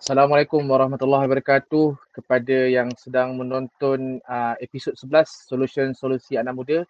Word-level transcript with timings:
Assalamualaikum 0.00 0.64
warahmatullahi 0.64 1.28
wabarakatuh 1.28 1.92
kepada 2.16 2.72
yang 2.72 2.88
sedang 2.96 3.36
menonton 3.36 4.16
uh, 4.24 4.56
episod 4.56 4.96
11 4.96 5.28
Solution 5.28 5.92
Solusi 5.92 6.40
Anak 6.40 6.56
Muda. 6.56 6.88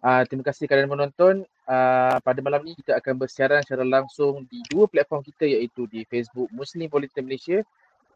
Uh, 0.00 0.24
terima 0.24 0.40
kasih 0.40 0.64
kerana 0.64 0.88
menonton. 0.88 1.44
Uh, 1.68 2.16
pada 2.24 2.40
malam 2.40 2.64
ini 2.64 2.72
kita 2.80 2.96
akan 2.96 3.20
bersiaran 3.20 3.60
secara 3.60 3.84
langsung 3.84 4.48
di 4.48 4.64
dua 4.72 4.88
platform 4.88 5.20
kita 5.20 5.44
iaitu 5.44 5.84
di 5.84 6.08
Facebook 6.08 6.48
Muslim 6.48 6.88
Volunteer 6.88 7.28
Malaysia 7.28 7.60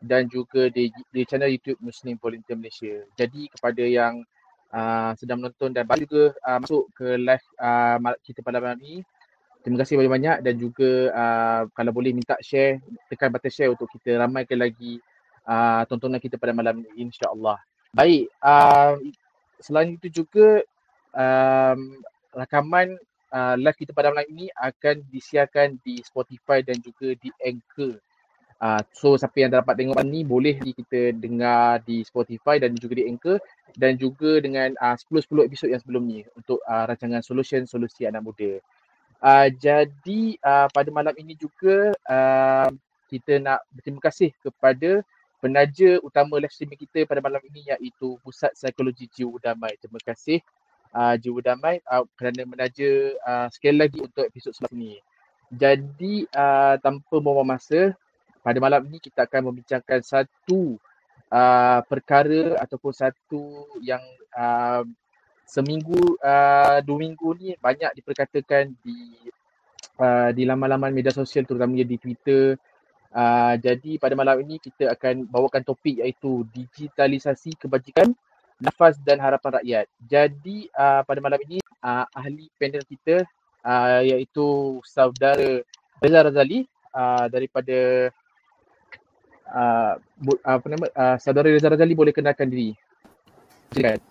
dan 0.00 0.24
juga 0.24 0.72
di, 0.72 0.88
di 1.12 1.20
channel 1.28 1.52
YouTube 1.52 1.76
Muslim 1.84 2.16
Volunteer 2.16 2.56
Malaysia. 2.56 2.96
Jadi 3.20 3.44
kepada 3.52 3.84
yang 3.84 4.24
uh, 4.72 5.12
sedang 5.20 5.44
menonton 5.44 5.76
dan 5.76 5.84
baru 5.84 6.08
juga 6.08 6.24
uh, 6.48 6.64
masuk 6.64 6.88
ke 6.96 7.20
live 7.20 7.44
uh, 7.60 8.16
kita 8.24 8.40
pada 8.40 8.56
malam 8.56 8.80
ini, 8.88 9.04
Terima 9.60 9.76
kasih 9.84 10.00
banyak-banyak 10.00 10.38
dan 10.40 10.54
juga 10.56 10.90
uh, 11.12 11.62
kalau 11.76 11.92
boleh 11.92 12.16
minta 12.16 12.32
share, 12.40 12.80
tekan 13.12 13.28
button 13.28 13.52
share 13.52 13.68
untuk 13.68 13.92
kita 13.92 14.16
ramaikan 14.16 14.56
lagi 14.56 14.96
uh, 15.44 15.84
tontonan 15.84 16.16
kita 16.16 16.40
pada 16.40 16.56
malam 16.56 16.80
ini 16.96 17.12
insya-Allah. 17.12 17.60
Baik, 17.92 18.32
uh, 18.40 18.96
selain 19.60 20.00
itu 20.00 20.24
juga 20.24 20.64
um, 21.12 22.00
rakaman 22.32 22.96
uh, 23.34 23.54
live 23.60 23.76
kita 23.76 23.92
pada 23.92 24.08
malam 24.08 24.24
ini 24.32 24.48
akan 24.56 25.04
disiarkan 25.12 25.76
di 25.84 26.00
Spotify 26.00 26.64
dan 26.64 26.80
juga 26.80 27.12
di 27.20 27.28
Anchor. 27.44 28.00
Uh, 28.60 28.80
so 28.92 29.16
siapa 29.16 29.40
yang 29.40 29.52
dapat 29.56 29.72
tengok 29.72 29.96
ni 30.04 30.20
boleh 30.20 30.60
kita 30.60 31.16
dengar 31.16 31.80
di 31.80 32.04
Spotify 32.04 32.60
dan 32.60 32.76
juga 32.76 33.00
di 33.00 33.08
Anchor 33.08 33.40
dan 33.72 33.96
juga 33.96 34.36
dengan 34.40 34.76
uh, 34.76 34.96
10-10 34.96 35.48
episod 35.48 35.68
yang 35.72 35.80
sebelum 35.80 36.04
ni 36.04 36.20
untuk 36.36 36.60
uh, 36.68 36.84
rancangan 36.84 37.24
Solution 37.24 37.64
Solusi 37.64 38.04
Anak 38.04 38.20
Muda. 38.20 38.60
Uh, 39.20 39.52
jadi 39.60 40.40
uh, 40.40 40.68
pada 40.72 40.88
malam 40.88 41.12
ini 41.20 41.36
juga 41.36 41.92
uh, 42.08 42.68
kita 43.12 43.36
nak 43.36 43.60
berterima 43.68 44.00
kasih 44.00 44.32
kepada 44.40 45.04
penaja 45.44 46.00
utama 46.00 46.40
live 46.40 46.52
streaming 46.52 46.80
kita 46.80 47.04
pada 47.04 47.20
malam 47.20 47.40
ini 47.52 47.68
iaitu 47.68 48.16
Pusat 48.24 48.56
Psikologi 48.56 49.12
Jiwa 49.12 49.36
Damai. 49.40 49.76
Terima 49.76 50.00
kasih 50.00 50.40
uh, 50.96 51.20
Jiwa 51.20 51.40
Damai 51.44 51.84
uh, 51.84 52.08
kerana 52.16 52.48
menaja 52.48 52.90
uh, 53.24 53.48
sekali 53.52 53.76
lagi 53.76 54.00
untuk 54.00 54.24
episod 54.24 54.56
selepas 54.56 54.72
ini. 54.72 54.96
Jadi 55.50 56.24
uh, 56.30 56.78
tanpa 56.78 57.18
membuang 57.18 57.58
masa, 57.58 57.92
pada 58.40 58.56
malam 58.62 58.86
ini 58.86 59.02
kita 59.02 59.26
akan 59.26 59.50
membincangkan 59.50 60.00
satu 60.00 60.78
uh, 61.28 61.80
perkara 61.84 62.56
ataupun 62.62 62.92
satu 62.94 63.66
yang 63.82 64.00
uh, 64.32 64.86
seminggu 65.50 66.14
uh, 66.22 66.78
dua 66.86 66.96
minggu 67.02 67.34
ni 67.34 67.58
banyak 67.58 67.90
diperkatakan 67.98 68.70
di 68.86 69.18
uh, 69.98 70.30
di 70.30 70.46
laman-laman 70.46 70.94
media 70.94 71.10
sosial 71.10 71.42
terutamanya 71.42 71.82
di 71.82 71.98
Twitter. 71.98 72.54
Uh, 73.10 73.58
jadi 73.58 73.98
pada 73.98 74.14
malam 74.14 74.38
ini 74.46 74.62
kita 74.62 74.94
akan 74.94 75.26
bawakan 75.26 75.66
topik 75.66 75.98
iaitu 75.98 76.46
digitalisasi 76.54 77.58
kebajikan 77.58 78.14
nafas 78.62 78.94
dan 79.02 79.18
harapan 79.18 79.58
rakyat. 79.58 79.86
Jadi 80.06 80.70
uh, 80.78 81.02
pada 81.02 81.18
malam 81.18 81.42
ini 81.50 81.58
uh, 81.82 82.06
ahli 82.14 82.46
panel 82.54 82.86
kita 82.86 83.26
uh, 83.66 84.00
iaitu 84.06 84.78
saudara 84.86 85.66
Reza 85.98 86.20
Razali 86.22 86.70
uh, 86.94 87.26
daripada 87.26 87.78
uh, 89.50 89.92
apa 90.46 90.66
nama 90.70 90.86
uh, 90.94 91.16
saudara 91.18 91.50
Reza 91.50 91.66
Razali 91.66 91.98
boleh 91.98 92.14
kenalkan 92.14 92.46
diri. 92.46 92.78
Silakan. 93.74 94.09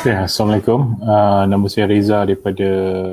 Ya, 0.00 0.24
Assalamualaikum. 0.24 0.96
Uh, 1.04 1.44
nama 1.44 1.68
saya 1.68 1.84
Reza 1.84 2.24
daripada 2.24 2.68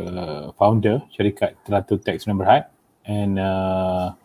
uh, 0.07 0.45
founder 0.55 1.03
syarikat 1.11 1.59
Teratur 1.67 1.99
Tax 1.99 2.23
Member 2.23 2.47
Berhad 2.47 2.71
and 3.03 3.35
uh, 3.35 4.15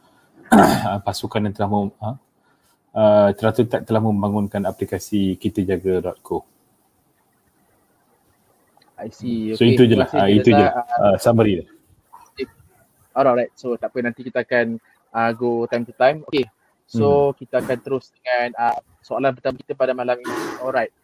pasukan 1.06 1.42
yang 1.42 1.54
telah 1.58 1.66
mem, 1.66 1.90
uh, 1.98 2.14
uh, 2.94 3.28
Teratur 3.34 3.66
Tax 3.66 3.82
telah 3.82 3.98
membangunkan 3.98 4.62
aplikasi 4.62 5.34
kitajaga.co. 5.42 6.46
I 9.02 9.10
see. 9.10 9.58
So 9.58 9.66
itu 9.66 9.82
je 9.82 9.98
lah. 9.98 10.06
Uh, 10.14 10.30
itu 10.30 10.54
je 10.54 10.62
lah. 10.62 10.86
Uh, 11.02 11.18
summary 11.18 11.66
dia. 11.66 11.66
Alright, 13.10 13.50
so 13.58 13.74
tak 13.74 13.90
apa 13.90 14.06
nanti 14.06 14.22
kita 14.22 14.46
akan 14.46 14.78
uh, 15.10 15.30
go 15.34 15.66
time 15.66 15.82
to 15.82 15.90
time. 15.98 16.22
Okay, 16.30 16.46
so 16.86 17.34
hmm. 17.34 17.42
kita 17.42 17.58
akan 17.58 17.78
terus 17.82 18.14
dengan 18.14 18.54
uh, 18.54 18.78
soalan 19.02 19.34
pertama 19.34 19.58
kita 19.58 19.74
pada 19.74 19.98
malam 19.98 20.14
ini. 20.14 20.62
Alright, 20.62 21.01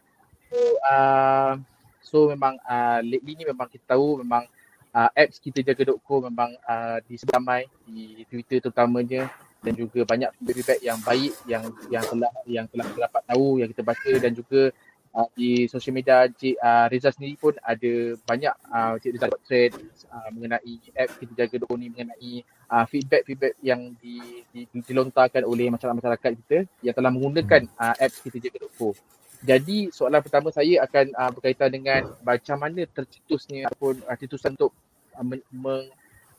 uh, 0.85 1.53
so 2.01 2.29
memang 2.31 2.57
uh, 2.65 2.99
lately 3.05 3.37
ni 3.37 3.43
memang 3.45 3.69
kita 3.69 3.95
tahu 3.95 4.21
memang 4.25 4.45
uh, 4.93 5.09
apps 5.13 5.37
kita 5.37 5.61
jaga.co 5.61 6.25
memang 6.25 6.53
uh, 6.65 6.97
disedamai 7.05 7.69
di 7.85 8.25
Twitter 8.29 8.63
terutamanya 8.63 9.29
dan 9.59 9.75
juga 9.75 10.07
banyak 10.07 10.31
feedback 10.39 10.79
yang 10.79 10.99
baik 11.03 11.33
yang 11.43 11.63
yang 11.91 12.03
telah 12.07 12.31
yang 12.47 12.65
telah 12.71 12.85
kita 12.87 12.99
dapat 13.11 13.21
tahu 13.27 13.47
yang 13.59 13.69
kita 13.69 13.83
baca 13.83 14.11
dan 14.15 14.31
juga 14.31 14.71
uh, 15.13 15.27
di 15.35 15.67
social 15.67 15.91
media 15.91 16.31
Cik 16.31 16.55
uh, 16.59 16.85
Reza 16.87 17.11
sendiri 17.11 17.35
pun 17.35 17.53
ada 17.59 17.91
banyak 18.23 18.55
uh, 18.71 18.95
Cik 19.03 19.11
Reza 19.19 19.25
buat 19.27 19.41
thread 19.43 19.71
uh, 20.09 20.29
mengenai 20.31 20.75
app 20.95 21.11
kita 21.19 21.33
jaga.co 21.45 21.75
ni 21.75 21.91
mengenai 21.91 22.31
uh, 22.71 22.85
feedback-feedback 22.87 23.53
yang 23.59 23.91
di, 23.99 24.47
di, 24.55 24.63
dilontarkan 24.71 25.43
oleh 25.43 25.67
masyarakat-masyarakat 25.73 26.31
kita 26.45 26.57
yang 26.79 26.95
telah 26.95 27.11
menggunakan 27.11 27.67
uh, 27.75 27.95
apps 27.99 28.23
kita 28.23 28.39
jaga.co. 28.39 28.95
Jadi 29.39 29.87
soalan 29.95 30.19
pertama 30.19 30.51
saya 30.51 30.83
akan 30.83 31.05
uh, 31.15 31.31
berkaitan 31.31 31.71
dengan 31.71 32.01
macam 32.19 32.59
mana 32.59 32.83
tercetusnya 32.91 33.71
ataupun 33.71 34.03
uh, 34.03 34.49
untuk 34.51 34.71
uh, 35.15 35.23
meng, 35.23 35.43
meng, 35.55 35.87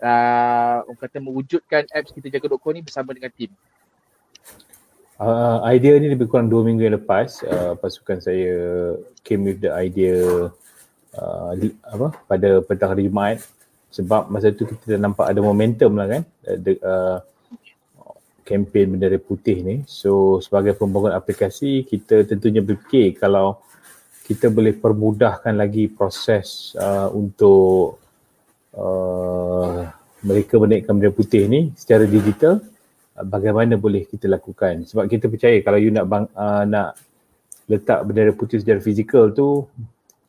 uh, 0.04 0.84
kata 1.00 1.16
mewujudkan 1.16 1.88
apps 1.96 2.12
kita 2.12 2.28
jaga.co 2.28 2.68
ni 2.76 2.84
bersama 2.84 3.16
dengan 3.16 3.32
tim. 3.32 3.48
Uh, 5.20 5.60
idea 5.68 6.00
ni 6.00 6.12
lebih 6.12 6.28
kurang 6.28 6.48
dua 6.48 6.64
minggu 6.64 6.80
yang 6.80 6.96
lepas 6.96 7.44
uh, 7.44 7.76
pasukan 7.76 8.24
saya 8.24 8.56
came 9.20 9.44
with 9.44 9.60
the 9.60 9.68
idea 9.68 10.48
uh, 11.12 11.50
apa 11.84 12.08
pada 12.24 12.64
petang 12.64 12.96
hari 12.96 13.04
Jumaat 13.04 13.44
sebab 13.92 14.32
masa 14.32 14.48
tu 14.48 14.64
kita 14.64 14.96
nampak 14.96 15.28
ada 15.28 15.44
momentum 15.44 15.92
lah 15.92 16.08
kan 16.08 16.22
uh, 16.48 16.56
the, 16.56 16.72
uh, 16.80 17.20
kempen 18.42 18.96
bendera 18.96 19.18
putih 19.20 19.62
ni. 19.62 19.76
So 19.86 20.42
sebagai 20.44 20.76
pembangun 20.76 21.12
aplikasi 21.14 21.84
kita 21.84 22.26
tentunya 22.26 22.60
berfikir 22.60 23.16
kalau 23.16 23.60
kita 24.30 24.46
boleh 24.46 24.78
permudahkan 24.78 25.58
lagi 25.58 25.90
proses 25.90 26.78
uh, 26.78 27.10
untuk 27.10 27.98
uh, 28.78 29.82
mereka 30.22 30.54
menaikkan 30.62 30.94
bendera 30.94 31.10
putih 31.10 31.50
ni 31.50 31.74
secara 31.74 32.06
digital 32.06 32.62
uh, 33.18 33.26
bagaimana 33.26 33.74
boleh 33.74 34.06
kita 34.06 34.30
lakukan 34.30 34.86
sebab 34.86 35.10
kita 35.10 35.26
percaya 35.26 35.58
kalau 35.66 35.82
you 35.82 35.90
nak 35.90 36.06
bang, 36.06 36.30
uh, 36.38 36.62
nak 36.62 36.94
letak 37.66 38.06
bendera 38.06 38.30
putih 38.30 38.62
secara 38.62 38.78
fizikal 38.78 39.34
tu 39.34 39.66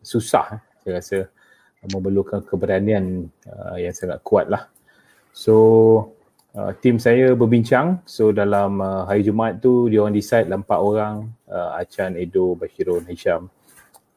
susah 0.01 0.57
saya 0.81 0.91
rasa 0.97 1.17
memerlukan 1.85 2.41
keberanian 2.41 3.29
uh, 3.45 3.77
yang 3.77 3.93
sangat 3.93 4.17
kuat 4.25 4.49
lah 4.49 4.65
so 5.29 6.09
uh, 6.55 6.71
tim 6.79 6.99
saya 6.99 7.33
berbincang. 7.35 8.03
So 8.07 8.31
dalam 8.35 8.79
uh, 8.79 9.07
hari 9.07 9.23
Jumaat 9.27 9.63
tu 9.63 9.87
dia 9.87 10.03
orang 10.03 10.15
decide 10.15 10.47
lah 10.51 10.59
empat 10.59 10.79
orang 10.79 11.31
uh, 11.47 11.79
Achan, 11.79 12.19
Edo, 12.19 12.55
Bashirun, 12.55 13.07
Hisham. 13.07 13.47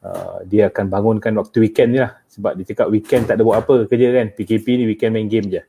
Uh, 0.05 0.45
dia 0.45 0.69
akan 0.69 0.85
bangunkan 0.85 1.33
waktu 1.39 1.65
weekend 1.65 1.97
ni 1.97 1.99
lah. 2.03 2.13
Sebab 2.29 2.59
dia 2.59 2.65
cakap 2.75 2.87
weekend 2.91 3.25
tak 3.25 3.39
ada 3.39 3.43
buat 3.47 3.63
apa 3.63 3.89
kerja 3.89 4.07
kan. 4.11 4.27
PKP 4.35 4.65
ni 4.81 4.83
weekend 4.85 5.15
main 5.15 5.29
game 5.31 5.47
je. 5.49 5.61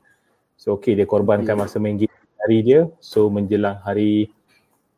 So 0.57 0.77
okay 0.77 0.97
dia 0.97 1.07
korbankan 1.07 1.57
yeah. 1.57 1.63
masa 1.63 1.77
main 1.79 1.97
game 1.97 2.13
hari 2.43 2.59
dia. 2.63 2.91
So 3.01 3.33
menjelang 3.33 3.81
hari 3.81 4.31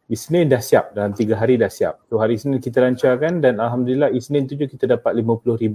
Isnin 0.08 0.48
dah 0.48 0.64
siap. 0.64 0.96
Dalam 0.96 1.12
tiga 1.12 1.36
hari 1.36 1.60
dah 1.60 1.68
siap. 1.68 2.00
So 2.08 2.16
hari 2.18 2.40
Isnin 2.40 2.58
kita 2.58 2.80
lancarkan 2.80 3.44
dan 3.44 3.60
Alhamdulillah 3.60 4.10
Isnin 4.10 4.48
tu 4.48 4.56
je 4.56 4.64
kita 4.64 4.88
dapat 4.88 5.12
50,000 5.20 5.68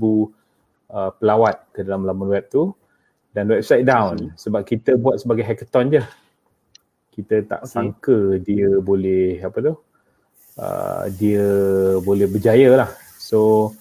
uh, 0.89 1.11
pelawat 1.21 1.69
ke 1.71 1.85
dalam 1.85 2.03
laman 2.03 2.27
web 2.33 2.45
tu 2.49 2.73
dan 3.33 3.49
website 3.49 3.83
down 3.83 4.15
okay. 4.15 4.37
sebab 4.37 4.61
kita 4.61 4.95
buat 4.95 5.17
sebagai 5.17 5.43
hackathon 5.43 5.89
je. 5.99 6.03
Kita 7.13 7.45
tak 7.45 7.61
okay. 7.65 7.69
sangka 7.69 8.17
dia 8.41 8.77
boleh 8.77 9.41
apa 9.41 9.57
tu? 9.59 9.73
Uh, 10.53 11.09
dia 11.17 11.45
boleh 12.05 12.29
berjaya 12.29 12.85
lah. 12.85 12.89
So 13.17 13.73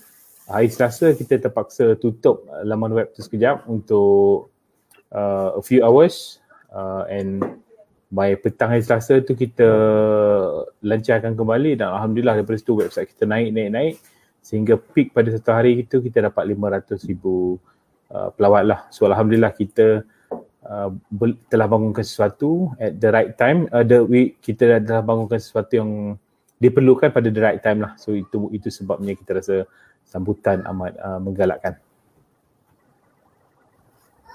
hari 0.49 0.73
Selasa 0.73 1.13
kita 1.13 1.37
terpaksa 1.39 1.95
tutup 2.01 2.49
laman 2.65 2.97
web 2.97 3.13
tu 3.13 3.21
sekejap 3.21 3.69
untuk 3.69 4.53
uh, 5.13 5.61
a 5.61 5.63
few 5.63 5.85
hours 5.85 6.41
uh, 6.73 7.05
and 7.13 7.45
by 8.13 8.37
petang 8.37 8.73
hari 8.73 8.85
Selasa 8.85 9.21
tu 9.21 9.37
kita 9.37 9.69
lancarkan 10.85 11.33
kembali 11.37 11.81
dan 11.81 11.93
Alhamdulillah 11.93 12.41
daripada 12.41 12.61
situ 12.61 12.77
website 12.77 13.13
kita 13.13 13.29
naik 13.29 13.53
naik 13.53 13.71
naik 13.73 13.95
sehingga 14.43 14.75
peak 14.77 15.15
pada 15.15 15.31
satu 15.33 15.55
hari 15.55 15.81
itu 15.81 16.03
kita 16.03 16.29
dapat 16.29 16.51
500 16.51 16.99
ribu 17.09 17.57
Uh, 18.13 18.29
pelawat 18.37 18.69
lah. 18.69 18.81
So 18.93 19.09
Alhamdulillah 19.09 19.57
kita 19.57 20.05
uh, 20.69 20.91
telah 21.49 21.65
bangunkan 21.65 22.05
sesuatu 22.05 22.69
at 22.77 23.01
the 23.01 23.09
right 23.09 23.33
time. 23.41 23.73
Uh, 23.73 23.81
the, 23.81 24.05
we, 24.05 24.37
kita 24.37 24.85
telah 24.85 25.01
bangunkan 25.01 25.41
sesuatu 25.41 25.81
yang 25.81 26.21
diperlukan 26.61 27.09
pada 27.09 27.33
the 27.33 27.41
right 27.41 27.65
time 27.65 27.81
lah. 27.81 27.97
So 27.97 28.13
itu 28.13 28.53
itu 28.53 28.69
sebabnya 28.69 29.17
kita 29.17 29.41
rasa 29.41 29.57
sambutan 30.05 30.61
amat 30.69 30.93
uh, 31.01 31.25
menggalakkan. 31.25 31.81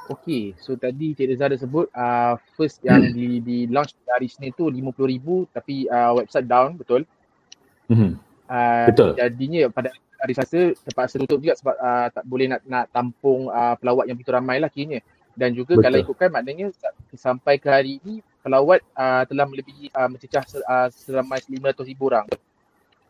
Okay, 0.08 0.58
so 0.58 0.74
tadi 0.74 1.14
Cik 1.14 1.36
Reza 1.36 1.46
ada 1.46 1.60
sebut 1.60 1.86
uh, 1.92 2.40
first 2.58 2.80
yang 2.82 3.12
di, 3.12 3.44
di 3.44 3.70
launch 3.70 3.94
hari 4.10 4.32
Senin 4.32 4.56
tu 4.56 4.72
RM50,000 4.74 5.28
tapi 5.54 5.86
uh, 5.86 6.18
website 6.18 6.48
down, 6.50 6.80
betul? 6.80 7.06
Mm-hmm. 7.94 8.12
Uh, 8.48 8.88
betul. 8.90 9.12
Jadinya 9.20 9.70
pada 9.70 9.92
hari 10.18 10.34
Selasa 10.34 10.62
terpaksa 10.84 11.16
tutup 11.22 11.40
juga 11.40 11.54
sebab 11.56 11.76
uh, 11.78 12.08
tak 12.12 12.24
boleh 12.26 12.46
nak 12.50 12.62
nak 12.66 12.86
tampung 12.90 13.50
uh, 13.54 13.78
pelawat 13.78 14.10
yang 14.10 14.18
begitu 14.18 14.34
ramai 14.34 14.58
lah 14.58 14.70
kiranya. 14.70 15.02
Dan 15.38 15.54
juga 15.54 15.78
betul. 15.78 15.86
kalau 15.86 15.98
ikutkan 16.02 16.30
maknanya 16.34 16.74
sampai 17.14 17.62
ke 17.62 17.70
hari 17.70 18.02
ini 18.02 18.26
pelawat 18.42 18.82
uh, 18.98 19.22
telah 19.30 19.46
melebihi 19.46 19.94
uh, 19.94 20.10
mencecah 20.10 20.42
uh, 20.66 20.90
seramai 20.90 21.38
500,000 21.46 21.94
orang. 22.02 22.26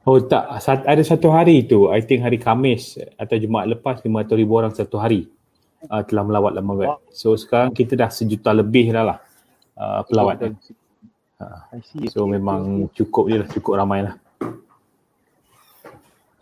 Oh 0.07 0.19
tak, 0.23 0.47
ada 0.67 1.03
satu 1.03 1.31
hari 1.35 1.67
tu, 1.67 1.91
I 1.91 1.99
think 1.99 2.23
hari 2.23 2.39
Kamis 2.39 2.95
atau 3.19 3.35
Jumaat 3.35 3.67
lepas 3.67 3.99
500,000 3.99 4.43
orang 4.47 4.71
satu 4.71 4.99
hari 4.99 5.27
uh, 5.87 6.03
telah 6.03 6.23
melawat 6.27 6.51
laman 6.55 6.75
web. 6.83 6.91
So 7.11 7.35
sekarang 7.35 7.71
kita 7.71 7.95
dah 7.95 8.11
sejuta 8.11 8.51
lebih 8.51 8.91
dah 8.91 9.03
lah 9.03 9.19
uh, 9.79 10.01
pelawat. 10.07 10.51
Uh, 11.37 11.59
so 12.11 12.27
memang 12.27 12.91
cukup 12.91 13.31
je 13.31 13.35
lah, 13.39 13.47
cukup 13.51 13.79
ramai 13.79 14.03
lah. 14.03 14.15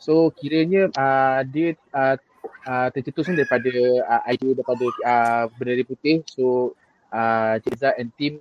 So 0.05 0.29
kiranya 0.37 0.93
uh, 0.93 1.41
dia 1.49 1.73
uh, 1.89 2.15
uh, 2.69 2.87
tercetus 2.93 3.33
daripada 3.33 3.73
uh, 4.05 4.21
idea 4.29 4.53
daripada 4.53 4.85
uh, 5.01 5.43
berdari 5.57 5.81
putih. 5.81 6.21
So 6.29 6.77
uh, 7.09 7.57
Cik 7.57 7.75
Zat 7.81 7.97
and 7.97 8.13
team 8.13 8.37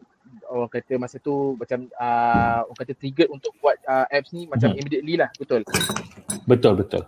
orang 0.53 0.69
kata 0.69 1.01
masa 1.01 1.17
tu 1.17 1.57
macam 1.57 1.89
uh, 1.97 2.69
orang 2.69 2.79
kata 2.85 2.93
trigger 3.01 3.33
untuk 3.33 3.57
buat 3.65 3.81
uh, 3.89 4.05
apps 4.13 4.35
ni 4.37 4.45
macam 4.45 4.75
hmm. 4.75 4.79
immediately 4.83 5.15
lah 5.15 5.31
betul 5.39 5.63
betul 6.45 6.75
betul 6.75 7.03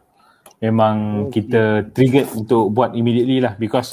memang 0.62 1.26
okay. 1.26 1.42
kita 1.42 1.90
trigger 1.90 2.24
untuk 2.38 2.70
buat 2.72 2.94
immediately 2.94 3.42
lah 3.42 3.58
because 3.58 3.92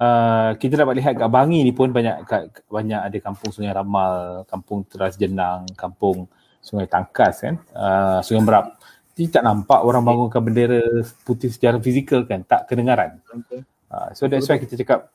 uh, 0.00 0.54
kita 0.56 0.78
dapat 0.78 1.00
lihat 1.00 1.14
kat 1.18 1.30
Bangi 1.30 1.64
ni 1.64 1.72
pun 1.72 1.90
banyak 1.90 2.24
kat, 2.28 2.62
banyak 2.68 3.00
ada 3.00 3.18
kampung 3.18 3.50
Sungai 3.52 3.74
Ramal, 3.74 4.44
kampung 4.48 4.84
Teras 4.86 5.16
Jenang, 5.16 5.66
kampung 5.74 6.28
Sungai 6.60 6.86
Tangkas 6.90 7.42
kan, 7.42 7.54
uh, 7.74 8.20
Sungai 8.22 8.42
Merap. 8.44 8.75
Jadi 9.16 9.32
tak 9.32 9.48
nampak 9.48 9.80
orang 9.80 10.04
bangunkan 10.04 10.44
bendera 10.44 10.84
putih 11.24 11.48
secara 11.48 11.80
fizikal 11.80 12.28
kan, 12.28 12.44
tak 12.44 12.68
kedengaran. 12.68 13.16
Okay. 13.24 13.64
Uh, 13.88 14.12
so 14.12 14.28
that's 14.28 14.44
why 14.44 14.60
kita 14.60 14.76
cakap 14.76 15.08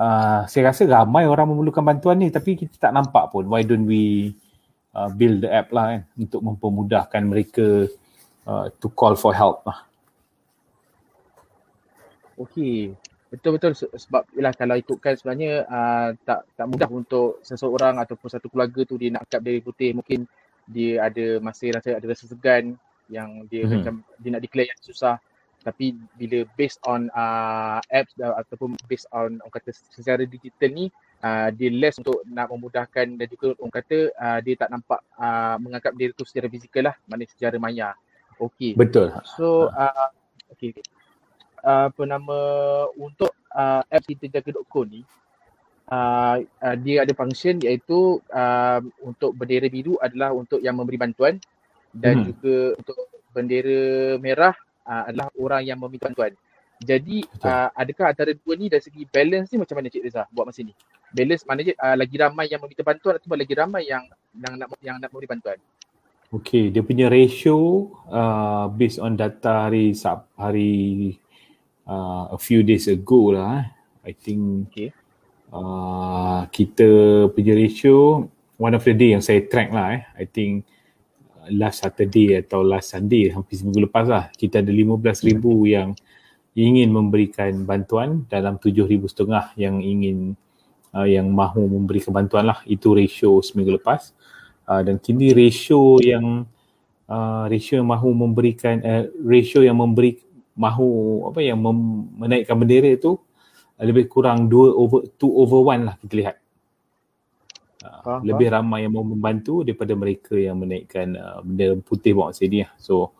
uh, 0.00 0.48
saya 0.48 0.72
rasa 0.72 0.88
ramai 0.88 1.28
orang 1.28 1.52
memerlukan 1.52 1.84
bantuan 1.84 2.16
ni 2.16 2.32
tapi 2.32 2.56
kita 2.56 2.80
tak 2.80 2.96
nampak 2.96 3.28
pun. 3.28 3.44
Why 3.44 3.60
don't 3.60 3.84
we 3.84 4.32
uh, 4.96 5.12
build 5.12 5.44
the 5.44 5.52
app 5.52 5.68
lah 5.68 5.92
kan 5.92 6.02
untuk 6.16 6.40
mempermudahkan 6.40 7.22
mereka 7.28 7.92
uh, 8.48 8.72
to 8.80 8.88
call 8.88 9.20
for 9.20 9.36
help 9.36 9.68
lah. 9.68 9.84
Okey. 12.40 12.96
Betul-betul 13.32 13.72
sebab 13.76 14.28
ialah 14.36 14.52
kalau 14.52 14.76
ikutkan 14.76 15.16
sebenarnya 15.16 15.64
uh, 15.64 16.12
tak 16.24 16.48
tak 16.52 16.66
mudah 16.68 16.88
untuk 16.92 17.40
seseorang 17.40 17.96
ataupun 17.96 18.28
satu 18.28 18.52
keluarga 18.52 18.84
tu 18.84 19.00
dia 19.00 19.08
nak 19.08 19.24
angkat 19.28 19.40
dari 19.40 19.60
putih 19.64 19.96
mungkin 19.96 20.28
dia 20.68 21.08
ada 21.08 21.40
masih 21.40 21.72
rasa 21.72 21.96
ada 21.96 22.06
rasa 22.08 22.28
segan 22.28 22.76
yang 23.12 23.44
dia 23.52 23.68
hmm. 23.68 23.84
macam 23.84 23.94
dia 24.16 24.30
nak 24.32 24.42
declare 24.42 24.72
yang 24.72 24.80
susah 24.80 25.20
tapi 25.62 25.94
bila 26.18 26.42
based 26.58 26.82
on 26.88 27.06
uh, 27.14 27.78
apps 27.94 28.10
uh, 28.18 28.34
ataupun 28.42 28.74
based 28.90 29.06
on 29.14 29.38
orang 29.46 29.54
kata 29.54 29.70
secara 29.94 30.26
digital 30.26 30.74
ni 30.74 30.90
uh, 31.22 31.54
dia 31.54 31.70
less 31.70 32.02
untuk 32.02 32.18
nak 32.26 32.50
memudahkan 32.50 33.14
dan 33.14 33.26
juga 33.30 33.54
orang 33.62 33.74
kata 33.78 34.10
uh, 34.10 34.38
dia 34.42 34.54
tak 34.58 34.74
nampak 34.74 34.98
uh, 35.14 35.54
mengangkat 35.62 35.94
diri 35.94 36.10
tu 36.18 36.26
secara 36.26 36.50
fizikal 36.50 36.90
lah 36.90 36.94
maknanya 37.06 37.30
secara 37.30 37.56
maya. 37.62 37.94
Okey. 38.42 38.74
Betul. 38.74 39.14
So 39.38 39.70
uh, 39.70 40.10
okey 40.58 40.82
apa 41.62 42.02
nama 42.02 42.38
untuk 42.98 43.30
uh, 43.54 43.86
apps 43.86 44.10
kita 44.10 44.26
jaga.co 44.26 44.82
ni 44.82 45.06
uh, 45.94 46.42
uh, 46.42 46.76
dia 46.82 47.06
ada 47.06 47.14
function 47.14 47.62
iaitu 47.62 48.18
uh, 48.34 48.82
untuk 49.06 49.38
bendera 49.38 49.70
biru 49.70 49.94
adalah 50.02 50.34
untuk 50.34 50.58
yang 50.58 50.74
memberi 50.74 50.98
bantuan 50.98 51.38
dan 51.92 52.20
hmm. 52.20 52.26
juga 52.32 52.56
untuk 52.80 52.96
bendera 53.32 54.16
merah 54.20 54.56
uh, 54.84 55.08
adalah 55.08 55.28
orang 55.36 55.62
yang 55.64 55.78
meminta 55.80 56.08
bantuan. 56.08 56.32
Jadi 56.82 57.22
uh, 57.46 57.70
adakah 57.78 58.10
antara 58.10 58.34
dua 58.34 58.54
ni 58.58 58.66
dari 58.66 58.82
segi 58.82 59.06
balance 59.06 59.54
ni 59.54 59.62
macam 59.62 59.78
mana 59.78 59.86
Cik 59.86 60.02
Reza 60.02 60.26
buat 60.34 60.50
masa 60.50 60.66
ni? 60.66 60.74
Balance 61.14 61.46
mana 61.46 61.62
je 61.62 61.72
uh, 61.78 61.94
lagi 61.94 62.16
ramai 62.18 62.50
yang 62.50 62.58
meminta 62.58 62.82
bantuan 62.82 63.14
atau 63.22 63.38
lagi 63.38 63.54
ramai 63.54 63.86
yang 63.86 64.02
yang 64.34 64.52
nak 64.58 64.68
yang 64.82 64.96
nak 64.98 65.08
memberi 65.14 65.30
bantuan? 65.30 65.58
Okay, 66.32 66.72
dia 66.72 66.80
punya 66.80 67.12
ratio 67.12 67.92
uh, 68.08 68.66
based 68.72 68.98
on 68.98 69.14
data 69.14 69.68
hari 69.68 69.92
hari 70.34 70.72
uh, 71.86 72.32
a 72.34 72.38
few 72.40 72.64
days 72.66 72.88
ago 72.88 73.36
lah. 73.36 73.62
Eh. 73.62 73.66
I 74.02 74.12
think 74.16 74.72
okay. 74.72 74.90
uh, 75.54 76.48
kita 76.50 76.88
punya 77.30 77.54
ratio 77.54 78.26
one 78.58 78.74
of 78.74 78.82
the 78.82 78.96
day 78.96 79.14
yang 79.14 79.22
saya 79.22 79.44
track 79.46 79.70
lah. 79.70 80.00
Eh. 80.00 80.02
I 80.18 80.24
think 80.26 80.66
last 81.50 81.82
Saturday 81.82 82.38
atau 82.38 82.62
last 82.62 82.94
Sunday 82.94 83.32
hampir 83.34 83.58
seminggu 83.58 83.88
lepas 83.88 84.06
lah. 84.06 84.30
Kita 84.34 84.62
ada 84.62 84.70
15,000 84.70 85.40
hmm. 85.40 85.62
yang 85.66 85.88
ingin 86.52 86.88
memberikan 86.92 87.52
bantuan 87.64 88.28
dalam 88.28 88.60
7,000 88.60 88.86
setengah 89.08 89.50
yang 89.56 89.80
ingin 89.80 90.36
uh, 90.92 91.08
yang 91.08 91.26
mahu 91.32 91.66
memberikan 91.66 92.12
bantuan 92.14 92.46
lah. 92.46 92.60
Itu 92.68 92.94
ratio 92.94 93.40
seminggu 93.42 93.80
lepas. 93.80 94.14
Uh, 94.68 94.84
dan 94.86 95.00
kini 95.02 95.34
ratio 95.34 95.98
yang 95.98 96.46
uh, 97.10 97.44
ratio 97.50 97.82
yang 97.82 97.88
mahu 97.90 98.14
memberikan 98.14 98.78
uh, 98.84 99.04
ratio 99.26 99.66
yang 99.66 99.80
memberi 99.80 100.22
mahu 100.52 101.24
apa 101.32 101.40
yang 101.40 101.58
mem- 101.58 102.12
menaikkan 102.20 102.54
bendera 102.54 102.92
itu 102.92 103.16
lebih 103.80 104.06
kurang 104.06 104.46
2 104.52 104.52
over 104.76 105.00
2 105.16 105.26
over 105.26 105.60
1 105.74 105.88
lah 105.88 105.96
kita 105.98 106.14
lihat. 106.14 106.36
Uh, 107.82 108.22
lebih 108.22 108.54
ramai 108.54 108.86
yang 108.86 108.94
mau 108.94 109.02
membantu 109.02 109.66
daripada 109.66 109.92
mereka 109.98 110.38
yang 110.38 110.54
menaikkan 110.58 111.18
uh, 111.18 111.42
bendera 111.42 111.74
putih 111.82 112.14
bawa 112.14 112.30
sini 112.30 112.62
lah. 112.62 112.72
So 112.78 113.10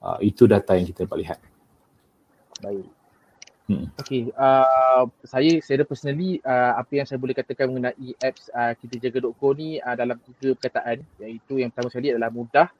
uh, 0.00 0.18
itu 0.24 0.48
data 0.48 0.74
yang 0.74 0.88
kita 0.88 1.04
dapat 1.04 1.18
lihat. 1.20 1.38
Baik. 2.64 2.88
Hmm. 3.68 3.84
Okay, 4.00 4.32
uh, 4.32 5.04
saya 5.28 5.60
saya 5.60 5.84
personally 5.84 6.40
uh, 6.40 6.80
apa 6.80 6.88
yang 6.96 7.04
saya 7.04 7.20
boleh 7.20 7.36
katakan 7.36 7.68
mengenai 7.68 8.16
apps 8.16 8.48
uh, 8.56 8.72
kita 8.72 8.96
jaga.co 8.96 9.52
ni 9.52 9.76
uh, 9.76 9.92
dalam 9.92 10.16
tiga 10.24 10.56
perkataan 10.56 11.04
iaitu 11.20 11.60
yang 11.60 11.68
pertama 11.68 11.92
sekali 11.92 12.16
adalah 12.16 12.32
mudah, 12.32 12.72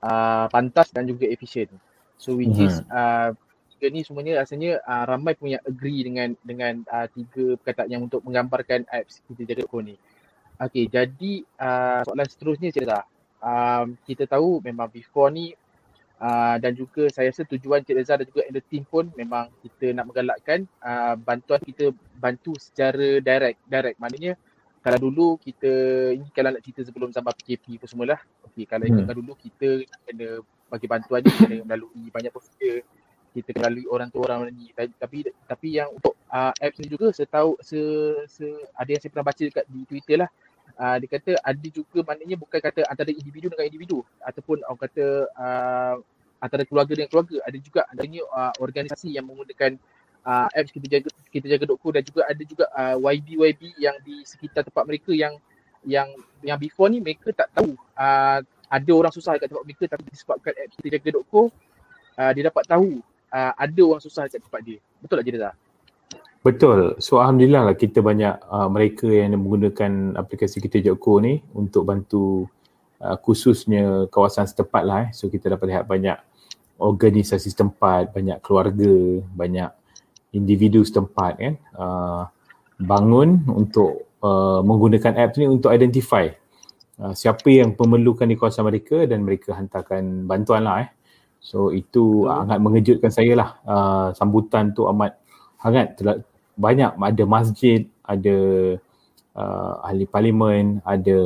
uh, 0.00 0.48
pantas 0.48 0.88
dan 0.96 1.04
juga 1.04 1.28
efisien. 1.28 1.68
So 2.16 2.40
which 2.40 2.56
is 2.56 2.80
uh, 2.88 3.36
tiga 3.76 3.92
ni 3.92 4.00
semuanya 4.00 4.40
rasanya 4.40 4.80
uh, 4.80 5.04
ramai 5.04 5.36
punya 5.36 5.60
agree 5.60 6.00
dengan 6.00 6.32
dengan 6.40 6.80
uh, 6.88 7.04
tiga 7.12 7.60
perkataan 7.60 7.92
yang 7.92 8.02
untuk 8.08 8.24
menggambarkan 8.24 8.88
apps 8.88 9.20
kita 9.28 9.44
jaga 9.44 9.68
kau 9.68 9.84
ni. 9.84 10.00
Okay, 10.54 10.86
jadi 10.86 11.42
uh, 11.58 12.00
soalan 12.06 12.28
seterusnya 12.30 12.70
cerita. 12.70 13.02
Um, 13.42 13.98
kita 14.06 14.24
tahu 14.24 14.62
memang 14.62 14.88
before 14.88 15.28
ni 15.28 15.52
uh, 16.22 16.56
dan 16.62 16.72
juga 16.72 17.10
saya 17.10 17.28
rasa 17.28 17.42
tujuan 17.44 17.82
Cik 17.82 17.96
Reza 17.98 18.14
dan 18.16 18.26
juga 18.30 18.46
the 18.48 18.62
team 18.62 18.86
pun 18.86 19.10
memang 19.18 19.50
kita 19.60 19.92
nak 19.92 20.08
menggalakkan 20.08 20.64
uh, 20.80 21.18
bantuan 21.18 21.60
kita 21.60 21.90
bantu 22.16 22.54
secara 22.56 23.18
direct. 23.18 23.58
Direct 23.66 23.98
maknanya 23.98 24.38
kalau 24.84 25.00
dulu 25.00 25.40
kita, 25.40 25.72
ini 26.12 26.28
kalau 26.30 26.52
nak 26.52 26.62
cerita 26.62 26.84
sebelum 26.84 27.08
zaman 27.08 27.32
PKP 27.40 27.80
pun 27.80 27.88
semualah. 27.88 28.20
Okay, 28.52 28.68
kalau 28.68 28.84
hmm. 28.84 28.92
ingatkan 28.94 29.16
dulu 29.16 29.32
kita 29.34 29.82
kena 30.06 30.44
bagi 30.70 30.86
bantuan 30.86 31.20
ni 31.24 31.32
kena 31.34 31.56
melalui 31.66 32.04
banyak 32.14 32.30
prosedur 32.30 32.84
kita 33.34 33.50
melalui 33.58 33.84
orang 33.90 34.08
tu 34.14 34.22
orang 34.22 34.46
ni. 34.54 34.70
Tapi 34.74 35.26
tapi 35.50 35.68
yang 35.74 35.90
untuk 35.90 36.14
uh, 36.30 36.54
apps 36.54 36.78
ni 36.78 36.86
juga 36.86 37.10
setahu 37.10 37.58
se, 37.58 37.78
se 38.30 38.46
ada 38.78 38.86
yang 38.86 39.02
saya 39.02 39.10
pernah 39.10 39.26
baca 39.26 39.42
dekat 39.42 39.66
di 39.66 39.80
Twitter 39.90 40.22
lah. 40.22 40.30
Uh, 40.74 40.96
dia 40.98 41.08
kata 41.18 41.32
ada 41.38 41.66
juga 41.70 42.02
maknanya 42.02 42.34
bukan 42.38 42.58
kata 42.62 42.86
antara 42.86 43.10
individu 43.10 43.50
dengan 43.50 43.66
individu. 43.66 43.98
Ataupun 44.22 44.62
orang 44.62 44.80
kata 44.86 45.06
uh, 45.34 45.94
antara 46.38 46.62
keluarga 46.62 46.94
dengan 46.94 47.10
keluarga. 47.10 47.42
Ada 47.42 47.58
juga 47.58 47.80
adanya 47.90 48.22
uh, 48.30 48.54
organisasi 48.62 49.10
yang 49.18 49.26
menggunakan 49.26 49.74
uh, 50.22 50.46
apps 50.54 50.70
kita 50.70 50.86
jaga 50.86 51.08
kita 51.34 51.46
jaga.co 51.50 51.88
dan 51.90 52.02
juga 52.06 52.22
ada 52.30 52.42
juga 52.46 52.64
uh, 52.70 52.96
YB 53.02 53.34
YB 53.34 53.62
yang 53.82 53.98
di 54.06 54.22
sekitar 54.22 54.62
tempat 54.62 54.86
mereka 54.86 55.10
yang 55.10 55.34
yang 55.84 56.08
yang 56.40 56.56
before 56.56 56.88
ni 56.88 57.02
mereka 57.02 57.28
tak 57.34 57.52
tahu 57.52 57.76
uh, 57.98 58.38
ada 58.70 58.90
orang 58.90 59.12
susah 59.12 59.36
dekat 59.36 59.50
tempat 59.52 59.64
mereka. 59.66 59.84
Tapi 59.90 60.04
disebabkan 60.10 60.52
app 60.54 60.70
kita 60.78 60.86
jaga.co 60.98 61.50
uh, 62.18 62.30
dia 62.32 62.42
dapat 62.46 62.64
tahu 62.66 63.02
uh, 63.34 63.52
ada 63.58 63.80
orang 63.82 64.02
susah 64.02 64.30
dekat 64.30 64.46
tempat 64.46 64.60
dia. 64.62 64.78
Betul 65.02 65.18
tak 65.18 65.26
Jeddah? 65.26 65.54
Betul. 66.44 66.80
So 67.02 67.18
Alhamdulillah 67.18 67.72
lah 67.72 67.76
kita 67.76 68.04
banyak 68.04 68.36
uh, 68.46 68.68
mereka 68.70 69.10
yang 69.10 69.34
menggunakan 69.40 70.14
aplikasi 70.14 70.62
kita 70.62 70.78
jaga.co 70.78 71.18
ni 71.18 71.42
untuk 71.56 71.88
bantu 71.88 72.46
uh, 73.02 73.16
khususnya 73.18 74.06
kawasan 74.12 74.46
setempat 74.46 74.82
lah 74.86 74.98
eh. 75.04 75.10
So 75.16 75.32
kita 75.32 75.50
dapat 75.50 75.72
lihat 75.74 75.84
banyak 75.88 76.20
organisasi 76.78 77.48
setempat, 77.48 78.12
banyak 78.12 78.44
keluarga, 78.44 79.24
banyak 79.34 79.70
individu 80.34 80.82
setempat 80.82 81.32
kan 81.38 81.54
uh, 81.78 82.26
bangun 82.76 83.46
untuk 83.48 84.10
uh, 84.20 84.60
menggunakan 84.60 85.14
app 85.14 85.38
ni 85.38 85.46
untuk 85.46 85.70
identify 85.70 86.26
uh, 86.98 87.14
siapa 87.14 87.46
yang 87.46 87.72
memerlukan 87.72 88.26
di 88.26 88.34
kawasan 88.34 88.66
mereka 88.66 89.06
dan 89.06 89.22
mereka 89.22 89.54
hantarkan 89.56 90.28
bantuan 90.28 90.66
lah 90.66 90.84
eh. 90.84 90.88
So 91.44 91.68
itu 91.68 92.24
hmm. 92.24 92.48
sangat 92.48 92.58
mengejutkan 92.64 93.12
saya 93.12 93.32
lah. 93.36 93.50
Uh, 93.68 94.08
sambutan 94.16 94.72
tu 94.72 94.88
amat 94.88 95.20
hangat 95.60 96.00
banyak 96.56 96.96
ada 96.96 97.24
masjid, 97.28 97.84
ada 98.00 98.36
uh, 99.36 99.72
ahli 99.84 100.08
parlimen, 100.08 100.80
ada 100.88 101.18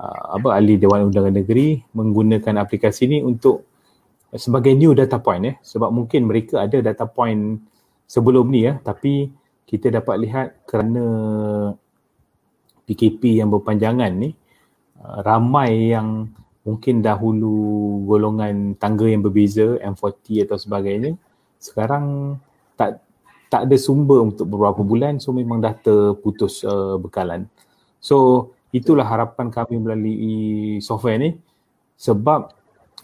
uh, 0.00 0.24
apa 0.40 0.56
ahli 0.56 0.80
Dewan 0.80 1.12
Undangan 1.12 1.36
Negeri 1.36 1.84
menggunakan 1.92 2.64
aplikasi 2.64 3.12
ni 3.12 3.18
untuk 3.20 3.68
sebagai 4.32 4.72
new 4.78 4.94
data 4.94 5.18
point 5.18 5.42
eh 5.42 5.56
sebab 5.58 5.90
mungkin 5.90 6.30
mereka 6.30 6.62
ada 6.62 6.78
data 6.78 7.02
point 7.02 7.58
sebelum 8.06 8.46
ni 8.46 8.62
ya 8.62 8.78
tapi 8.78 9.26
kita 9.66 9.90
dapat 9.90 10.16
lihat 10.22 10.46
kerana 10.70 11.04
PKP 12.86 13.42
yang 13.42 13.50
berpanjangan 13.50 14.10
ni 14.14 14.30
uh, 15.02 15.18
ramai 15.26 15.94
yang 15.94 16.30
mungkin 16.64 17.00
dahulu 17.00 17.56
golongan 18.04 18.76
tangga 18.76 19.08
yang 19.08 19.24
berbeza 19.24 19.80
M40 19.80 20.44
atau 20.44 20.56
sebagainya 20.60 21.16
sekarang 21.56 22.36
tak 22.76 23.00
tak 23.52 23.66
ada 23.68 23.76
sumber 23.76 24.24
untuk 24.24 24.48
beberapa 24.48 24.80
bulan 24.80 25.20
so 25.20 25.32
memang 25.32 25.60
dah 25.60 25.74
terputus 25.76 26.64
uh, 26.64 26.96
bekalan. 26.96 27.48
So 28.00 28.48
itulah 28.70 29.04
harapan 29.04 29.50
kami 29.50 29.76
melalui 29.76 30.34
software 30.80 31.18
ni 31.18 31.30
sebab 31.98 32.54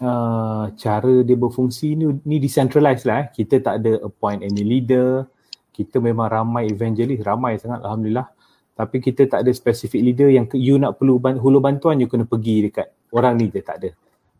uh, 0.01 0.71
cara 0.73 1.13
dia 1.21 1.37
berfungsi 1.37 1.93
ni 1.99 2.05
ni 2.25 2.37
decentralized 2.41 3.05
lah 3.05 3.25
eh. 3.25 3.27
Kita 3.29 3.61
tak 3.61 3.83
ada 3.83 4.01
appoint 4.01 4.41
any 4.41 4.63
leader. 4.63 5.27
Kita 5.75 6.01
memang 6.01 6.25
ramai 6.31 6.73
evangelist, 6.73 7.21
ramai 7.21 7.61
sangat 7.61 7.85
alhamdulillah. 7.85 8.25
Tapi 8.73 8.97
kita 8.97 9.29
tak 9.29 9.45
ada 9.45 9.51
specific 9.53 10.01
leader 10.01 10.29
yang 10.29 10.49
you 10.57 10.81
nak 10.81 10.97
perlu 10.97 11.21
hulu 11.21 11.59
bantuan 11.61 12.01
you 12.01 12.09
kena 12.09 12.25
pergi 12.25 12.69
dekat 12.69 12.96
orang 13.13 13.39
ni 13.39 13.51
je 13.51 13.61
tak 13.63 13.83
ada. 13.83 13.89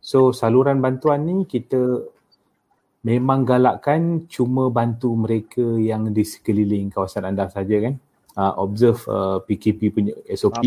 So 0.04 0.32
saluran 0.32 0.80
bantuan 0.80 1.28
ni 1.28 1.44
kita 1.44 2.08
memang 3.04 3.48
galakkan 3.48 4.28
cuma 4.28 4.68
bantu 4.68 5.16
mereka 5.16 5.64
yang 5.80 6.12
di 6.12 6.24
sekeliling 6.28 6.92
kawasan 6.92 7.28
anda 7.28 7.48
saja 7.48 7.78
kan. 7.80 7.96
Uh, 8.38 8.54
observe 8.62 9.02
uh, 9.10 9.42
PKP 9.42 9.90
punya 9.90 10.14
SOP 10.38 10.62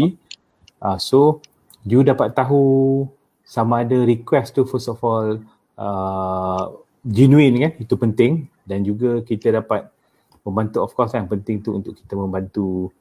uh, 0.83 0.99
so 0.99 1.39
you 1.87 2.03
dapat 2.03 2.35
tahu 2.35 3.07
sama 3.47 3.87
ada 3.87 3.95
request 4.03 4.59
tu 4.59 4.67
first 4.67 4.91
of 4.91 4.99
all 5.07 5.39
uh, 5.79 6.65
genuine 7.07 7.57
kan 7.59 7.73
itu 7.79 7.95
penting. 7.97 8.33
Dan 8.67 8.87
juga 8.87 9.25
kita 9.27 9.51
dapat 9.51 9.91
membantu 10.47 10.87
of 10.87 10.95
course 10.95 11.17
yang 11.19 11.27
penting 11.27 11.59
tu 11.59 11.75
untuk 11.81 11.99
kita 11.99 12.15
membantu 12.15 12.93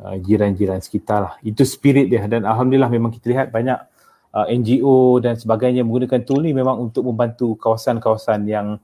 uh, 0.00 0.16
jiran-jiran 0.16 0.80
sekitar 0.80 1.18
lah. 1.20 1.34
Itu 1.44 1.66
spirit 1.68 2.08
dia. 2.08 2.24
Dan 2.24 2.48
alhamdulillah 2.48 2.88
memang 2.88 3.12
kita 3.12 3.26
lihat 3.28 3.46
banyak 3.52 3.89
uh, 4.34 4.46
NGO 4.46 5.18
dan 5.18 5.34
sebagainya 5.34 5.82
menggunakan 5.82 6.22
tool 6.22 6.42
ni 6.42 6.54
memang 6.54 6.78
untuk 6.78 7.06
membantu 7.06 7.54
kawasan-kawasan 7.58 8.46
yang 8.46 8.78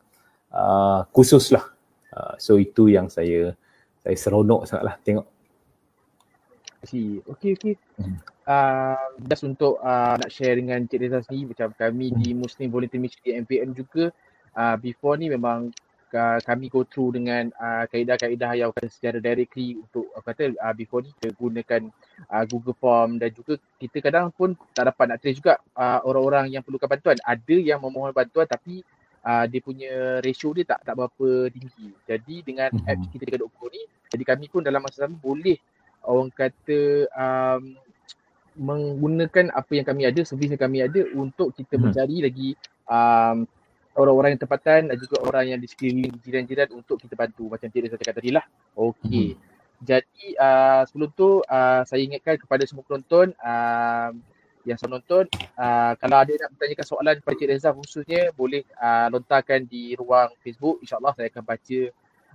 uh, 0.50 1.06
khusus 1.14 1.54
lah. 1.54 1.64
Uh, 2.10 2.34
so 2.40 2.56
itu 2.56 2.88
yang 2.88 3.12
saya 3.12 3.52
saya 4.00 4.16
seronok 4.16 4.64
sangat 4.64 4.84
lah 4.86 4.96
tengok. 5.02 5.26
Si, 6.86 7.18
okay, 7.26 7.58
okay. 7.58 7.74
Hmm. 7.98 8.22
Uh, 8.46 9.06
just 9.26 9.42
untuk 9.42 9.82
uh, 9.82 10.14
nak 10.14 10.30
share 10.30 10.54
dengan 10.54 10.86
Cik 10.86 11.02
Reza 11.02 11.18
sendiri 11.26 11.50
macam 11.50 11.74
kami 11.74 12.14
hmm. 12.14 12.18
di 12.22 12.28
Muslim 12.30 12.70
Volunteer 12.70 13.02
Mission 13.02 13.22
di 13.26 13.34
MPM 13.34 13.74
juga 13.74 14.14
uh, 14.54 14.76
before 14.78 15.18
ni 15.18 15.26
memang 15.26 15.74
uh, 16.14 16.38
kami 16.44 16.70
go 16.70 16.86
through 16.86 17.16
dengan 17.16 17.50
uh, 17.58 17.88
kaedah-kaedah 17.90 18.52
yang 18.54 18.68
akan 18.70 18.86
secara 18.86 19.18
directly 19.18 19.80
untuk 19.80 20.06
apa 20.14 20.34
kata 20.34 20.54
uh, 20.54 20.74
before 20.76 21.02
ni 21.02 21.10
kita 21.18 21.34
gunakan 21.34 21.82
uh, 22.30 22.44
Google 22.46 22.76
Form 22.78 23.18
dan 23.18 23.34
juga 23.34 23.58
kita 23.80 23.98
kadang 23.98 24.30
pun 24.30 24.54
tak 24.76 24.92
dapat 24.92 25.04
nak 25.10 25.18
trace 25.18 25.38
juga 25.38 25.58
uh, 25.74 26.00
orang-orang 26.06 26.54
yang 26.54 26.62
perlukan 26.62 26.86
bantuan. 26.86 27.18
Ada 27.24 27.56
yang 27.56 27.78
memohon 27.82 28.14
bantuan 28.14 28.46
tapi 28.46 28.86
uh, 29.26 29.44
dia 29.50 29.60
punya 29.64 30.22
ratio 30.22 30.54
dia 30.54 30.64
tak 30.68 30.86
tak 30.86 30.94
berapa 30.94 31.50
tinggi. 31.50 31.90
Jadi 32.06 32.36
dengan 32.46 32.70
mm-hmm. 32.70 32.90
apps 32.90 33.06
kita 33.10 33.22
dekat 33.26 33.40
Dokko 33.42 33.66
ni, 33.74 33.82
jadi 34.12 34.22
kami 34.22 34.46
pun 34.46 34.62
dalam 34.62 34.80
masa 34.80 35.08
sama 35.08 35.18
boleh 35.18 35.58
orang 36.06 36.30
kata 36.30 37.10
um, 37.10 37.74
menggunakan 38.56 39.52
apa 39.52 39.72
yang 39.74 39.86
kami 39.86 40.02
ada, 40.08 40.20
servis 40.22 40.48
yang 40.54 40.62
kami 40.62 40.80
ada 40.86 41.02
untuk 41.18 41.52
kita 41.52 41.76
mm-hmm. 41.76 41.82
mencari 41.82 42.16
lagi 42.22 42.48
um, 42.86 43.44
orang-orang 43.96 44.36
yang 44.36 44.42
tempatan 44.44 44.80
dan 44.92 44.96
juga 45.00 45.16
orang 45.24 45.56
yang 45.56 45.58
di 45.60 45.68
sekeliling 45.68 46.14
jiran-jiran 46.20 46.68
untuk 46.76 47.00
kita 47.00 47.16
bantu 47.16 47.48
macam 47.48 47.68
Cik 47.68 47.80
Reza 47.82 47.96
cakap 47.96 48.14
tadi 48.20 48.30
lah. 48.30 48.44
Okey. 48.76 49.34
Hmm. 49.34 49.40
Jadi 49.76 50.26
uh, 50.40 50.82
sebelum 50.88 51.10
tu 51.12 51.44
uh, 51.44 51.82
saya 51.84 52.00
ingatkan 52.00 52.40
kepada 52.40 52.64
semua 52.64 52.84
penonton 52.88 53.36
uh, 53.44 54.10
yang 54.66 54.76
saya 54.80 54.98
nonton 54.98 55.30
uh, 55.54 55.92
kalau 56.00 56.16
ada 56.18 56.32
nak 56.34 56.50
bertanyakan 56.56 56.86
soalan 56.86 57.14
kepada 57.22 57.36
Cik 57.38 57.48
Reza 57.54 57.70
khususnya 57.76 58.22
boleh 58.32 58.64
uh, 58.80 59.06
lontarkan 59.12 59.68
di 59.68 59.94
ruang 59.94 60.32
Facebook 60.40 60.80
insyaAllah 60.82 61.14
saya 61.14 61.28
akan 61.30 61.44
baca 61.44 61.80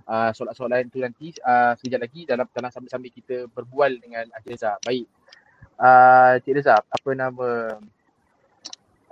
uh, 0.08 0.30
soalan-soalan 0.32 0.88
itu 0.88 0.98
nanti 1.02 1.26
uh, 1.44 1.76
sekejap 1.76 2.00
lagi 2.00 2.20
dalam 2.24 2.46
dalam 2.48 2.70
sambil-sambil 2.72 3.10
kita 3.12 3.36
berbual 3.52 3.90
dengan 4.00 4.30
Cik 4.42 4.50
Reza. 4.54 4.78
Baik. 4.80 5.06
Uh, 5.76 6.38
Cik 6.40 6.54
Reza, 6.62 6.78
apa 6.78 7.10
nama 7.12 7.76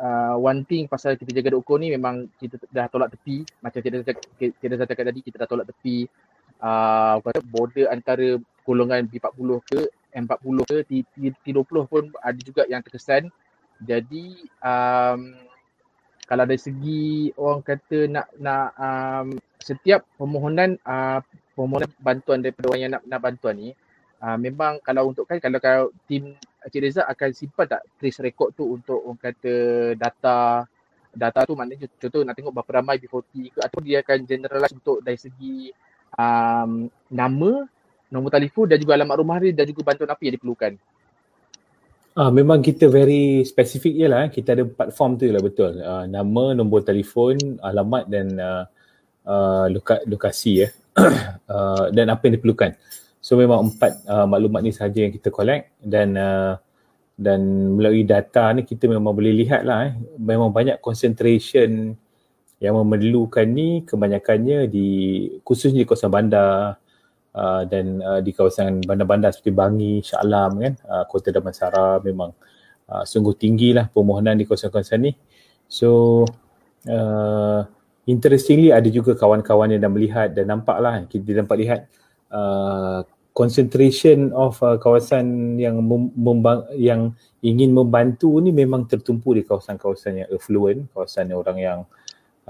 uh, 0.00 0.34
one 0.40 0.64
thing 0.64 0.88
pasal 0.88 1.14
kita 1.14 1.30
jaga 1.36 1.54
doko 1.54 1.76
ni 1.76 1.92
memang 1.92 2.26
kita 2.40 2.56
dah 2.72 2.88
tolak 2.88 3.12
tepi. 3.12 3.44
Macam 3.60 3.80
kita 3.84 4.02
kita 4.40 4.72
dah 4.74 4.88
cakap 4.88 5.04
tadi 5.12 5.20
kita 5.20 5.36
dah 5.44 5.48
tolak 5.48 5.68
tepi. 5.68 6.08
Uh, 6.60 7.20
kata 7.24 7.40
border 7.44 7.88
antara 7.88 8.36
golongan 8.68 9.08
B40 9.08 9.48
ke 9.64 9.80
M40 10.12 10.58
ke 10.68 10.76
T20 11.44 11.76
pun 11.88 12.04
ada 12.20 12.40
juga 12.40 12.66
yang 12.66 12.84
terkesan. 12.84 13.32
Jadi 13.80 14.44
um, 14.60 15.40
kalau 16.28 16.44
dari 16.46 16.60
segi 16.60 17.32
orang 17.40 17.64
kata 17.64 17.98
nak 18.06 18.26
nak 18.38 18.66
um, 18.76 19.28
setiap 19.58 20.06
permohonan 20.14 20.76
uh, 20.84 21.18
permohonan 21.58 21.90
bantuan 21.98 22.38
daripada 22.44 22.70
orang 22.70 22.80
yang 22.80 22.92
nak 22.94 23.02
nak 23.08 23.20
bantuan 23.24 23.54
ni 23.58 23.70
uh, 24.22 24.36
memang 24.38 24.78
kalau 24.84 25.10
untuk 25.10 25.26
kan 25.26 25.42
kalau 25.42 25.58
kalau 25.58 25.90
tim 26.06 26.36
Cik 26.68 26.80
Reza 26.84 27.02
akan 27.08 27.30
simpan 27.32 27.66
tak 27.70 27.82
trace 27.96 28.20
record 28.20 28.52
tu 28.52 28.76
untuk 28.76 29.00
orang 29.00 29.16
kata 29.16 29.54
data 29.96 30.68
data 31.10 31.40
tu 31.42 31.58
maknanya 31.58 31.88
contoh 31.98 32.22
nak 32.22 32.36
tengok 32.38 32.54
berapa 32.54 32.70
ramai 32.82 33.00
B40 33.00 33.50
ke 33.50 33.58
atau 33.64 33.78
dia 33.82 34.04
akan 34.04 34.18
generalize 34.28 34.74
untuk 34.76 35.02
dari 35.02 35.18
segi 35.18 35.72
um, 36.14 36.86
nama, 37.10 37.50
nombor 38.10 38.30
telefon 38.30 38.66
dan 38.70 38.78
juga 38.78 38.94
alamat 38.98 39.16
rumah 39.18 39.36
dia 39.42 39.54
dan 39.54 39.66
juga 39.66 39.82
bantuan 39.86 40.10
apa 40.10 40.22
yang 40.22 40.34
diperlukan. 40.38 40.72
Ah, 42.18 42.30
memang 42.34 42.58
kita 42.58 42.90
very 42.90 43.46
specific 43.46 43.94
je 43.94 44.06
lah. 44.10 44.26
Eh. 44.26 44.30
Kita 44.34 44.58
ada 44.58 44.66
empat 44.66 44.90
form 44.90 45.14
tu 45.14 45.30
lah 45.30 45.38
betul. 45.38 45.78
Uh, 45.78 46.04
nama, 46.10 46.58
nombor 46.58 46.82
telefon, 46.82 47.38
alamat 47.62 48.10
dan 48.10 48.26
uh, 48.34 48.64
uh, 49.30 49.66
loka- 49.70 50.02
lokasi 50.10 50.66
ya. 50.66 50.68
uh, 51.46 51.86
dan 51.96 52.10
apa 52.10 52.26
yang 52.26 52.34
diperlukan. 52.36 52.74
So 53.20 53.36
memang 53.36 53.68
empat 53.68 54.08
uh, 54.08 54.24
maklumat 54.24 54.64
ni 54.64 54.72
sahaja 54.72 55.04
yang 55.04 55.12
kita 55.12 55.28
collect. 55.28 55.76
Dan 55.80 56.16
uh, 56.16 56.56
dan 57.20 57.40
melalui 57.76 58.08
data 58.08 58.48
ni 58.56 58.64
kita 58.64 58.88
memang 58.88 59.12
boleh 59.12 59.44
lihat 59.44 59.68
lah 59.68 59.92
eh, 59.92 59.94
memang 60.16 60.48
banyak 60.48 60.80
concentration 60.80 61.92
yang 62.56 62.74
memerlukan 62.80 63.44
ni 63.44 63.84
kebanyakannya 63.84 64.64
di 64.72 64.88
khususnya 65.44 65.84
di 65.84 65.88
kawasan 65.88 66.08
bandar 66.08 66.80
uh, 67.36 67.62
dan 67.68 68.00
uh, 68.00 68.20
di 68.24 68.32
kawasan 68.32 68.80
bandar-bandar 68.84 69.36
seperti 69.36 69.52
Bangi, 69.52 69.94
Shah 70.00 70.24
Alam 70.24 70.60
kan, 70.64 70.74
uh, 70.88 71.04
Kota 71.04 71.28
Damansara 71.28 72.00
memang 72.00 72.32
uh, 72.88 73.04
sungguh 73.04 73.36
tinggi 73.36 73.76
lah 73.76 73.88
permohonan 73.92 74.40
di 74.40 74.48
kawasan-kawasan 74.48 75.00
ni. 75.04 75.12
So 75.68 76.24
uh, 76.88 77.60
interestingly 78.08 78.72
ada 78.72 78.88
juga 78.88 79.12
kawan-kawan 79.12 79.76
yang 79.76 79.80
dah 79.84 79.92
melihat 79.92 80.28
dan 80.32 80.48
nampak 80.48 80.76
lah 80.80 81.04
kita 81.04 81.44
dapat 81.44 81.56
lihat 81.60 81.80
uh, 82.30 83.02
concentration 83.30 84.34
of 84.34 84.58
uh, 84.60 84.76
kawasan 84.76 85.56
yang 85.56 85.78
mem- 85.80 86.12
yang 86.74 87.14
ingin 87.40 87.70
membantu 87.70 88.42
ni 88.42 88.50
memang 88.50 88.84
tertumpu 88.90 89.32
di 89.32 89.46
kawasan-kawasan 89.46 90.26
yang 90.26 90.28
affluent, 90.34 90.90
kawasan 90.90 91.30
orang 91.30 91.58
yang 91.58 91.78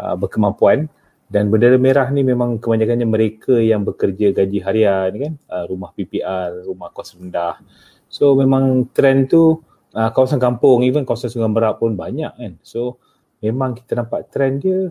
uh, 0.00 0.14
berkemampuan 0.16 0.88
dan 1.30 1.46
bendera 1.46 1.78
merah 1.78 2.10
ni 2.10 2.26
memang 2.26 2.58
kebanyakannya 2.58 3.06
mereka 3.06 3.54
yang 3.54 3.86
bekerja 3.86 4.34
gaji 4.34 4.58
harian 4.66 5.10
kan, 5.14 5.32
uh, 5.46 5.64
rumah 5.70 5.94
PPR, 5.94 6.66
rumah 6.66 6.90
kos 6.90 7.14
rendah. 7.14 7.62
So 8.10 8.34
memang 8.34 8.90
trend 8.90 9.30
tu 9.30 9.62
uh, 9.94 10.10
kawasan 10.10 10.42
kampung 10.42 10.82
even 10.82 11.06
kawasan 11.06 11.30
Sungai 11.30 11.46
Merak 11.46 11.78
pun 11.78 11.94
banyak 11.94 12.34
kan. 12.34 12.52
So 12.66 12.98
memang 13.38 13.78
kita 13.78 14.02
nampak 14.02 14.26
trend 14.34 14.66
dia 14.66 14.90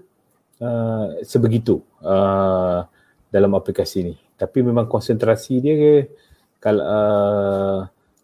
uh, 0.63 1.05
sebegitu 1.27 1.84
uh, 2.00 2.88
dalam 3.30 3.54
aplikasi 3.54 4.00
ni 4.04 4.16
tapi 4.40 4.64
memang 4.64 4.88
konsentrasi 4.88 5.60
dia 5.60 5.76
ke 5.76 5.94
kalau 6.64 6.84
uh, 6.84 7.80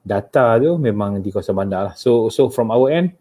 data 0.05 0.55
tu 0.61 0.77
memang 0.77 1.17
di 1.19 1.33
kawasan 1.33 1.55
bandar 1.57 1.91
lah. 1.91 1.95
So 1.97 2.31
so 2.31 2.47
from 2.47 2.69
our 2.69 2.87
end 2.93 3.17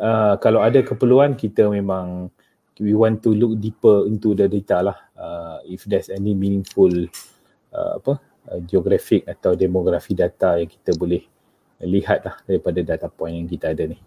uh, 0.00 0.40
kalau 0.42 0.64
ada 0.64 0.82
keperluan 0.82 1.38
kita 1.38 1.70
memang 1.70 2.32
we 2.80 2.96
want 2.96 3.20
to 3.22 3.30
look 3.30 3.58
deeper 3.62 4.08
into 4.08 4.34
the 4.34 4.50
data 4.50 4.90
lah 4.90 4.98
uh, 5.14 5.58
if 5.68 5.86
there's 5.86 6.10
any 6.10 6.34
meaningful 6.34 6.90
uh, 7.70 7.92
apa 8.00 8.18
uh, 8.50 8.58
geographic 8.64 9.22
atau 9.28 9.54
demografi 9.54 10.16
data 10.16 10.58
yang 10.58 10.70
kita 10.70 10.96
boleh 10.98 11.22
lihat 11.82 12.26
lah 12.26 12.36
daripada 12.46 12.82
data 12.82 13.06
point 13.10 13.38
yang 13.38 13.46
kita 13.46 13.70
ada 13.70 13.86
ni. 13.86 13.98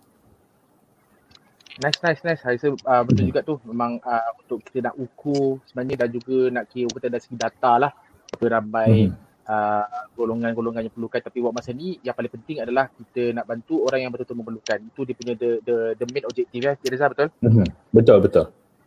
Nice, 1.75 1.99
nice, 1.99 2.21
nice. 2.23 2.39
Saya 2.39 2.55
rasa 2.55 2.67
uh, 2.71 3.03
betul 3.03 3.23
hmm. 3.27 3.31
juga 3.35 3.41
tu. 3.43 3.55
Memang 3.67 3.99
uh, 3.99 4.31
untuk 4.39 4.63
kita 4.63 4.91
nak 4.91 4.95
ukur 4.95 5.59
sebenarnya 5.67 6.07
dan 6.07 6.09
juga 6.11 6.37
nak 6.51 6.63
kira 6.71 6.87
kita 6.87 7.07
dari 7.11 7.23
segi 7.23 7.35
data 7.35 7.73
lah 7.75 7.91
ramai 8.35 9.07
hmm. 9.07 9.15
uh, 9.47 9.85
golongan-golongan 10.15 10.87
yang 10.87 10.93
perlukan 10.95 11.23
tapi 11.23 11.39
buat 11.39 11.55
masa 11.55 11.71
ni 11.71 11.95
yang 12.03 12.11
paling 12.15 12.31
penting 12.31 12.59
adalah 12.59 12.91
kita 12.91 13.31
nak 13.31 13.47
bantu 13.47 13.83
orang 13.87 14.07
yang 14.07 14.11
betul-betul 14.11 14.39
memerlukan. 14.39 14.79
Itu 14.87 15.01
dia 15.03 15.15
punya 15.15 15.33
the 15.35 15.59
the, 15.67 15.75
the 15.99 16.05
main 16.15 16.23
objective 16.23 16.63
ya. 16.63 16.73
Cik 16.79 16.89
Reza 16.95 17.05
betul? 17.11 17.27
Hmm. 17.43 17.67
Betul 17.91 18.17
betul. 18.23 18.45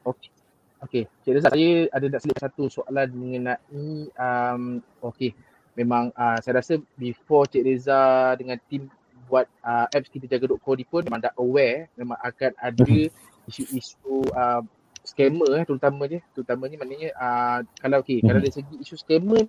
Okey. 0.09 0.31
Okey, 0.79 1.03
Cik 1.27 1.33
Reza 1.37 1.49
saya 1.53 1.71
ada 1.93 2.07
nak 2.09 2.21
selip 2.25 2.39
satu 2.41 2.65
soalan 2.73 3.09
mengenai 3.13 4.09
um, 4.17 4.81
okey. 5.13 5.37
Memang 5.77 6.11
uh, 6.17 6.41
saya 6.41 6.65
rasa 6.65 6.81
before 6.97 7.45
Cik 7.53 7.65
Reza 7.69 8.33
dengan 8.41 8.57
tim 8.65 8.89
buat 9.29 9.47
uh, 9.63 9.87
apps 9.93 10.09
kita 10.09 10.27
jaga 10.27 10.49
dot 10.49 10.65
ni 10.75 10.85
pun 10.89 11.05
memang 11.05 11.21
dah 11.21 11.35
aware 11.37 11.93
memang 11.95 12.17
akan 12.25 12.53
ada 12.57 12.85
hmm. 12.89 13.13
isu-isu 13.47 14.25
uh, 14.33 14.65
scammer 15.05 15.49
eh 15.57 15.65
terutamanya 15.65 16.21
terutamanya 16.33 16.77
maknanya 16.81 17.11
uh, 17.17 17.61
kalau 17.81 18.01
okey 18.05 18.21
kalau 18.25 18.41
dari 18.41 18.53
segi 18.53 18.75
isu 18.81 18.97
scammer 18.97 19.45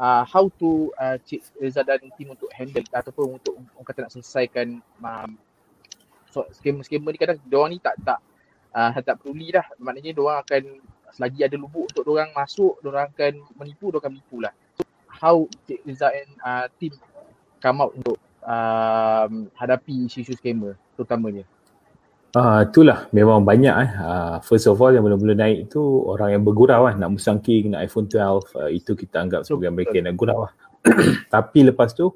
uh, 0.00 0.24
how 0.24 0.48
to 0.56 0.88
uh, 0.96 1.20
Cik 1.20 1.44
Reza 1.60 1.84
dan 1.84 2.00
tim 2.16 2.32
untuk 2.32 2.48
handle 2.56 2.84
ataupun 2.88 3.36
untuk 3.36 3.60
orang 3.76 3.86
kata 3.86 4.08
nak 4.08 4.12
selesaikan 4.16 4.80
um, 5.04 5.30
so, 6.32 6.46
scammer-scammer 6.56 7.12
ni 7.12 7.18
kadang 7.20 7.38
diorang 7.44 7.76
ni 7.76 7.78
tak 7.82 8.00
tak 8.00 8.18
uh, 8.72 8.90
tak 9.02 9.20
peduli 9.20 9.52
dah. 9.52 9.66
Maknanya 9.76 10.16
diorang 10.16 10.40
akan 10.40 10.62
selagi 11.10 11.42
ada 11.42 11.56
lubuk 11.58 11.90
untuk 11.90 12.06
diorang 12.06 12.30
masuk 12.32 12.78
diorang 12.80 13.10
akan 13.10 13.44
menipu 13.58 13.90
diorang 13.90 14.08
akan 14.08 14.12
menipu 14.16 14.36
lah. 14.40 14.54
So, 14.78 14.82
how 15.10 15.36
Cik 15.68 15.80
Reza 15.84 16.08
and 16.14 16.30
uh, 16.40 16.66
team 16.78 16.94
come 17.60 17.84
out 17.84 17.92
untuk 17.92 18.16
um, 18.44 19.48
hadapi 19.56 20.08
isu-isu 20.08 20.36
scammer 20.36 20.76
terutamanya 20.96 21.44
Ah 22.30 22.38
uh, 22.38 22.60
itulah 22.62 23.10
memang 23.10 23.42
banyak 23.42 23.74
eh. 23.74 23.90
Uh, 23.98 24.38
first 24.46 24.70
of 24.70 24.78
all 24.78 24.94
yang 24.94 25.02
mula-mula 25.02 25.34
naik 25.34 25.66
tu 25.66 25.82
orang 25.82 26.38
yang 26.38 26.42
bergurau 26.46 26.86
lah 26.86 26.94
nak 26.94 27.18
musangking 27.18 27.74
nak 27.74 27.82
iPhone 27.82 28.06
12 28.06 28.54
uh, 28.54 28.70
itu 28.70 28.94
kita 28.94 29.18
anggap 29.18 29.42
sebagai 29.42 29.74
mereka 29.74 29.98
yang 29.98 30.14
nak 30.14 30.16
gurau 30.16 30.46
lah. 30.46 30.52
Tapi 31.34 31.66
lepas 31.66 31.90
tu 31.90 32.06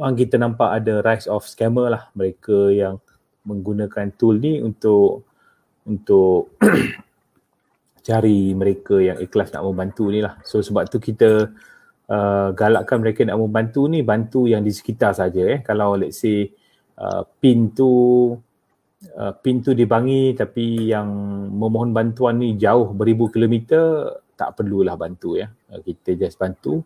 uh, 0.00 0.12
kita 0.16 0.40
nampak 0.40 0.80
ada 0.80 1.04
rise 1.04 1.28
of 1.28 1.44
scammer 1.44 1.92
lah 1.92 2.08
mereka 2.16 2.72
yang 2.72 2.96
menggunakan 3.44 4.08
tool 4.16 4.40
ni 4.40 4.56
untuk 4.64 5.28
untuk 5.84 6.56
cari 8.08 8.56
mereka 8.56 8.96
yang 9.04 9.20
ikhlas 9.20 9.52
nak 9.52 9.68
membantu 9.68 10.08
ni 10.08 10.24
lah. 10.24 10.40
So 10.48 10.64
sebab 10.64 10.88
tu 10.88 10.96
kita 10.96 11.52
uh, 12.10 12.48
galakkan 12.54 13.02
mereka 13.02 13.26
nak 13.26 13.38
membantu 13.38 13.86
ni 13.90 14.02
bantu 14.02 14.46
yang 14.46 14.62
di 14.62 14.72
sekitar 14.74 15.14
saja 15.14 15.42
eh. 15.46 15.58
Kalau 15.62 15.98
let's 15.98 16.22
say 16.22 16.46
uh, 16.98 17.22
pin 17.38 17.74
tu 17.74 17.90
uh, 19.16 19.32
pintu 19.38 19.74
dibangi 19.74 20.34
tapi 20.34 20.90
yang 20.90 21.08
memohon 21.50 21.90
bantuan 21.90 22.40
ni 22.40 22.54
jauh 22.58 22.90
beribu 22.94 23.30
kilometer 23.30 24.16
tak 24.36 24.58
perlulah 24.58 24.94
bantu 24.94 25.38
ya. 25.38 25.50
Uh, 25.70 25.80
kita 25.82 26.14
just 26.16 26.38
bantu 26.38 26.82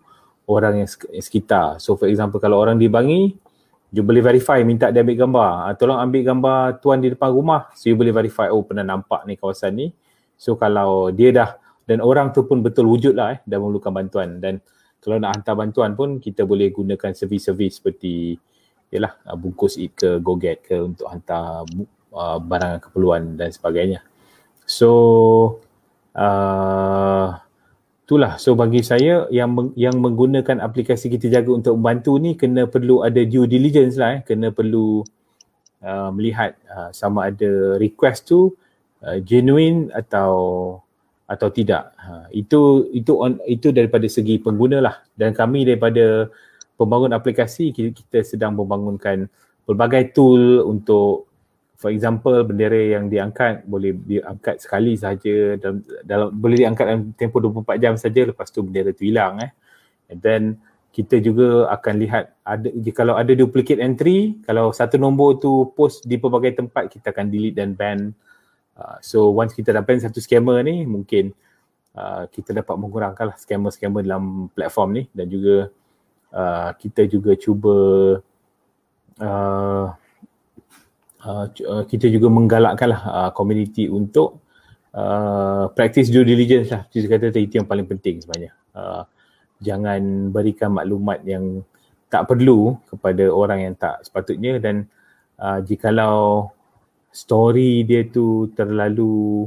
orang 0.51 0.83
yang 0.83 0.89
sekitar. 1.23 1.79
So 1.79 1.95
for 1.95 2.11
example 2.11 2.43
kalau 2.43 2.59
orang 2.59 2.81
dibangi 2.81 3.37
you 3.91 4.07
boleh 4.07 4.23
verify 4.23 4.63
minta 4.63 4.91
dia 4.91 5.03
ambil 5.03 5.19
gambar. 5.29 5.51
Uh, 5.71 5.75
tolong 5.77 5.99
ambil 6.01 6.23
gambar 6.35 6.59
tuan 6.81 6.99
di 7.03 7.13
depan 7.13 7.31
rumah. 7.31 7.71
So 7.77 7.93
you 7.93 7.97
boleh 7.99 8.15
verify 8.15 8.49
oh 8.51 8.63
pernah 8.65 8.87
nampak 8.87 9.27
ni 9.29 9.37
kawasan 9.37 9.77
ni. 9.77 9.87
So 10.41 10.57
kalau 10.57 11.13
dia 11.13 11.31
dah 11.37 11.51
dan 11.85 11.99
orang 12.01 12.31
tu 12.31 12.47
pun 12.47 12.63
betul 12.63 12.87
wujud 12.87 13.19
lah 13.19 13.35
eh 13.35 13.39
dah 13.43 13.59
memerlukan 13.59 13.91
bantuan 13.91 14.39
dan 14.39 14.63
kalau 15.01 15.17
nak 15.17 15.41
hantar 15.41 15.57
bantuan 15.57 15.97
pun 15.97 16.21
kita 16.21 16.45
boleh 16.45 16.69
gunakan 16.69 17.13
servis-servis 17.17 17.81
seperti 17.81 18.37
yalah 18.93 19.17
bungkus 19.39 19.81
it 19.81 19.97
ke 19.97 20.21
GoGet 20.21 20.67
ke 20.67 20.77
untuk 20.77 21.09
hantar 21.09 21.65
uh, 22.13 22.39
barang 22.39 22.85
keperluan 22.85 23.39
dan 23.39 23.49
sebagainya. 23.55 24.05
So 24.67 24.91
uh, 26.15 27.39
itulah 28.05 28.43
so 28.43 28.59
bagi 28.59 28.83
saya 28.83 29.31
yang 29.31 29.73
yang 29.79 30.03
menggunakan 30.03 30.59
aplikasi 30.59 31.07
kita 31.07 31.31
jaga 31.31 31.55
untuk 31.55 31.79
membantu 31.79 32.19
ni 32.19 32.35
kena 32.35 32.67
perlu 32.67 33.07
ada 33.07 33.23
due 33.23 33.47
diligence 33.47 33.95
lah 33.95 34.19
eh 34.19 34.21
kena 34.27 34.51
perlu 34.51 35.07
uh, 35.87 36.11
melihat 36.11 36.59
uh, 36.67 36.91
sama 36.91 37.31
ada 37.31 37.79
request 37.79 38.27
tu 38.27 38.51
uh, 39.07 39.19
genuine 39.23 39.95
atau 39.95 40.35
atau 41.31 41.49
tidak. 41.55 41.95
Ha, 41.95 42.27
itu 42.35 42.91
itu 42.91 43.15
on, 43.15 43.39
itu 43.47 43.71
daripada 43.71 44.11
segi 44.11 44.43
pengguna 44.43 44.83
lah. 44.83 44.99
Dan 45.15 45.31
kami 45.31 45.63
daripada 45.63 46.27
pembangun 46.75 47.15
aplikasi 47.15 47.71
kita, 47.71 47.95
kita 47.95 48.19
sedang 48.27 48.59
membangunkan 48.59 49.31
pelbagai 49.63 50.11
tool 50.11 50.67
untuk 50.67 51.31
for 51.79 51.95
example 51.95 52.43
bendera 52.43 52.99
yang 52.99 53.07
diangkat 53.07 53.63
boleh 53.65 53.95
diangkat 53.95 54.59
sekali 54.59 54.99
saja 54.99 55.55
dalam, 55.57 55.81
dalam 56.03 56.29
boleh 56.35 56.67
diangkat 56.67 56.85
dalam 56.85 57.03
tempoh 57.15 57.41
24 57.41 57.79
jam 57.79 57.95
saja 57.95 58.21
lepas 58.27 58.51
tu 58.51 58.67
bendera 58.67 58.91
tu 58.91 59.07
hilang 59.07 59.39
eh. 59.41 59.55
And 60.11 60.19
then 60.19 60.43
kita 60.91 61.23
juga 61.23 61.71
akan 61.71 61.95
lihat 62.03 62.25
ada 62.43 62.69
kalau 62.91 63.15
ada 63.15 63.31
duplicate 63.33 63.79
entry 63.79 64.43
kalau 64.43 64.75
satu 64.75 64.99
nombor 64.99 65.39
tu 65.39 65.71
post 65.79 66.03
di 66.03 66.19
pelbagai 66.19 66.59
tempat 66.59 66.91
kita 66.91 67.15
akan 67.15 67.31
delete 67.31 67.57
dan 67.57 67.79
ban 67.79 68.11
uh, 68.81 68.97
so 69.05 69.29
once 69.29 69.53
kita 69.53 69.77
dah 69.77 69.85
ban 69.85 70.01
satu 70.01 70.19
scammer 70.19 70.65
ni 70.65 70.89
mungkin 70.89 71.37
uh, 71.93 72.25
kita 72.33 72.57
dapat 72.57 72.75
mengurangkan 72.81 73.31
lah 73.31 73.37
scammer-scammer 73.37 74.01
dalam 74.01 74.49
platform 74.57 74.97
ni 74.97 75.03
dan 75.13 75.29
juga 75.29 75.69
uh, 76.33 76.73
kita 76.81 77.05
juga 77.05 77.37
cuba 77.37 77.77
uh, 79.21 79.87
uh, 81.25 81.85
kita 81.85 82.09
juga 82.09 82.29
menggalakkanlah 82.33 83.03
uh, 83.05 83.31
community 83.37 83.87
untuk 83.87 84.41
uh, 84.95 85.71
practice 85.77 86.09
due 86.09 86.25
diligence 86.25 86.73
lah. 86.73 86.83
Kita 86.89 87.07
kata 87.07 87.39
itu 87.39 87.61
yang 87.61 87.69
paling 87.69 87.87
penting 87.87 88.23
sebenarnya. 88.23 88.53
Uh, 88.73 89.03
jangan 89.61 90.33
berikan 90.33 90.73
maklumat 90.73 91.21
yang 91.29 91.61
tak 92.11 92.27
perlu 92.27 92.75
kepada 92.91 93.29
orang 93.31 93.71
yang 93.71 93.75
tak 93.77 94.03
sepatutnya 94.03 94.59
dan 94.59 94.89
uh, 95.39 95.63
jikalau 95.63 96.51
story 97.11 97.83
dia 97.85 98.07
tu 98.07 98.51
terlalu 98.55 99.47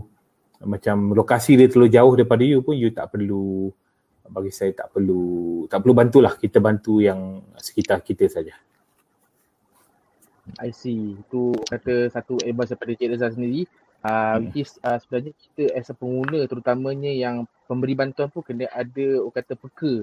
macam 0.63 1.11
lokasi 1.11 1.59
dia 1.59 1.67
terlalu 1.67 1.91
jauh 1.91 2.13
daripada 2.15 2.43
you 2.43 2.63
pun 2.63 2.75
you 2.75 2.91
tak 2.91 3.11
perlu 3.11 3.71
bagi 4.27 4.51
saya 4.51 4.71
tak 4.71 4.95
perlu 4.95 5.67
tak 5.67 5.83
perlu 5.83 5.95
bantulah 5.95 6.33
kita 6.39 6.63
bantu 6.63 7.03
yang 7.03 7.43
sekitar 7.59 7.99
kita 7.99 8.27
saja. 8.31 8.55
I 10.59 10.75
see. 10.75 11.15
Itu 11.15 11.55
kata 11.67 12.11
satu 12.11 12.35
advice 12.43 12.75
daripada 12.75 12.91
Cik 12.99 13.09
Reza 13.15 13.27
sendiri. 13.31 13.63
Uh, 14.03 14.35
hmm. 14.35 14.51
Which 14.51 14.67
is 14.67 14.71
uh, 14.83 14.99
sebenarnya 14.99 15.31
kita 15.39 15.63
as 15.79 15.87
a 15.87 15.95
pengguna 15.95 16.43
terutamanya 16.43 17.07
yang 17.07 17.47
pemberi 17.63 17.95
bantuan 17.95 18.27
pun 18.27 18.43
kena 18.43 18.67
ada 18.75 19.23
orang 19.23 19.35
kata 19.39 19.53
peka. 19.55 19.93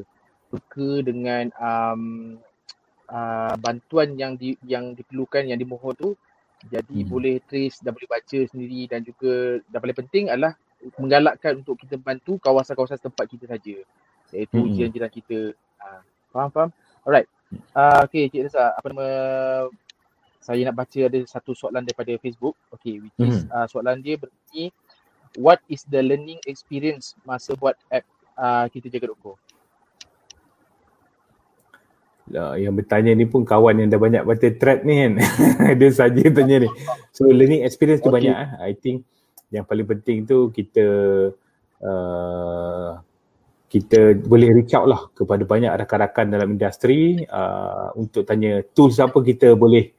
Peka 0.49 1.05
dengan 1.05 1.53
um, 1.61 2.03
uh, 3.13 3.55
bantuan 3.61 4.17
yang 4.17 4.41
di, 4.41 4.57
yang 4.65 4.97
diperlukan, 4.97 5.45
yang 5.45 5.61
dimohon 5.61 5.93
tu. 5.93 6.11
Jadi 6.69 7.05
hmm. 7.05 7.09
boleh 7.09 7.37
trace 7.49 7.81
dan 7.81 7.97
boleh 7.97 8.09
baca 8.11 8.39
sendiri 8.45 8.85
dan 8.85 9.01
juga 9.01 9.65
dan 9.73 9.79
paling 9.81 9.99
penting 10.05 10.25
adalah 10.29 10.53
menggalakkan 11.01 11.61
untuk 11.61 11.77
kita 11.81 11.97
bantu 11.97 12.37
kawasan-kawasan 12.41 13.01
tempat 13.01 13.25
kita 13.29 13.49
saja. 13.49 13.77
Iaitu 14.33 14.59
hmm. 14.61 14.73
jiran-jiran 14.77 15.11
kita. 15.13 15.39
Uh, 15.81 16.01
faham, 16.33 16.51
faham? 16.53 16.71
Alright. 17.05 17.29
Uh, 17.75 18.07
okay 18.07 18.31
Cik 18.31 18.47
Reza, 18.47 18.71
apa 18.77 18.87
nama 18.93 19.09
saya 20.41 20.63
nak 20.71 20.77
baca 20.79 21.01
ada 21.05 21.19
satu 21.27 21.53
soalan 21.53 21.83
daripada 21.83 22.15
Facebook. 22.21 22.55
Okay, 22.73 23.03
which 23.03 23.17
is 23.21 23.45
mm. 23.45 23.53
uh, 23.53 23.67
soalan 23.69 24.01
dia 24.01 24.17
berbunyi 24.17 24.73
what 25.39 25.63
is 25.71 25.87
the 25.87 26.01
learning 26.03 26.41
experience 26.49 27.15
masa 27.23 27.55
buat 27.55 27.79
app 27.93 28.03
uh, 28.35 28.67
kita 28.67 28.91
jaga 28.91 29.15
Lah, 32.31 32.55
yang 32.55 32.79
bertanya 32.79 33.11
ni 33.11 33.27
pun 33.27 33.43
kawan 33.43 33.83
yang 33.83 33.89
dah 33.91 33.99
banyak 33.99 34.23
baca 34.23 34.49
thread 34.55 34.87
ni 34.87 34.95
kan. 35.03 35.13
dia 35.81 35.91
saja 35.91 36.23
tanya 36.31 36.67
ni. 36.67 36.69
So 37.11 37.27
learning 37.27 37.67
experience 37.67 38.01
tu 38.01 38.11
okay. 38.11 38.23
banyak 38.23 38.37
eh. 38.39 38.51
I 38.71 38.73
think 38.79 39.03
yang 39.51 39.67
paling 39.67 39.87
penting 39.87 40.31
tu 40.31 40.55
kita 40.55 40.87
uh, 41.83 42.91
kita 43.71 44.19
boleh 44.19 44.51
reach 44.51 44.75
out 44.75 44.87
lah 44.87 45.03
kepada 45.15 45.43
banyak 45.47 45.71
rakan-rakan 45.71 46.27
dalam 46.31 46.49
industri 46.55 47.23
uh, 47.27 47.95
untuk 47.95 48.27
tanya 48.27 48.63
tools 48.75 48.99
apa 48.99 49.19
kita 49.23 49.55
boleh 49.55 49.91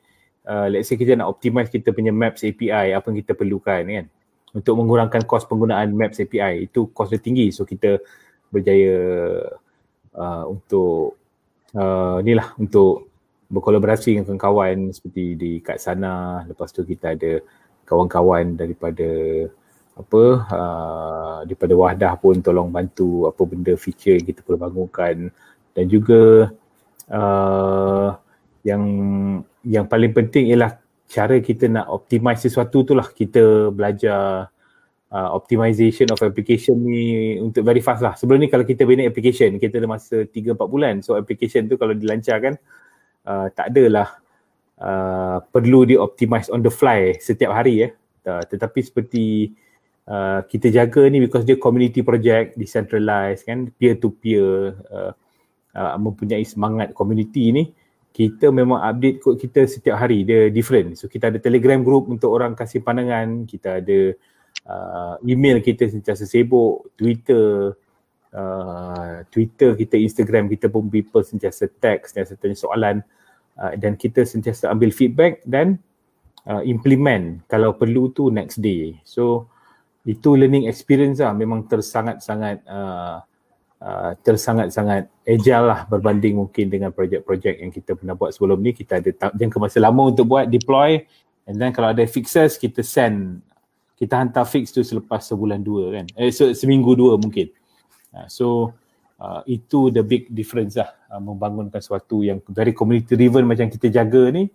uh, 0.48 0.67
let's 0.67 0.91
say 0.91 1.00
kita 1.00 1.15
nak 1.15 1.32
optimize 1.32 1.72
kita 1.72 1.96
punya 1.96 2.12
Maps 2.12 2.44
API, 2.44 2.91
apa 2.91 3.06
yang 3.12 3.24
kita 3.24 3.32
perlukan 3.36 3.84
kan 3.88 4.06
untuk 4.52 4.76
mengurangkan 4.76 5.24
kos 5.24 5.48
penggunaan 5.48 5.96
Maps 5.96 6.20
API 6.20 6.67
itu 6.67 6.91
kos 6.91 7.15
dia 7.15 7.20
tinggi 7.24 7.48
so 7.56 7.63
kita 7.63 8.00
berjaya 8.52 9.00
uh, 10.20 10.44
untuk 10.52 11.20
uh, 11.75 12.17
ni 12.23 12.34
lah 12.36 12.55
untuk 12.60 13.12
berkolaborasi 13.51 14.15
dengan 14.15 14.39
kawan-kawan 14.39 14.95
seperti 14.95 15.36
di 15.36 15.51
kat 15.60 15.77
sana. 15.84 16.43
Lepas 16.47 16.71
tu 16.71 16.88
kita 16.88 17.13
ada 17.13 17.43
kawan-kawan 17.84 18.55
daripada 18.55 19.10
apa 19.91 20.23
uh, 20.47 21.39
daripada 21.43 21.73
Wahdah 21.75 22.13
pun 22.15 22.39
tolong 22.39 22.71
bantu 22.71 23.27
apa 23.27 23.43
benda 23.43 23.75
feature 23.75 24.15
yang 24.15 24.25
kita 24.25 24.39
perlu 24.41 24.60
bangunkan. 24.60 25.27
Dan 25.75 25.86
juga 25.91 26.51
uh, 27.12 28.10
yang 28.63 28.84
yang 29.67 29.86
paling 29.86 30.15
penting 30.15 30.51
ialah 30.51 30.79
cara 31.12 31.43
kita 31.43 31.67
nak 31.67 31.91
optimize 31.91 32.47
sesuatu 32.47 32.88
tu 32.88 32.95
lah. 32.95 33.12
Kita 33.12 33.67
belajar 33.67 34.47
uh, 35.12 35.30
optimization 35.36 36.08
of 36.10 36.19
application 36.24 36.80
ni 36.80 37.36
untuk 37.38 37.67
very 37.67 37.84
fast 37.84 38.02
lah. 38.02 38.15
Sebelum 38.15 38.39
ni 38.41 38.47
kalau 38.47 38.63
kita 38.63 38.88
bina 38.88 39.04
application, 39.04 39.60
kita 39.60 39.84
ada 39.84 39.88
masa 39.88 40.24
3-4 40.24 40.56
bulan. 40.71 41.04
So 41.04 41.19
application 41.19 41.67
tu 41.67 41.76
kalau 41.76 41.93
dilancarkan, 41.93 42.56
uh, 43.28 43.47
tak 43.52 43.76
adalah 43.76 44.17
uh, 44.80 45.43
perlu 45.52 45.84
di 45.84 46.00
optimize 46.00 46.47
on 46.47 46.63
the 46.63 46.71
fly 46.71 47.19
setiap 47.19 47.52
hari 47.52 47.88
ya. 47.88 47.89
Uh, 48.21 48.43
tetapi 48.47 48.80
seperti 48.80 49.52
uh, 50.08 50.47
kita 50.47 50.71
jaga 50.71 51.04
ni 51.12 51.19
because 51.19 51.43
dia 51.43 51.60
community 51.60 52.02
project, 52.02 52.56
decentralized 52.56 53.43
kan, 53.43 53.67
peer 53.76 54.00
to 54.00 54.15
peer, 54.15 54.80
uh, 54.89 55.12
uh, 55.76 55.95
mempunyai 56.00 56.47
semangat 56.47 56.95
community 56.95 57.52
ni, 57.52 57.63
kita 58.12 58.52
memang 58.52 58.84
update 58.84 59.24
kod 59.24 59.39
kita 59.39 59.63
setiap 59.63 59.95
hari 59.95 60.28
dia 60.28 60.52
different 60.52 61.00
so 61.00 61.08
kita 61.08 61.32
ada 61.32 61.39
telegram 61.39 61.80
group 61.80 62.12
untuk 62.12 62.36
orang 62.36 62.52
kasih 62.60 62.84
pandangan 62.84 63.47
kita 63.47 63.80
ada 63.80 64.12
uh, 64.12 64.31
email 65.26 65.60
kita 65.60 65.89
sentiasa 65.89 66.24
sibuk 66.24 66.93
twitter 66.95 67.76
uh, 68.32 69.26
twitter 69.28 69.76
kita 69.76 70.00
instagram 70.00 70.47
kita 70.47 70.71
pun 70.71 70.88
people 70.88 71.26
sentiasa 71.26 71.67
text 71.82 72.13
sentiasa 72.15 72.38
tanya 72.39 72.56
soalan 72.56 73.04
uh, 73.60 73.74
dan 73.76 73.97
kita 74.00 74.24
sentiasa 74.24 74.71
ambil 74.71 74.93
feedback 74.93 75.41
dan 75.43 75.82
uh, 76.47 76.62
implement 76.65 77.41
kalau 77.45 77.76
perlu 77.76 78.10
tu 78.13 78.34
next 78.34 78.62
day. 78.62 78.97
So 79.06 79.50
itu 80.08 80.34
learning 80.34 80.65
experience 80.65 81.21
lah. 81.21 81.34
Memang 81.36 81.69
tersangat-sangat 81.69 82.65
uh, 82.65 83.21
uh, 83.82 84.12
tersangat-sangat 84.26 85.12
agile 85.28 85.65
lah 85.69 85.80
berbanding 85.86 86.41
mungkin 86.41 86.71
dengan 86.71 86.89
projek-projek 86.89 87.62
yang 87.62 87.71
kita 87.74 87.93
pernah 87.93 88.17
buat 88.17 88.34
sebelum 88.34 88.58
ni. 88.62 88.74
Kita 88.74 88.97
ada 89.02 89.12
jangka 89.36 89.58
masa 89.62 89.78
lama 89.84 90.10
untuk 90.10 90.26
buat 90.30 90.50
deploy. 90.50 91.06
And 91.50 91.58
then 91.58 91.74
kalau 91.74 91.91
ada 91.93 92.06
fixes 92.06 92.58
kita 92.58 92.86
send 92.86 93.41
kita 94.02 94.18
hantar 94.18 94.50
fix 94.50 94.74
tu 94.74 94.82
selepas 94.82 95.22
sebulan 95.22 95.62
dua 95.62 96.02
kan 96.02 96.06
eh 96.18 96.34
se- 96.34 96.58
seminggu 96.58 96.98
dua 96.98 97.22
mungkin 97.22 97.54
uh, 98.18 98.26
so 98.26 98.74
uh, 99.22 99.46
itu 99.46 99.94
the 99.94 100.02
big 100.02 100.26
difference 100.34 100.74
lah 100.74 100.90
uh, 101.14 101.22
membangunkan 101.22 101.78
sesuatu 101.78 102.26
yang 102.26 102.42
very 102.50 102.74
community 102.74 103.14
driven 103.14 103.46
macam 103.46 103.70
kita 103.70 103.94
jaga 103.94 104.34
ni 104.34 104.50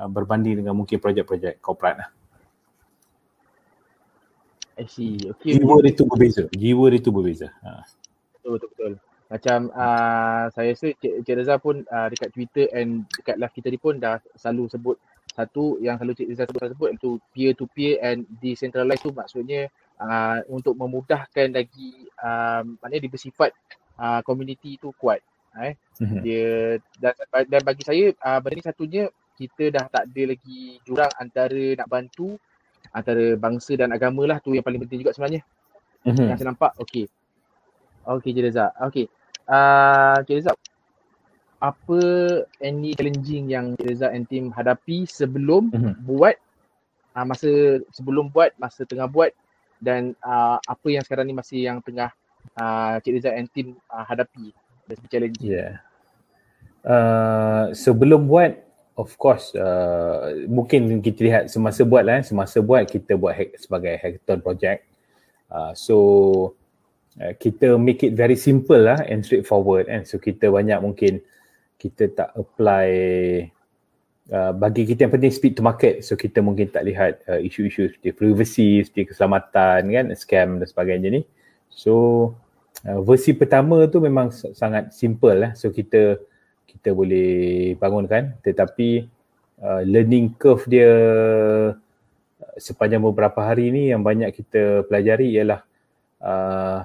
uh, 0.00 0.08
berbanding 0.08 0.64
dengan 0.64 0.72
mungkin 0.72 0.96
projek-projek 0.96 1.60
corporate 1.60 2.00
lah 2.00 2.10
I 4.76 4.84
see. 4.84 5.16
Okay. 5.16 5.56
Jiwa 5.56 5.80
dia 5.80 5.96
tu 5.96 6.04
berbeza. 6.04 6.44
Jiwa 6.52 6.92
dia 6.92 7.00
tu 7.00 7.08
berbeza. 7.08 7.48
Ha 7.64 7.80
betul 8.36 8.60
betul 8.60 8.68
betul. 8.76 8.92
Macam 9.26 9.58
uh, 9.74 10.44
saya 10.54 10.70
rasa 10.70 10.86
Cik, 10.94 11.26
Cik 11.26 11.34
Reza 11.34 11.54
pun 11.58 11.82
uh, 11.82 12.06
dekat 12.12 12.28
Twitter 12.30 12.68
and 12.76 13.08
dekat 13.10 13.40
live 13.42 13.54
kita 13.56 13.72
ni 13.74 13.78
pun 13.80 13.98
dah 13.98 14.22
selalu 14.38 14.70
sebut 14.70 14.96
satu 15.34 15.82
yang 15.82 15.98
selalu 15.98 16.14
Cik 16.16 16.28
Reza 16.32 16.44
sebut 16.48 16.70
sebut 16.72 16.88
iaitu 16.94 17.10
peer 17.34 17.52
to 17.52 17.66
peer 17.70 17.98
and 18.00 18.24
decentralized 18.40 19.04
tu 19.04 19.12
maksudnya 19.12 19.68
uh, 20.00 20.40
untuk 20.48 20.78
memudahkan 20.78 21.52
lagi 21.52 22.08
um, 22.22 22.78
maknanya 22.80 23.02
dia 23.06 23.12
bersifat 23.12 23.50
uh, 24.00 24.20
community 24.22 24.78
tu 24.80 24.94
kuat. 24.96 25.20
Eh. 25.56 25.72
Mm-hmm. 26.04 26.20
Dia 26.20 26.46
dan, 27.00 27.14
dan 27.48 27.60
bagi 27.64 27.82
saya 27.84 28.12
uh, 28.12 28.38
benda 28.44 28.60
ni 28.60 28.64
satunya 28.64 29.04
kita 29.36 29.72
dah 29.72 29.84
tak 29.88 30.04
ada 30.08 30.22
lagi 30.36 30.80
jurang 30.84 31.12
antara 31.16 31.64
nak 31.76 31.88
bantu 31.88 32.36
antara 32.92 33.36
bangsa 33.36 33.76
dan 33.76 33.92
agama 33.92 34.24
lah 34.24 34.38
tu 34.40 34.52
yang 34.52 34.64
paling 34.64 34.80
penting 34.84 35.00
juga 35.04 35.16
sebenarnya. 35.16 35.44
Mm-hmm. 36.04 36.28
Yang 36.28 36.38
saya 36.40 36.48
nampak 36.52 36.72
okey 36.80 37.08
Okay 38.06 38.30
Cik 38.30 38.44
Reza. 38.46 38.70
Okay. 38.86 39.10
Uh, 39.50 40.22
Cik 40.22 40.36
Reza, 40.38 40.52
apa 41.58 42.00
any 42.60 42.92
challenging 42.92 43.48
yang 43.48 43.72
Reza 43.80 44.12
and 44.12 44.28
team 44.28 44.52
hadapi 44.52 45.08
sebelum 45.08 45.72
uh-huh. 45.72 45.94
buat, 46.04 46.36
uh, 47.16 47.24
masa 47.24 47.80
sebelum 47.92 48.28
buat, 48.28 48.52
masa 48.60 48.84
tengah 48.84 49.08
buat 49.08 49.32
dan 49.80 50.16
uh, 50.24 50.56
apa 50.60 50.86
yang 50.88 51.04
sekarang 51.04 51.28
ni 51.28 51.34
masih 51.36 51.64
yang 51.64 51.80
tengah 51.80 52.12
uh, 52.60 53.00
Cik 53.00 53.12
Reza 53.20 53.30
and 53.32 53.48
team 53.52 53.76
uh, 53.88 54.04
hadapi 54.04 54.52
dari 54.84 55.04
challenging? 55.08 55.50
Yeah. 55.52 55.80
Uh, 56.86 57.74
sebelum 57.74 58.30
buat, 58.30 58.62
of 58.94 59.10
course, 59.18 59.56
uh, 59.58 60.46
mungkin 60.46 61.02
kita 61.02 61.20
lihat 61.24 61.44
semasa 61.50 61.82
buat 61.82 62.06
lah, 62.06 62.20
eh. 62.20 62.24
semasa 62.24 62.62
buat 62.62 62.86
kita 62.86 63.18
buat 63.18 63.34
hack, 63.34 63.58
sebagai 63.58 63.94
hackathon 63.98 64.40
project. 64.44 64.80
Uh, 65.50 65.72
so, 65.74 65.96
Uh, 67.16 67.32
kita 67.32 67.80
make 67.80 68.04
it 68.04 68.12
very 68.12 68.36
simple 68.36 68.76
lah 68.76 69.00
and 69.08 69.24
straightforward 69.24 69.88
kan. 69.88 70.04
So 70.04 70.20
kita 70.20 70.52
banyak 70.52 70.76
mungkin 70.84 71.24
kita 71.76 72.08
tak 72.12 72.28
apply 72.34 72.90
uh, 74.32 74.52
bagi 74.56 74.88
kita 74.88 75.06
yang 75.06 75.14
penting 75.14 75.32
speed 75.32 75.54
to 75.58 75.62
market. 75.62 76.02
So 76.02 76.16
kita 76.16 76.40
mungkin 76.40 76.72
tak 76.72 76.88
lihat 76.88 77.22
uh, 77.28 77.40
isu-isu 77.40 77.92
seperti 77.92 78.10
privacy, 78.16 78.82
seperti 78.82 79.12
keselamatan 79.12 79.80
kan, 79.92 80.06
scam 80.16 80.58
dan 80.58 80.66
sebagainya 80.66 81.08
ni. 81.12 81.22
So 81.70 81.92
uh, 82.88 83.00
versi 83.04 83.36
pertama 83.36 83.84
tu 83.86 84.00
memang 84.00 84.32
sangat 84.32 84.96
simple 84.96 85.36
lah. 85.36 85.52
So 85.54 85.70
kita 85.70 86.18
kita 86.66 86.92
boleh 86.92 87.72
bangunkan 87.80 88.36
tetapi 88.44 89.08
uh, 89.62 89.82
learning 89.86 90.36
curve 90.36 90.64
dia 90.68 90.90
uh, 90.92 92.56
sepanjang 92.60 93.00
beberapa 93.04 93.40
hari 93.44 93.72
ni 93.72 93.92
yang 93.92 94.04
banyak 94.04 94.32
kita 94.32 94.84
pelajari 94.88 95.32
ialah 95.36 95.60
uh, 96.20 96.78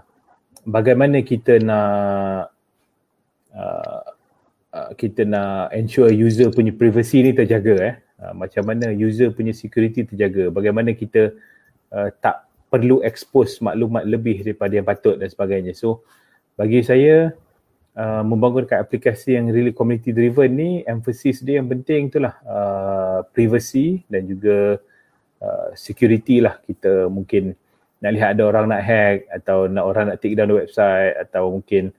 bagaimana 0.67 1.23
kita 1.23 1.59
nak 1.59 2.51
uh, 3.55 4.00
uh, 4.73 4.91
kita 4.95 5.27
nak 5.27 5.71
ensure 5.75 6.11
user 6.11 6.51
punya 6.51 6.71
privacy 6.75 7.23
ni 7.23 7.31
terjaga 7.35 7.75
eh. 7.79 7.95
Uh, 8.21 8.33
macam 8.37 8.63
mana 8.65 8.91
user 8.91 9.31
punya 9.31 9.51
security 9.51 10.07
terjaga? 10.07 10.49
Bagaimana 10.51 10.95
kita 10.95 11.35
uh, 11.91 12.09
tak 12.19 12.47
perlu 12.71 13.03
expose 13.03 13.59
maklumat 13.59 14.07
lebih 14.07 14.47
daripada 14.47 14.71
yang 14.71 14.87
patut 14.87 15.19
dan 15.19 15.27
sebagainya. 15.27 15.75
So 15.75 16.07
bagi 16.55 16.79
saya 16.87 17.35
uh, 17.99 18.23
membangunkan 18.23 18.79
aplikasi 18.79 19.35
yang 19.35 19.51
really 19.51 19.75
community 19.75 20.15
driven 20.15 20.55
ni 20.55 20.69
emphasis 20.87 21.43
dia 21.43 21.59
yang 21.59 21.67
penting 21.67 22.07
itulah 22.07 22.39
uh, 22.47 23.27
privacy 23.35 24.07
dan 24.07 24.23
juga 24.23 24.79
uh, 25.43 25.69
security 25.75 26.39
lah. 26.39 26.63
Kita 26.63 27.11
mungkin 27.11 27.51
nak 28.01 28.11
lihat 28.17 28.29
ada 28.39 28.43
orang 28.47 28.65
nak 28.71 28.81
hack 28.81 29.29
atau 29.29 29.67
nak 29.67 29.83
orang 29.85 30.05
nak 30.09 30.17
take 30.23 30.33
down 30.33 30.49
the 30.49 30.57
website 30.57 31.13
atau 31.19 31.51
mungkin 31.53 31.91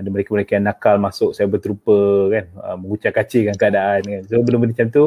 ada 0.00 0.08
mereka-mereka 0.08 0.56
yang 0.56 0.64
nakal 0.64 0.96
masuk 0.96 1.36
cyber 1.36 1.60
trooper 1.60 2.32
kan. 2.32 2.46
Uh, 2.56 2.76
mengucap 2.80 3.12
kacirkan 3.12 3.52
keadaan 3.60 4.00
kan. 4.00 4.22
So 4.24 4.40
benda-benda 4.40 4.72
macam 4.72 4.88
tu 4.88 5.04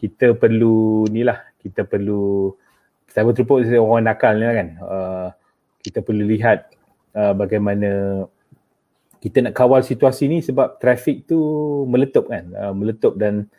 kita 0.00 0.32
perlu 0.32 1.04
ni 1.12 1.20
lah. 1.20 1.44
Kita 1.60 1.84
perlu 1.84 2.56
trooper 3.12 3.60
is 3.60 3.68
orang 3.76 4.08
nakal 4.08 4.40
ni 4.40 4.44
lah 4.48 4.56
kan. 4.56 4.68
Uh, 4.80 5.28
kita 5.84 6.00
perlu 6.00 6.24
lihat 6.24 6.72
uh, 7.12 7.36
bagaimana 7.36 8.24
kita 9.20 9.44
nak 9.44 9.54
kawal 9.54 9.84
situasi 9.84 10.26
ni 10.26 10.40
sebab 10.40 10.80
trafik 10.80 11.28
tu 11.28 11.38
meletup 11.84 12.32
kan. 12.32 12.48
Uh, 12.56 12.72
meletup 12.72 13.20
dan 13.20 13.52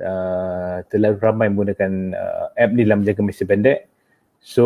uh, 0.00 0.80
terlalu 0.88 1.20
ramai 1.20 1.46
menggunakan 1.52 2.16
uh, 2.16 2.46
app 2.56 2.72
ni 2.72 2.82
dalam 2.88 3.04
menjaga 3.04 3.20
masa 3.20 3.44
pendek. 3.44 3.92
So 4.40 4.64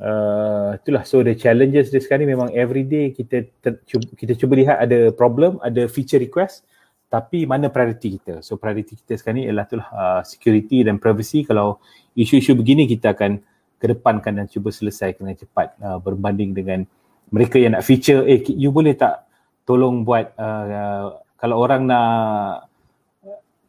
uh, 0.00 0.74
itulah. 0.80 1.04
So 1.04 1.20
the 1.20 1.36
challenges 1.36 1.92
dia 1.92 2.00
sekarang 2.00 2.26
ni 2.26 2.32
memang 2.34 2.48
every 2.56 2.88
day 2.88 3.12
kita 3.12 3.46
ter, 3.60 3.84
cuba, 3.84 4.04
kita 4.16 4.32
cuba 4.34 4.52
lihat 4.56 4.76
ada 4.80 5.12
problem 5.12 5.60
ada 5.60 5.86
feature 5.86 6.18
request 6.18 6.64
tapi 7.10 7.44
mana 7.44 7.68
priority 7.68 8.18
kita. 8.18 8.40
So 8.40 8.56
priority 8.56 8.96
kita 8.96 9.20
sekarang 9.20 9.42
ni 9.42 9.44
ialah 9.50 9.64
itulah 9.66 9.88
uh, 9.90 10.22
security 10.22 10.86
dan 10.86 10.96
privacy. 10.96 11.42
Kalau 11.42 11.82
isu-isu 12.14 12.56
begini 12.56 12.86
kita 12.86 13.12
akan 13.12 13.42
kedepankan 13.80 14.36
dan 14.40 14.46
cuba 14.46 14.70
selesaikan 14.72 15.26
dengan 15.28 15.38
cepat 15.38 15.74
uh, 15.80 15.98
berbanding 16.00 16.54
dengan 16.54 16.86
mereka 17.30 17.58
yang 17.60 17.76
nak 17.76 17.84
feature. 17.84 18.24
Eh 18.26 18.42
you 18.54 18.70
boleh 18.70 18.94
tak 18.96 19.26
tolong 19.68 20.02
buat 20.02 20.32
uh, 20.38 20.64
uh, 20.66 21.06
kalau 21.38 21.56
orang 21.62 21.86
nak 21.86 22.70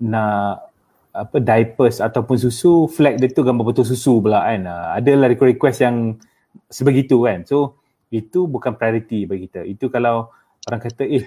nak 0.02 0.70
apa 1.12 1.43
diapers 1.43 2.00
ataupun 2.00 2.39
susu 2.39 2.88
flag 2.88 3.19
dia 3.19 3.28
tu 3.28 3.43
gambar 3.43 3.67
betul 3.67 3.84
susu 3.84 4.24
pula 4.24 4.47
kan. 4.47 4.63
Uh, 4.63 4.88
adalah 4.95 5.28
request 5.32 5.84
yang 5.84 6.15
sebegitu 6.71 7.28
kan. 7.28 7.43
So 7.43 7.80
itu 8.12 8.47
bukan 8.47 8.76
priority 8.76 9.28
bagi 9.28 9.47
kita. 9.47 9.67
Itu 9.67 9.91
kalau 9.91 10.32
orang 10.67 10.82
kata 10.82 11.04
eh 11.08 11.26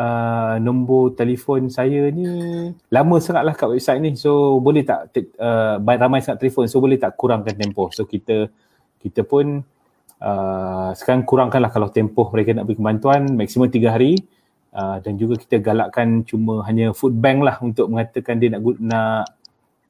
uh, 0.00 0.56
nombor 0.60 1.12
telefon 1.16 1.68
saya 1.68 2.08
ni 2.08 2.24
lama 2.88 3.16
sangatlah 3.20 3.52
kat 3.52 3.68
website 3.68 4.00
ni. 4.00 4.16
So 4.16 4.56
boleh 4.60 4.84
tak 4.88 5.12
uh, 5.36 5.76
ramai 5.80 6.24
sangat 6.24 6.48
telefon. 6.48 6.68
So 6.68 6.80
boleh 6.80 6.96
tak 6.96 7.16
kurangkan 7.20 7.56
tempoh? 7.56 7.92
So 7.92 8.08
kita 8.08 8.48
kita 9.00 9.24
pun 9.24 9.64
uh, 10.20 10.90
sekarang 10.96 11.28
kurangkanlah 11.28 11.72
kalau 11.72 11.88
tempoh 11.92 12.28
mereka 12.32 12.56
nak 12.56 12.68
beri 12.68 12.80
bantuan 12.80 13.36
maksimum 13.36 13.68
tiga 13.68 13.96
hari 13.96 14.20
Uh, 14.70 15.02
dan 15.02 15.18
juga 15.18 15.34
kita 15.34 15.58
galakkan 15.58 16.22
cuma 16.22 16.62
hanya 16.62 16.94
food 16.94 17.18
bank 17.18 17.42
lah 17.42 17.58
untuk 17.58 17.90
mengatakan 17.90 18.38
dia 18.38 18.54
nak 18.54 18.62
nak 18.78 19.26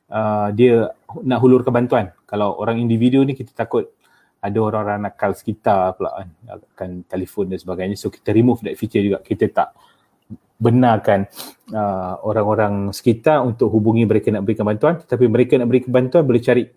uh, 0.08 0.48
dia 0.56 0.88
nak 1.20 1.38
hulurkan 1.40 1.72
bantuan. 1.72 2.16
Kalau 2.24 2.56
orang 2.56 2.80
individu 2.80 3.20
ni 3.22 3.36
kita 3.36 3.52
takut 3.52 3.92
ada 4.40 4.56
orang-orang 4.56 5.04
nakal 5.04 5.36
sekitar 5.36 5.92
pula 6.00 6.24
kan 6.24 6.28
akan 6.48 6.90
telefon 7.04 7.52
dan 7.52 7.60
sebagainya. 7.60 7.96
So 8.00 8.08
kita 8.08 8.32
remove 8.32 8.64
that 8.64 8.76
feature 8.80 9.04
juga. 9.04 9.20
Kita 9.20 9.52
tak 9.52 9.76
benarkan 10.60 11.24
uh, 11.72 12.20
orang-orang 12.20 12.92
sekitar 12.92 13.40
untuk 13.40 13.72
hubungi 13.72 14.04
mereka 14.04 14.28
nak 14.28 14.44
berikan 14.44 14.68
bantuan 14.68 15.00
tetapi 15.00 15.24
mereka 15.24 15.56
nak 15.56 15.72
berikan 15.72 15.88
bantuan 15.88 16.22
boleh 16.28 16.42
cari 16.44 16.68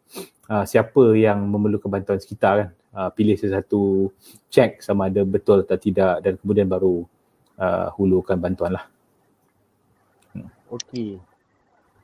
uh, 0.47 0.63
siapa 0.63 1.11
yang 1.19 1.43
memerlukan 1.43 1.91
bantuan 1.91 2.15
sekitar 2.15 2.53
kan 2.55 2.69
uh, 2.95 3.09
pilih 3.11 3.35
sesuatu 3.35 4.07
check 4.47 4.79
sama 4.79 5.11
ada 5.11 5.27
betul 5.27 5.67
atau 5.67 5.75
tidak 5.75 6.23
dan 6.23 6.39
kemudian 6.39 6.63
baru 6.71 7.03
uh, 7.59 7.87
hulukan 7.97 8.37
bantuan 8.39 8.77
lah. 8.77 8.85
Hmm. 10.33 10.49
Okey. 10.71 11.21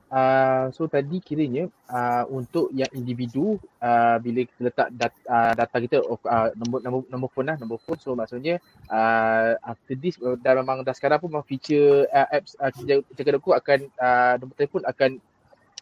Uh, 0.09 0.73
so 0.73 0.89
tadi 0.89 1.21
kiranya 1.21 1.69
uh, 1.85 2.25
untuk 2.33 2.73
yang 2.73 2.89
individu 2.97 3.61
uh, 3.77 4.17
bila 4.17 4.41
kita 4.41 4.61
letak 4.65 4.89
dat, 4.97 5.13
uh, 5.29 5.53
data 5.53 5.77
kita 5.77 6.01
uh, 6.01 6.49
nombor 6.57 6.81
nombor 6.81 7.01
nombor 7.13 7.29
phone 7.29 7.53
lah 7.53 7.57
nombor 7.61 7.77
phone 7.85 8.01
so 8.01 8.17
maksudnya 8.17 8.57
uh, 8.89 9.53
after 9.61 9.93
this 9.93 10.17
uh, 10.25 10.33
dah 10.41 10.57
memang 10.57 10.81
dah 10.81 10.97
sekarang 10.97 11.21
pun 11.21 11.29
memang 11.29 11.45
feature 11.45 12.09
uh, 12.09 12.25
apps 12.33 12.57
uh, 12.57 12.73
jaga 13.13 13.37
doku 13.37 13.53
akan 13.53 13.85
uh, 14.01 14.33
nombor 14.41 14.57
telefon 14.57 14.81
akan 14.89 15.21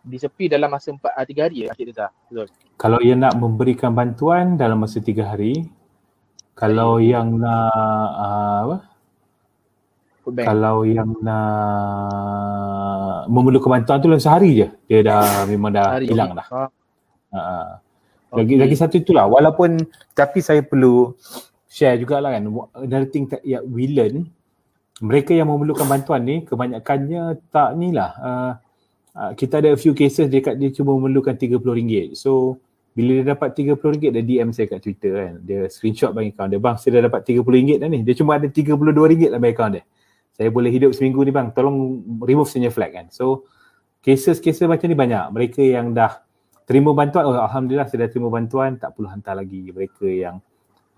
disepi 0.04 0.52
dalam 0.52 0.76
masa 0.76 0.92
4 0.92 1.08
uh, 1.08 1.24
3 1.24 1.46
hari 1.48 1.58
ya 1.64 1.72
Cik 1.72 1.88
Reza. 1.88 2.12
Betul. 2.28 2.52
Kalau 2.76 3.00
yang 3.00 3.24
nak 3.24 3.40
memberikan 3.40 3.96
bantuan 3.96 4.60
dalam 4.60 4.84
masa 4.84 5.00
3 5.00 5.24
hari 5.24 5.72
kalau 6.52 7.00
yang 7.00 7.40
nak 7.40 8.12
uh, 8.12 8.60
apa 8.68 8.78
kalau 10.36 10.84
yang 10.84 11.16
nak 11.24 12.68
memerlukan 13.32 13.80
bantuan 13.80 14.00
tu 14.04 14.08
dalam 14.12 14.20
sehari 14.24 14.66
je. 14.66 14.68
Dia 14.90 15.00
dah 15.04 15.24
memang 15.52 15.72
dah 15.72 16.00
Hari 16.00 16.08
hilang 16.12 16.36
dah. 16.36 16.48
Ha. 16.52 16.64
Uh, 17.28 17.70
lagi 18.36 18.56
okay. 18.56 18.60
lagi 18.60 18.76
satu 18.76 19.00
itulah 19.00 19.28
walaupun 19.28 19.80
tapi 20.12 20.44
saya 20.44 20.60
perlu 20.64 21.16
share 21.72 21.96
jugalah 22.00 22.36
kan. 22.36 22.44
Dari 22.84 23.08
thing 23.08 23.32
that 23.32 23.44
yeah, 23.48 23.64
we 23.64 23.88
learn 23.92 24.28
mereka 24.98 25.30
yang 25.32 25.48
memerlukan 25.48 25.86
bantuan 25.86 26.26
ni 26.26 26.42
kebanyakannya 26.44 27.38
tak 27.54 27.78
ni 27.78 27.94
lah. 27.94 28.12
Uh, 28.18 28.52
uh, 29.16 29.32
kita 29.38 29.62
ada 29.64 29.78
a 29.78 29.80
few 29.80 29.94
cases 29.94 30.28
dekat 30.28 30.58
dia 30.58 30.74
cuma 30.74 30.98
memerlukan 30.98 31.38
RM30 31.38 32.18
so 32.18 32.58
bila 32.98 33.22
dia 33.22 33.38
dapat 33.38 33.54
RM30 33.54 34.10
dia 34.10 34.24
DM 34.26 34.50
saya 34.50 34.66
kat 34.74 34.82
Twitter 34.82 35.14
kan. 35.14 35.34
Dia 35.46 35.70
screenshot 35.70 36.12
bank 36.12 36.34
account 36.34 36.50
dia. 36.50 36.60
Bang 36.60 36.76
saya 36.82 36.98
dah 36.98 37.14
dapat 37.14 37.22
RM30 37.30 37.78
dah 37.78 37.88
ni. 37.88 38.02
Dia 38.02 38.18
cuma 38.18 38.42
ada 38.42 38.50
RM32 38.50 39.30
dalam 39.30 39.40
bank 39.40 39.54
account 39.54 39.74
dia 39.78 39.86
saya 40.38 40.54
boleh 40.54 40.70
hidup 40.70 40.94
seminggu 40.94 41.26
ni 41.26 41.34
bang. 41.34 41.50
Tolong 41.50 42.06
remove 42.22 42.46
senyap 42.46 42.78
flag 42.78 42.94
kan? 42.94 43.06
So 43.10 43.50
cases-cases 44.06 44.70
macam 44.70 44.86
ni 44.86 44.94
banyak. 44.94 45.34
Mereka 45.34 45.66
yang 45.66 45.98
dah 45.98 46.22
terima 46.70 46.94
bantuan 46.94 47.26
oh, 47.26 47.34
alhamdulillah 47.34 47.90
saya 47.90 48.06
dah 48.06 48.10
terima 48.14 48.30
bantuan. 48.30 48.78
Tak 48.78 48.94
perlu 48.94 49.10
hantar 49.10 49.42
lagi 49.42 49.74
mereka 49.74 50.06
yang 50.06 50.38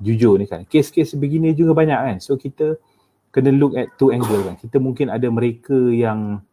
jujur 0.04 0.36
ni 0.36 0.46
kan? 0.46 0.68
Kes-kes 0.68 1.16
begini 1.16 1.56
juga 1.56 1.72
banyak 1.72 2.00
kan? 2.04 2.18
So 2.20 2.36
kita 2.36 2.76
kena 3.32 3.56
look 3.56 3.80
at 3.80 3.96
two 3.96 4.12
angle 4.12 4.44
kan? 4.44 4.60
Kita 4.60 4.76
mungkin 4.76 5.08
ada 5.08 5.32
mereka 5.32 5.88
yang 5.88 6.44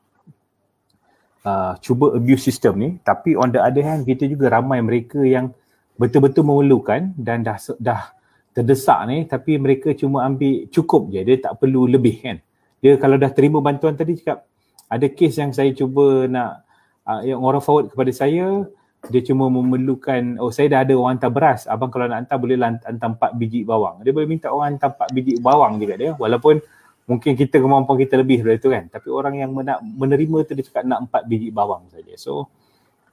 uh, 1.43 1.75
cuba 1.83 2.15
abuse 2.15 2.47
system 2.47 2.79
ni 2.79 2.91
tapi 3.03 3.35
on 3.35 3.51
the 3.51 3.59
other 3.59 3.83
hand 3.83 4.07
kita 4.07 4.31
juga 4.31 4.55
ramai 4.55 4.79
mereka 4.79 5.19
yang 5.27 5.51
betul-betul 5.99 6.47
memerlukan 6.47 7.19
dan 7.19 7.43
dah 7.43 7.59
dah 7.83 8.15
terdesak 8.55 9.11
ni 9.11 9.27
tapi 9.27 9.59
mereka 9.59 9.91
cuma 9.91 10.23
ambil 10.23 10.71
cukup 10.71 11.11
je. 11.11 11.27
Dia 11.27 11.51
tak 11.51 11.59
perlu 11.59 11.91
lebih 11.91 12.23
kan 12.23 12.39
dia 12.87 12.95
kalau 13.03 13.19
dah 13.19 13.35
terima 13.35 13.59
bantuan 13.59 13.99
tadi 13.99 14.15
cakap 14.15 14.47
ada 14.87 15.07
kes 15.11 15.35
yang 15.43 15.51
saya 15.51 15.75
cuba 15.75 16.31
nak 16.31 16.63
uh, 17.03 17.19
yang 17.27 17.43
orang 17.43 17.59
forward 17.59 17.91
kepada 17.91 18.15
saya 18.15 18.63
dia 19.11 19.23
cuma 19.27 19.51
memerlukan 19.51 20.39
oh 20.39 20.55
saya 20.55 20.71
dah 20.71 20.81
ada 20.87 20.95
orang 20.95 21.19
hantar 21.19 21.31
beras 21.35 21.61
abang 21.67 21.91
kalau 21.91 22.07
nak 22.07 22.27
hantar 22.27 22.39
boleh 22.39 22.59
hantar 22.59 23.11
empat 23.11 23.31
biji 23.39 23.63
bawang. 23.67 24.03
Dia 24.07 24.11
boleh 24.15 24.27
minta 24.31 24.51
orang 24.51 24.79
hantar 24.79 24.95
empat 24.95 25.09
biji 25.11 25.39
bawang 25.43 25.83
juga 25.83 25.95
dia 25.99 26.11
walaupun 26.15 26.63
mungkin 27.07 27.33
kita 27.39 27.63
kemampuan 27.63 27.99
kita 28.03 28.15
lebih 28.19 28.43
dari 28.47 28.59
itu 28.59 28.71
kan. 28.71 28.87
Tapi 28.91 29.09
orang 29.11 29.35
yang 29.39 29.51
nak 29.63 29.83
menerima 29.83 30.39
tu 30.47 30.53
dia 30.59 30.65
cakap 30.67 30.83
nak 30.87 31.11
empat 31.11 31.23
biji 31.27 31.49
bawang 31.55 31.87
saja. 31.91 32.15
So 32.19 32.51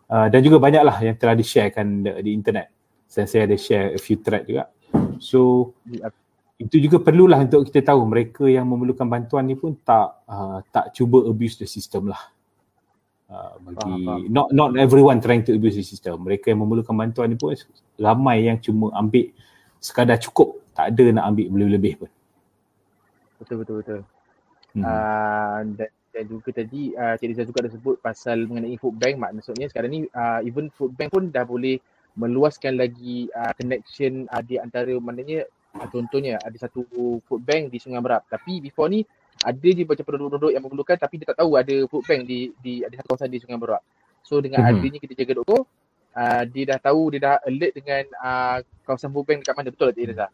uh, 0.09 0.27
dan 0.29 0.39
juga 0.41 0.57
banyaklah 0.61 0.97
yang 1.01 1.17
telah 1.17 1.33
di-sharekan 1.37 2.05
di, 2.05 2.09
di 2.25 2.31
internet. 2.33 2.73
Saya, 3.05 3.29
saya 3.29 3.41
ada 3.45 3.57
share 3.57 3.93
a 3.93 3.99
few 4.01 4.17
thread 4.17 4.49
juga. 4.49 4.73
So 5.21 5.73
itu 6.61 6.77
juga 6.77 7.01
perlulah 7.01 7.41
untuk 7.41 7.65
kita 7.65 7.93
tahu 7.93 8.05
mereka 8.05 8.45
yang 8.45 8.69
memerlukan 8.69 9.09
bantuan 9.09 9.49
ni 9.49 9.57
pun 9.57 9.73
tak 9.81 10.21
uh, 10.29 10.61
tak 10.69 10.93
cuba 10.93 11.25
abuse 11.25 11.57
the 11.57 11.65
system 11.65 12.13
lah. 12.13 12.21
Uh, 13.25 13.57
bagi 13.65 13.89
ah, 14.05 14.21
not 14.29 14.53
not 14.53 14.69
everyone 14.77 15.17
trying 15.17 15.41
to 15.41 15.57
abuse 15.57 15.73
the 15.73 15.81
system. 15.81 16.21
Mereka 16.21 16.53
yang 16.53 16.61
memerlukan 16.61 16.93
bantuan 16.93 17.33
ni 17.33 17.37
pun 17.39 17.57
ramai 17.97 18.45
yang 18.45 18.61
cuma 18.61 18.93
ambil 18.93 19.33
sekadar 19.81 20.21
cukup, 20.21 20.61
tak 20.77 20.93
ada 20.93 21.05
nak 21.09 21.33
ambil 21.33 21.49
lebih-lebih 21.49 22.05
pun. 22.05 22.09
Betul 23.41 23.55
betul 23.65 23.75
betul. 23.81 24.01
Hmm. 24.77 24.83
Uh, 24.85 25.59
dan, 25.77 25.89
dan 26.13 26.23
juga 26.29 26.49
tadi 26.53 26.93
uh, 26.93 27.13
Cik 27.17 27.27
Rizal 27.33 27.45
juga 27.49 27.59
ada 27.65 27.71
sebut 27.73 27.95
pasal 28.01 28.45
mengenai 28.45 28.77
food 28.81 28.97
bank 28.97 29.21
maksudnya 29.21 29.69
sekarang 29.69 29.89
ni 29.93 29.99
uh, 30.13 30.41
even 30.41 30.69
food 30.73 30.93
bank 30.97 31.13
pun 31.13 31.29
dah 31.29 31.45
boleh 31.45 31.77
meluaskan 32.17 32.81
lagi 32.81 33.29
uh, 33.37 33.53
connection 33.53 34.25
uh, 34.33 34.41
di 34.41 34.57
antara 34.57 34.93
maknanya 34.97 35.45
contohnya 35.89 36.37
ada 36.37 36.57
satu 36.57 36.85
food 37.25 37.41
bank 37.41 37.73
di 37.73 37.81
Sungai 37.81 38.01
Berap 38.01 38.29
tapi 38.29 38.61
before 38.61 38.89
ni 38.93 39.01
ada 39.41 39.67
je 39.73 39.83
macam 39.83 40.05
penduduk-penduduk 40.05 40.51
yang 40.53 40.63
memerlukan 40.63 40.97
tapi 41.01 41.17
dia 41.17 41.27
tak 41.33 41.41
tahu 41.41 41.57
ada 41.57 41.75
food 41.89 42.03
bank 42.05 42.21
di 42.29 42.53
di 42.61 42.85
ada 42.85 42.93
satu 42.95 43.07
kawasan 43.13 43.33
di 43.33 43.41
Sungai 43.41 43.57
Berap. 43.57 43.81
So 44.23 44.39
dengan 44.39 44.63
mm-hmm. 44.63 44.79
adanya 44.79 44.99
kita 45.03 45.13
jaga 45.19 45.33
doktor, 45.43 45.61
uh, 46.15 46.43
dia 46.47 46.63
dah 46.73 46.79
tahu 46.79 47.01
dia 47.11 47.19
dah 47.19 47.35
alert 47.43 47.73
dengan 47.75 48.03
uh, 48.21 48.57
kawasan 48.87 49.09
food 49.11 49.25
bank 49.25 49.37
dekat 49.43 49.55
mana 49.57 49.69
betul 49.73 49.89
tak 49.91 50.05
Reza? 50.07 50.27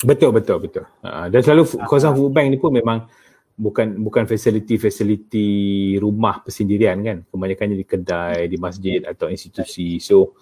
Betul 0.00 0.30
betul 0.32 0.58
betul. 0.62 0.84
Uh, 1.02 1.26
dan 1.32 1.40
selalu 1.42 1.64
uh, 1.66 1.86
kawasan 1.90 2.12
food 2.14 2.32
bank 2.32 2.46
ni 2.52 2.58
pun 2.60 2.70
memang 2.70 3.10
bukan 3.60 3.98
bukan 4.00 4.24
fasiliti-fasiliti 4.24 5.48
rumah 5.98 6.40
persendirian 6.46 7.02
kan. 7.02 7.18
Kebanyakannya 7.26 7.76
di 7.76 7.86
kedai, 7.88 8.46
di 8.46 8.56
masjid 8.62 9.02
atau 9.02 9.26
institusi. 9.26 9.98
So 9.98 10.38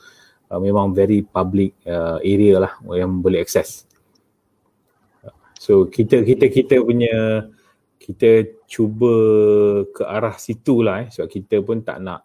uh, 0.53 0.61
memang 0.61 0.93
very 0.93 1.25
public 1.25 1.81
uh, 1.89 2.21
area 2.21 2.69
lah 2.69 2.73
yang 2.93 3.25
boleh 3.25 3.41
akses. 3.41 3.88
So 5.59 5.91
kita 5.91 6.23
kita 6.23 6.47
kita 6.47 6.75
punya 6.87 7.51
kita 7.99 8.47
cuba 8.71 9.13
ke 9.91 10.07
arah 10.07 10.39
situ 10.39 10.81
lah 10.87 11.05
eh. 11.05 11.09
Sebab 11.11 11.29
kita 11.29 11.61
pun 11.61 11.83
tak 11.83 11.99
nak 11.99 12.23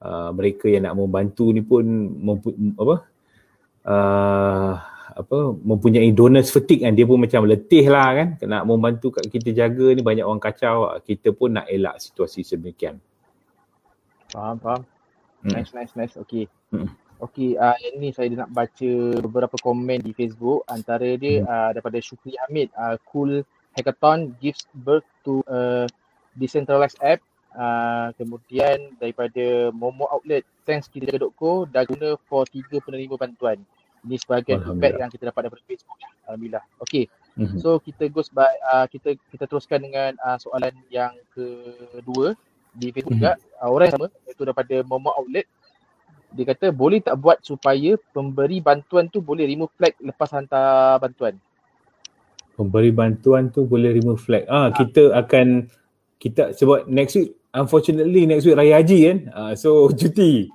uh, 0.00 0.32
mereka 0.32 0.66
yang 0.66 0.88
nak 0.88 0.96
membantu 0.96 1.52
ni 1.52 1.60
pun 1.60 1.84
mempu, 2.16 2.56
apa 2.80 2.96
uh, 3.84 4.72
apa 5.10 5.38
mempunyai 5.60 6.08
donors 6.16 6.48
fatigue 6.48 6.82
kan. 6.88 6.96
Dia 6.96 7.04
pun 7.04 7.20
macam 7.20 7.44
letih 7.44 7.84
lah 7.92 8.16
kan. 8.16 8.28
Nak 8.40 8.64
membantu 8.64 9.20
kat 9.20 9.28
kita 9.28 9.52
jaga 9.52 9.92
ni 9.92 10.00
banyak 10.00 10.24
orang 10.24 10.40
kacau. 10.40 10.88
Kita 11.04 11.36
pun 11.36 11.60
nak 11.60 11.68
elak 11.68 12.00
situasi 12.00 12.42
sedemikian. 12.42 12.96
Faham 14.32 14.56
faham. 14.56 14.82
Hmm. 15.44 15.52
nice 15.52 15.72
nice 15.76 15.92
nice. 15.96 16.14
Okay. 16.16 16.48
Hmm. 16.72 16.88
Okey, 17.20 17.52
uh, 17.60 17.76
ini 17.92 18.16
saya 18.16 18.32
nak 18.32 18.48
baca 18.48 18.92
beberapa 19.20 19.52
komen 19.60 20.00
di 20.00 20.16
Facebook. 20.16 20.64
Antara 20.64 21.04
dia 21.20 21.44
hmm. 21.44 21.46
uh, 21.46 21.70
daripada 21.76 22.00
Syukri 22.00 22.32
Hamid. 22.40 22.72
Uh, 22.72 22.96
cool 23.04 23.44
Hackathon 23.76 24.34
gives 24.40 24.66
birth 24.72 25.06
to 25.22 25.44
a 25.46 25.84
decentralized 26.34 26.98
app. 27.04 27.20
Uh, 27.50 28.14
kemudian 28.14 28.94
daripada 29.02 29.74
Momo 29.74 30.06
Outlet, 30.06 30.46
thanks 30.62 30.86
kita.co 30.86 31.66
dah 31.66 31.82
guna 31.82 32.14
for 32.30 32.46
tiga 32.46 32.78
penerima 32.80 33.18
bantuan. 33.18 33.58
Ini 34.06 34.16
sebahagian 34.16 34.64
feedback 34.64 34.94
yang 34.96 35.10
kita 35.12 35.28
dapat 35.28 35.50
daripada 35.50 35.62
Facebook. 35.68 35.98
Alhamdulillah. 36.24 36.64
Okey. 36.80 37.04
Mm-hmm. 37.36 37.58
So 37.60 37.78
kita 37.82 38.08
goes 38.08 38.32
by 38.32 38.48
uh, 38.70 38.86
kita 38.88 39.18
kita 39.34 39.44
teruskan 39.44 39.82
dengan 39.84 40.16
uh, 40.24 40.38
soalan 40.40 40.72
yang 40.88 41.12
kedua 41.36 42.32
di 42.72 42.94
Facebook 42.94 43.18
mm-hmm. 43.18 43.36
juga. 43.36 43.60
Uh, 43.60 43.70
orang 43.70 43.84
yang 43.90 43.94
sama 43.98 44.08
iaitu 44.24 44.42
daripada 44.46 44.76
Momo 44.86 45.10
Outlet 45.14 45.46
dia 46.30 46.44
kata 46.46 46.70
boleh 46.70 47.02
tak 47.02 47.18
buat 47.18 47.42
supaya 47.42 47.98
pemberi 48.14 48.62
bantuan 48.62 49.10
tu 49.10 49.18
boleh 49.18 49.46
remove 49.46 49.72
flag 49.74 49.98
lepas 49.98 50.30
hantar 50.30 51.02
bantuan? 51.02 51.34
Pemberi 52.54 52.94
bantuan 52.94 53.50
tu 53.50 53.66
boleh 53.66 53.90
remove 53.90 54.22
flag. 54.22 54.46
Ah 54.46 54.70
ha. 54.70 54.74
kita 54.74 55.10
akan 55.16 55.66
kita 56.20 56.54
sebab 56.54 56.86
next 56.86 57.16
week 57.18 57.34
unfortunately 57.50 58.28
next 58.28 58.46
week 58.46 58.54
raya 58.54 58.78
haji 58.78 58.98
kan? 59.10 59.18
Uh, 59.34 59.52
so 59.58 59.86
cuti. 59.98 60.46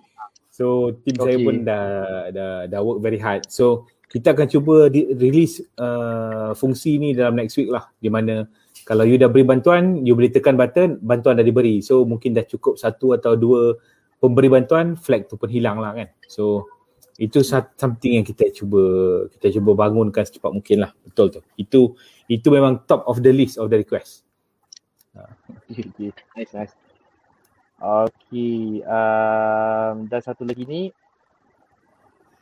So 0.55 0.95
tim 1.03 1.19
okay. 1.19 1.35
saya 1.35 1.37
pun 1.43 1.55
dah 1.67 1.85
dah 2.31 2.51
dah 2.71 2.79
work 2.79 3.03
very 3.03 3.19
hard. 3.19 3.43
So 3.51 3.91
kita 4.07 4.31
akan 4.31 4.47
cuba 4.47 4.87
di, 4.87 5.11
release 5.11 5.59
uh, 5.75 6.55
fungsi 6.55 6.95
ni 6.95 7.11
dalam 7.11 7.35
next 7.35 7.59
week 7.59 7.67
lah. 7.67 7.91
Di 7.99 8.07
mana 8.07 8.47
kalau 8.87 9.03
you 9.03 9.19
dah 9.19 9.27
beri 9.27 9.43
bantuan 9.43 10.07
you 10.07 10.15
boleh 10.15 10.31
tekan 10.31 10.55
button 10.55 11.03
bantuan 11.03 11.35
dah 11.35 11.43
diberi. 11.43 11.83
So 11.83 12.07
mungkin 12.07 12.31
dah 12.31 12.47
cukup 12.47 12.79
satu 12.79 13.11
atau 13.17 13.35
dua 13.35 13.75
pemberi 14.19 14.47
bantuan 14.49 14.95
flag 14.95 15.27
tu 15.27 15.35
pun 15.35 15.51
hilang 15.51 15.79
lah 15.79 15.93
kan. 15.93 16.09
So 16.25 16.67
itu 17.15 17.39
something 17.47 18.19
yang 18.19 18.25
kita 18.27 18.51
cuba 18.51 18.83
kita 19.31 19.55
cuba 19.59 19.71
bangunkan 19.75 20.23
secepat 20.27 20.51
mungkin 20.51 20.83
lah. 20.83 20.91
Betul 21.07 21.31
tu. 21.31 21.41
Itu 21.55 21.95
itu 22.27 22.47
memang 22.51 22.83
top 22.83 23.07
of 23.07 23.23
the 23.23 23.31
list 23.31 23.55
of 23.55 23.71
the 23.71 23.79
request. 23.79 24.27
Okay, 25.71 25.87
okay. 25.87 26.09
nice 26.35 26.51
nice. 26.51 26.73
Okay, 27.75 28.83
um, 28.87 30.07
dan 30.07 30.19
satu 30.23 30.43
lagi 30.43 30.63
ni. 30.67 30.81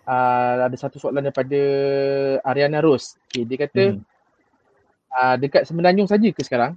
Uh, 0.03 0.67
ada 0.67 0.75
satu 0.75 0.99
soalan 0.99 1.23
daripada 1.23 1.61
Ariana 2.43 2.83
Rose. 2.83 3.15
Okay, 3.29 3.47
dia 3.47 3.55
kata 3.55 3.83
hmm. 3.95 4.03
uh, 5.15 5.35
dekat 5.39 5.63
Semenanjung 5.63 6.11
saja 6.11 6.27
ke 6.27 6.43
sekarang 6.43 6.75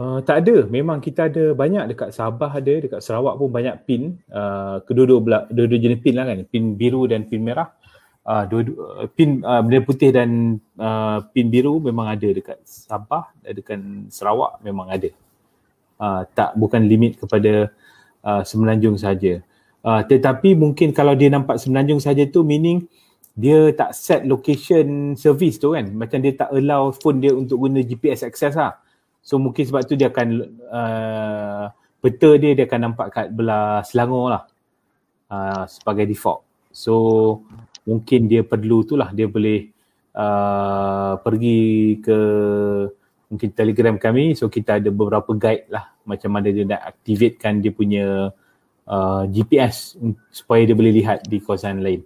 Uh, 0.00 0.24
tak 0.24 0.48
ada. 0.48 0.64
Memang 0.64 1.04
kita 1.04 1.28
ada 1.28 1.52
banyak 1.52 1.92
dekat 1.92 2.16
Sabah 2.16 2.56
ada, 2.56 2.72
dekat 2.72 3.04
Sarawak 3.04 3.36
pun 3.36 3.52
banyak 3.52 3.84
pin. 3.84 4.16
Uh, 4.32 4.80
kedua-dua, 4.88 5.44
dua-dua 5.52 5.76
jenis 5.76 6.00
pin 6.00 6.16
lah 6.16 6.24
kan. 6.24 6.40
Pin 6.48 6.72
biru 6.72 7.04
dan 7.04 7.28
pin 7.28 7.44
merah. 7.44 7.68
uh, 8.26 8.44
dua, 8.46 8.60
dua 8.64 8.84
pin 9.12 9.40
uh, 9.40 9.60
bendera 9.64 9.82
putih 9.84 10.10
dan 10.12 10.60
uh, 10.76 11.24
pin 11.32 11.48
biru 11.48 11.80
memang 11.80 12.10
ada 12.10 12.28
dekat 12.28 12.58
Sabah 12.64 13.32
dekat 13.42 13.80
Sarawak 14.12 14.60
memang 14.60 14.90
ada 14.90 15.08
uh, 15.98 16.22
tak 16.36 16.54
bukan 16.56 16.84
limit 16.84 17.16
kepada 17.18 17.72
uh, 18.24 18.42
Semenanjung 18.44 19.00
saja 19.00 19.40
uh, 19.82 20.00
tetapi 20.04 20.54
mungkin 20.54 20.92
kalau 20.92 21.16
dia 21.16 21.32
nampak 21.32 21.56
Semenanjung 21.58 22.02
saja 22.02 22.26
tu 22.28 22.44
meaning 22.44 22.84
dia 23.38 23.72
tak 23.72 23.94
set 23.94 24.26
location 24.26 25.14
service 25.16 25.56
tu 25.56 25.72
kan 25.72 25.86
macam 25.94 26.18
dia 26.20 26.34
tak 26.34 26.50
allow 26.52 26.92
phone 26.92 27.22
dia 27.22 27.32
untuk 27.32 27.56
guna 27.62 27.80
GPS 27.80 28.26
access 28.26 28.52
lah 28.58 28.76
so 29.20 29.36
mungkin 29.36 29.64
sebab 29.68 29.84
tu 29.84 29.94
dia 29.94 30.08
akan 30.08 30.28
uh, 30.68 31.64
peta 32.00 32.30
dia 32.40 32.56
dia 32.56 32.64
akan 32.64 32.80
nampak 32.90 33.06
kat 33.12 33.26
belah 33.30 33.84
Selangor 33.84 34.26
lah 34.32 34.42
uh, 35.30 35.64
sebagai 35.68 36.08
default 36.08 36.44
so 36.72 36.94
mungkin 37.84 38.26
dia 38.26 38.42
perlu 38.42 38.82
tu 38.84 38.96
lah 38.96 39.12
dia 39.12 39.28
boleh 39.28 39.68
uh, 40.16 41.20
pergi 41.20 42.00
ke 42.00 42.18
mungkin 43.30 43.50
telegram 43.54 43.96
kami 44.00 44.34
so 44.34 44.50
kita 44.50 44.82
ada 44.82 44.90
beberapa 44.90 45.30
guide 45.36 45.70
lah 45.70 45.94
macam 46.02 46.30
mana 46.34 46.50
dia 46.50 46.66
nak 46.66 46.82
activatekan 46.82 47.62
dia 47.62 47.70
punya 47.70 48.34
uh, 48.88 49.22
GPS 49.30 49.94
supaya 50.34 50.66
dia 50.66 50.74
boleh 50.74 50.90
lihat 50.90 51.28
di 51.28 51.38
kawasan 51.38 51.78
lain 51.84 52.02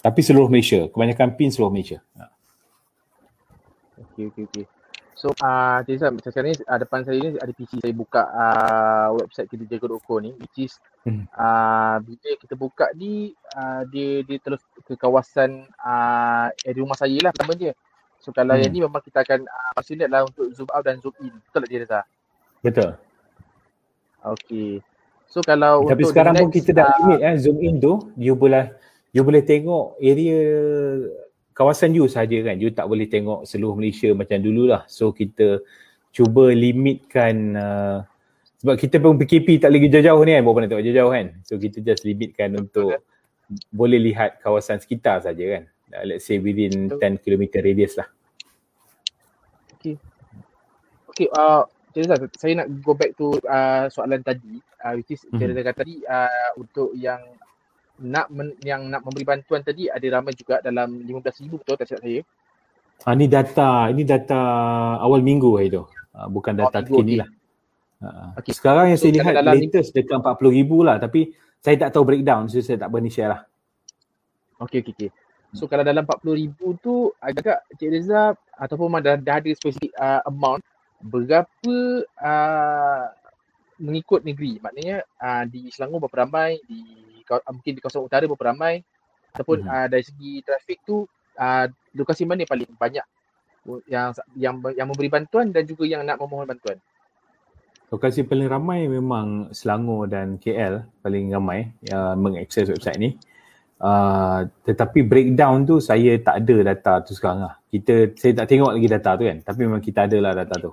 tapi 0.00 0.20
seluruh 0.24 0.48
Malaysia. 0.48 0.88
Kebanyakan 0.88 1.36
pin 1.36 1.52
seluruh 1.52 1.72
Malaysia. 1.72 2.00
Okay, 4.10 4.32
okay, 4.32 4.44
okay. 4.48 4.64
So, 5.20 5.36
uh, 5.44 5.84
Tisa, 5.84 6.08
macam 6.08 6.32
sekarang 6.32 6.56
ni 6.56 6.64
uh, 6.64 6.78
depan 6.80 7.04
saya 7.04 7.20
ni 7.20 7.36
ada 7.36 7.52
PC 7.52 7.76
saya 7.76 7.92
buka 7.92 8.24
uh, 8.24 9.20
website 9.20 9.52
kita 9.52 9.68
jaga.co 9.68 10.16
ni 10.16 10.32
which 10.40 10.64
is 10.64 10.72
hmm. 11.04 11.28
uh, 11.36 12.00
bila 12.00 12.40
kita 12.40 12.56
buka 12.56 12.88
ni 12.96 13.36
uh, 13.52 13.84
dia 13.92 14.24
dia 14.24 14.40
terus 14.40 14.64
ke 14.80 14.96
kawasan 14.96 15.68
uh, 15.76 16.48
area 16.64 16.80
rumah 16.80 16.96
saya 16.96 17.12
lah 17.20 17.36
pertama 17.36 17.52
dia. 17.52 17.76
So 18.24 18.32
kalau 18.32 18.56
hmm. 18.56 18.64
yang 18.64 18.72
ni 18.72 18.80
memang 18.80 19.04
kita 19.04 19.20
akan 19.20 19.44
uh, 19.44 20.08
lah 20.08 20.24
untuk 20.24 20.56
zoom 20.56 20.72
out 20.72 20.88
dan 20.88 20.96
zoom 21.04 21.12
in. 21.20 21.36
Betul 21.36 21.60
tak 21.60 21.68
dia 21.68 21.80
Reza? 21.84 22.00
Betul. 22.64 22.90
Okay. 24.24 24.80
So 25.28 25.44
kalau 25.44 25.84
Tapi 25.84 26.00
untuk 26.00 26.16
sekarang 26.16 26.34
pun 26.40 26.48
kita 26.48 26.72
dah 26.72 26.96
limit 26.96 27.20
uh, 27.20 27.28
eh, 27.28 27.36
zoom 27.36 27.60
in 27.60 27.76
tu 27.76 28.08
you 28.16 28.32
boleh 28.32 28.72
you 29.12 29.20
boleh 29.20 29.44
tengok 29.44 30.00
area 30.00 30.40
kawasan 31.60 31.92
you 31.92 32.08
saja 32.08 32.40
kan. 32.40 32.56
You 32.56 32.72
tak 32.72 32.88
boleh 32.88 33.04
tengok 33.04 33.44
seluruh 33.44 33.76
Malaysia 33.76 34.08
macam 34.16 34.40
dululah. 34.40 34.88
So 34.88 35.12
kita 35.12 35.60
cuba 36.08 36.48
limitkan 36.56 37.52
uh, 37.52 38.00
sebab 38.64 38.80
kita 38.80 38.96
pun 38.96 39.20
PKP 39.20 39.60
tak 39.60 39.68
lagi 39.68 39.92
jauh-jauh 39.92 40.24
ni 40.24 40.32
kan. 40.32 40.40
Buat 40.40 40.64
nak 40.64 40.68
tengok 40.72 40.84
jauh-jauh 40.88 41.12
kan? 41.12 41.26
So 41.44 41.60
kita 41.60 41.84
just 41.84 42.08
limitkan 42.08 42.56
untuk 42.56 42.96
okay. 42.96 43.68
boleh 43.68 44.00
lihat 44.00 44.40
kawasan 44.40 44.80
sekitar 44.80 45.20
saja 45.20 45.60
kan. 45.60 45.62
Uh, 45.92 46.04
let's 46.08 46.24
say 46.24 46.40
within 46.40 46.88
10 46.88 47.20
km 47.20 47.60
radius 47.60 48.00
lah. 48.00 48.08
Okay. 49.76 50.00
Okay 51.12 51.28
uh, 51.36 51.68
jadi 51.92 52.16
saya 52.38 52.64
nak 52.64 52.68
go 52.80 52.96
back 52.96 53.12
to 53.18 53.36
uh, 53.50 53.90
soalan 53.90 54.22
tadi 54.22 54.62
uh, 54.80 54.94
which 54.96 55.12
is 55.12 55.26
mm-hmm. 55.28 55.60
kata 55.60 55.82
tadi 55.82 56.00
uh, 56.06 56.50
untuk 56.56 56.94
yang 56.94 57.20
nak 58.00 58.26
men, 58.32 58.56
yang 58.64 58.88
nak 58.88 59.04
memberi 59.04 59.24
bantuan 59.28 59.60
tadi 59.60 59.86
ada 59.92 60.02
ramai 60.08 60.32
juga 60.32 60.64
dalam 60.64 61.04
15,000 61.04 61.60
betul 61.60 61.76
tak 61.76 61.86
silap 61.86 62.02
saya? 62.02 62.20
Ha, 63.00 63.16
ni 63.16 63.26
data, 63.28 63.88
ini 63.88 64.02
data 64.04 64.40
awal 65.00 65.24
minggu 65.24 65.56
hari 65.56 65.72
tu. 65.72 65.84
Ha, 66.16 66.28
bukan 66.28 66.52
data 66.56 66.80
terkini 66.80 67.20
lah. 67.20 67.28
Ha, 68.00 68.08
okay. 68.40 68.52
Sekarang 68.56 68.88
yang 68.88 69.00
so, 69.00 69.08
saya 69.08 69.20
lihat 69.20 69.32
dalam 69.44 69.54
latest 69.56 69.92
dekat 69.92 70.20
40,000 70.20 70.88
lah 70.88 70.96
tapi 70.96 71.20
saya 71.60 71.76
tak 71.76 71.90
tahu 71.92 72.04
breakdown 72.08 72.48
so 72.48 72.56
saya 72.64 72.80
tak 72.80 72.88
berani 72.88 73.12
share 73.12 73.30
lah. 73.36 73.40
Okay, 74.60 74.80
okay, 74.84 74.92
okay. 74.96 75.10
So 75.52 75.68
kalau 75.68 75.84
dalam 75.84 76.06
40,000 76.06 76.56
tu 76.80 77.10
agak 77.20 77.66
Cik 77.76 77.90
Reza 77.90 78.32
ataupun 78.54 79.02
dah, 79.02 79.18
dah 79.18 79.36
ada 79.42 79.50
spesifik 79.52 79.90
uh, 79.98 80.22
amount 80.28 80.62
berapa 81.00 81.76
uh, 82.20 83.04
mengikut 83.80 84.20
negeri 84.22 84.60
maknanya 84.60 85.02
uh, 85.16 85.48
di 85.48 85.72
Selangor 85.72 86.04
berapa 86.04 86.28
ramai 86.28 86.60
di 86.68 87.09
Ah, 87.09 87.09
mungkin 87.52 87.72
di 87.76 87.80
kawasan 87.80 88.02
utara 88.02 88.26
berapa 88.26 88.50
ramai 88.50 88.82
ataupun 89.30 89.62
hmm. 89.62 89.70
uh, 89.70 89.86
dari 89.86 90.02
segi 90.02 90.42
trafik 90.42 90.82
tu 90.82 91.06
uh, 91.38 91.64
lokasi 91.94 92.26
mana 92.26 92.42
paling 92.46 92.70
banyak 92.74 93.06
yang 93.86 94.10
yang 94.34 94.54
yang 94.74 94.88
memberi 94.88 95.12
bantuan 95.12 95.52
dan 95.52 95.68
juga 95.68 95.84
yang 95.84 96.02
nak 96.02 96.18
memohon 96.18 96.48
bantuan. 96.48 96.80
Lokasi 97.90 98.22
paling 98.22 98.46
ramai 98.46 98.86
memang 98.86 99.50
Selangor 99.50 100.06
dan 100.06 100.38
KL 100.38 100.86
paling 101.02 101.34
ramai 101.34 101.74
yang 101.82 102.14
mengakses 102.22 102.70
website 102.70 102.98
ni. 103.02 103.10
Uh, 103.80 104.44
tetapi 104.68 105.02
breakdown 105.02 105.64
tu 105.64 105.80
saya 105.80 106.20
tak 106.20 106.44
ada 106.44 106.56
data 106.70 106.92
tu 107.02 107.12
sekarang 107.18 107.50
lah. 107.50 107.54
Kita 107.66 108.14
saya 108.14 108.32
tak 108.44 108.46
tengok 108.46 108.78
lagi 108.78 108.88
data 108.88 109.10
tu 109.18 109.24
kan. 109.26 109.38
Tapi 109.42 109.58
memang 109.66 109.82
kita 109.82 110.06
ada 110.06 110.16
lah 110.22 110.32
data 110.38 110.54
tu. 110.56 110.72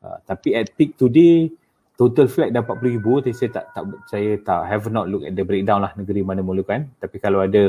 Uh, 0.00 0.18
tapi 0.26 0.56
at 0.56 0.72
peak 0.74 0.98
today 0.98 1.52
total 2.00 2.32
flat 2.32 2.48
dah 2.48 2.64
40 2.64 2.96
ribu 2.96 3.20
tapi 3.20 3.36
saya 3.36 3.60
tak, 3.60 3.64
tak 3.76 3.84
saya 4.08 4.30
tak 4.40 4.60
have 4.72 4.88
not 4.88 5.04
look 5.04 5.20
at 5.20 5.36
the 5.36 5.44
breakdown 5.44 5.84
lah 5.84 5.92
negeri 5.92 6.24
mana 6.24 6.40
memerlukan. 6.40 6.88
Tapi 6.96 7.20
kalau 7.20 7.44
ada 7.44 7.68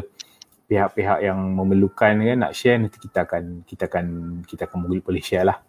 pihak-pihak 0.71 1.19
yang 1.19 1.35
memerlukan 1.51 2.15
kan 2.15 2.37
nak 2.39 2.55
share 2.55 2.79
nanti 2.79 2.95
kita 2.95 3.27
akan 3.27 3.67
kita 3.67 3.91
akan 3.91 4.05
kita 4.47 4.71
akan 4.71 4.77
boleh 4.87 5.03
boleh 5.03 5.19
share 5.19 5.43
lah. 5.43 5.59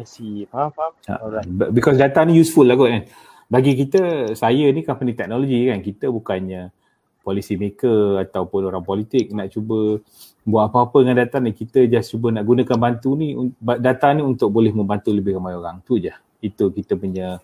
I 0.00 0.08
see. 0.08 0.48
Faham 0.48 0.72
faham? 0.72 0.92
Ha, 1.12 1.44
because 1.68 2.00
data 2.00 2.24
ni 2.24 2.40
useful 2.40 2.64
lah 2.64 2.72
kot 2.80 2.88
kan. 2.88 3.04
Bagi 3.52 3.76
kita 3.76 4.32
saya 4.32 4.72
ni 4.72 4.80
company 4.80 5.12
teknologi 5.12 5.68
kan. 5.68 5.84
Kita 5.84 6.08
bukannya 6.08 6.72
policy 7.20 7.60
maker 7.60 8.24
ataupun 8.24 8.72
orang 8.72 8.80
politik 8.80 9.28
nak 9.36 9.52
cuba 9.52 10.00
buat 10.48 10.72
apa-apa 10.72 11.04
dengan 11.04 11.20
data 11.20 11.36
ni. 11.36 11.52
Kita 11.52 11.84
just 11.84 12.16
cuba 12.16 12.32
nak 12.32 12.48
gunakan 12.48 12.80
bantu 12.80 13.12
ni 13.12 13.36
data 13.60 14.08
ni 14.16 14.24
untuk 14.24 14.48
boleh 14.48 14.72
membantu 14.72 15.12
lebih 15.12 15.36
ramai 15.36 15.52
orang. 15.52 15.84
Tu 15.84 16.00
je 16.00 16.31
itu 16.42 16.74
kita 16.74 16.98
punya 16.98 17.38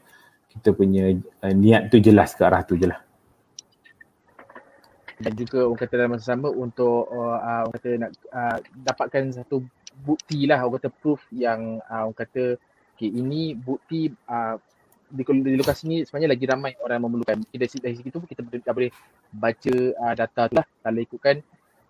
kita 0.53 0.75
punya 0.75 1.15
uh, 1.47 1.55
niat 1.55 1.89
tu 1.89 2.03
jelas 2.03 2.35
ke 2.35 2.43
arah 2.43 2.67
tu 2.67 2.75
je 2.75 2.91
lah. 2.91 3.01
Dan 5.19 5.35
juga 5.35 5.67
orang 5.67 5.81
kata 5.83 5.95
dalam 5.99 6.11
masa 6.15 6.35
sama 6.35 6.49
untuk 6.51 7.11
uh, 7.11 7.39
uh, 7.39 7.63
orang 7.67 7.75
kata 7.75 7.89
nak 7.99 8.11
uh, 8.31 8.59
dapatkan 8.87 9.23
satu 9.35 9.63
bukti 10.03 10.47
lah 10.47 10.63
orang 10.63 10.79
kata 10.79 10.91
proof 10.95 11.27
yang 11.35 11.83
uh, 11.91 12.07
orang 12.07 12.19
kata 12.19 12.55
okay, 12.95 13.11
ini 13.11 13.55
bukti 13.55 14.11
uh, 14.31 14.59
di, 15.09 15.25
di 15.25 15.57
lokasi 15.57 15.83
ni 15.89 15.97
sebenarnya 16.05 16.31
lagi 16.37 16.45
ramai 16.47 16.73
orang 16.83 17.03
memerlukan. 17.03 17.39
Dari, 17.51 17.67
dari 17.67 17.95
situ 17.99 18.19
kita 18.23 18.43
dah 18.45 18.75
boleh 18.75 18.91
baca 19.35 19.75
uh, 19.95 20.15
data 20.15 20.43
tu 20.51 20.55
lah 20.59 20.67
kalau 20.83 21.01
ikutkan 21.03 21.37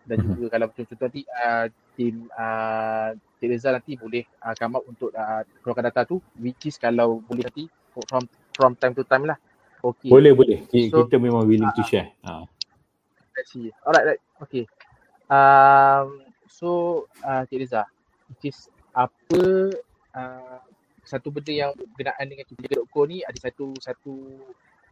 dan 0.08 0.24
mhm. 0.24 0.40
juga 0.40 0.46
kalau 0.56 0.66
contoh 0.72 0.96
nanti 0.96 1.22
uh, 1.28 1.66
tim 1.92 2.26
uh, 2.32 3.12
Cik 3.38 3.48
Reza 3.52 3.68
nanti 3.76 3.92
boleh 3.94 4.24
uh, 4.40 4.54
come 4.56 4.80
up 4.80 4.84
untuk 4.88 5.12
uh, 5.12 5.44
keluarkan 5.60 5.84
data 5.92 6.08
tu 6.08 6.16
which 6.40 6.64
is 6.64 6.80
kalau 6.80 7.20
boleh 7.28 7.44
nanti 7.44 7.68
from 7.92 8.24
from 8.56 8.72
time 8.80 8.96
to 8.96 9.04
time 9.04 9.28
lah. 9.28 9.38
Okay. 9.78 10.10
Boleh 10.10 10.34
boleh. 10.34 10.66
So, 10.90 11.06
kita 11.06 11.22
memang 11.22 11.46
willing 11.46 11.70
uh, 11.70 11.76
to 11.76 11.82
share. 11.86 12.10
Ha. 12.26 12.42
Uh. 12.42 12.44
Let's 13.38 13.54
see. 13.54 13.70
Alright, 13.86 14.16
right. 14.16 14.22
Okay. 14.42 14.66
Um, 15.30 16.26
so 16.50 17.06
uh, 17.22 17.46
Cik 17.46 17.62
Reza, 17.62 17.86
which 18.32 18.50
is 18.50 18.66
apa 18.96 19.70
uh, 20.16 20.58
satu 21.06 21.30
benda 21.30 21.52
yang 21.54 21.70
berkenaan 21.94 22.26
dengan 22.26 22.44
kita 22.44 22.82
ni 23.06 23.22
ada 23.22 23.38
satu 23.38 23.72
satu 23.78 24.12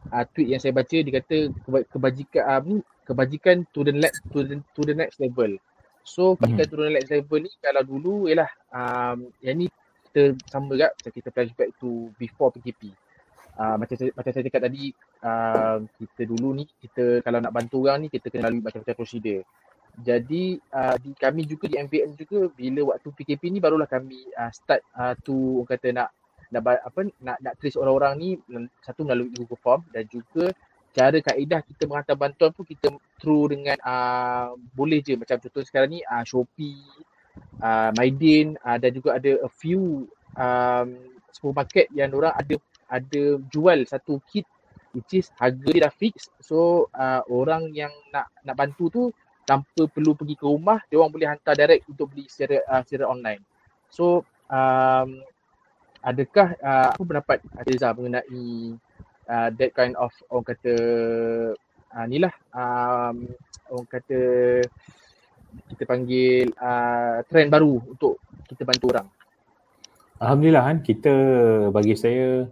uh, 0.09 0.25
tweet 0.33 0.55
yang 0.55 0.61
saya 0.63 0.73
baca 0.73 0.97
dia 0.97 1.13
kata 1.19 1.37
kebajikan 1.91 2.43
uh, 2.47 2.59
ni 2.63 2.75
kebajikan 3.07 3.63
to 3.71 3.87
the 3.87 3.95
next 3.95 4.19
to 4.35 4.43
the, 4.43 4.59
to 4.75 4.81
the 4.83 4.91
next 4.91 5.17
level. 5.23 5.55
So 6.03 6.35
kebajikan 6.35 6.67
mm-hmm. 6.67 6.75
to 6.75 6.85
the 6.91 6.93
next 6.99 7.09
level 7.11 7.39
ni 7.39 7.51
kalau 7.63 7.81
dulu 7.87 8.13
ialah 8.27 8.51
um, 8.75 9.31
yang 9.39 9.63
ni 9.63 9.67
kita 10.11 10.35
sama 10.51 10.75
juga 10.75 10.91
macam 10.91 11.11
kita 11.15 11.29
flashback 11.31 11.69
to 11.79 12.11
before 12.19 12.51
PKP. 12.51 12.91
Uh, 13.57 13.73
macam 13.73 13.97
saya, 13.97 14.13
macam 14.13 14.31
saya 14.35 14.43
cakap 14.45 14.61
tadi 14.69 14.93
uh, 15.25 15.81
kita 15.97 16.21
dulu 16.29 16.61
ni 16.61 16.63
kita 16.77 17.25
kalau 17.25 17.41
nak 17.41 17.49
bantu 17.55 17.87
orang 17.87 18.05
ni 18.05 18.07
kita 18.13 18.29
kena 18.29 18.51
lalui 18.51 18.61
macam-macam 18.61 18.95
prosedur. 18.95 19.41
Jadi 19.97 20.61
uh, 20.77 20.93
di 21.01 21.09
kami 21.17 21.41
juga 21.49 21.65
di 21.65 21.81
MVM 21.81 22.13
juga 22.13 22.53
bila 22.53 22.93
waktu 22.93 23.09
PKP 23.17 23.49
ni 23.49 23.57
barulah 23.57 23.89
kami 23.89 24.29
uh, 24.37 24.53
start 24.53 24.85
uh, 24.93 25.17
to 25.25 25.65
orang 25.65 25.73
kata 25.73 25.87
nak 25.89 26.09
nak 26.53 26.61
apa 26.85 26.99
nak 27.19 27.37
nak 27.43 27.53
trace 27.59 27.75
orang-orang 27.75 28.13
ni 28.15 28.29
satu 28.85 29.03
melalui 29.03 29.33
Google 29.33 29.59
Form 29.59 29.81
dan 29.91 30.05
juga 30.07 30.53
cara 30.97 31.17
kaedah 31.21 31.61
kita 31.61 31.85
menghantar 31.85 32.17
bantuan 32.17 32.49
pun 32.49 32.65
kita 32.65 32.89
through 33.21 33.53
dengan 33.53 33.77
uh, 33.85 34.57
boleh 34.73 35.05
je. 35.05 35.13
Macam 35.13 35.37
contoh 35.37 35.61
sekarang 35.61 35.93
ni 35.93 36.01
uh, 36.01 36.25
Shopee, 36.25 36.81
uh, 37.61 37.93
Maidin 37.93 38.57
uh, 38.65 38.81
dan 38.81 38.89
juga 38.97 39.21
ada 39.21 39.37
a 39.45 39.49
few 39.61 40.09
um, 40.33 40.87
supermarket 41.29 41.85
yang 41.93 42.09
orang 42.17 42.33
ada 42.33 42.57
ada 42.89 43.23
jual 43.53 43.85
satu 43.85 44.17
kit 44.25 44.47
which 44.95 45.21
is 45.21 45.29
harga 45.37 45.69
dia 45.69 45.85
dah 45.85 45.93
fix 45.93 46.31
so 46.41 46.89
uh, 46.95 47.21
orang 47.29 47.69
yang 47.75 47.91
nak 48.09 48.31
nak 48.41 48.55
bantu 48.57 48.89
tu 48.89 49.03
tanpa 49.45 49.85
perlu 49.87 50.17
pergi 50.17 50.35
ke 50.35 50.45
rumah 50.49 50.81
dia 50.89 50.97
orang 50.97 51.13
boleh 51.13 51.27
hantar 51.29 51.53
direct 51.53 51.85
untuk 51.85 52.09
beli 52.11 52.25
secara 52.27 52.59
uh, 52.67 52.81
secara 52.83 53.07
online. 53.07 53.39
So 53.87 54.27
um, 54.51 55.23
adakah 56.03 56.57
uh, 56.59 56.89
apa 56.91 57.03
pendapat 57.03 57.37
Reza 57.63 57.95
mengenai 57.95 58.75
uh, 59.29 59.49
that 59.53 59.71
kind 59.75 59.93
of 59.99 60.11
orang 60.31 60.47
kata 60.55 60.73
uh, 61.93 62.05
ni 62.07 62.17
lah 62.23 62.33
um, 62.55 63.27
orang 63.71 63.87
kata 63.87 64.19
kita 65.73 65.83
panggil 65.83 66.51
uh, 66.57 67.23
trend 67.27 67.49
baru 67.49 67.81
untuk 67.83 68.21
kita 68.47 68.63
bantu 68.63 68.85
orang. 68.93 69.07
Alhamdulillah 70.17 70.63
kan 70.65 70.77
kita 70.81 71.13
bagi 71.69 71.93
saya 71.93 72.49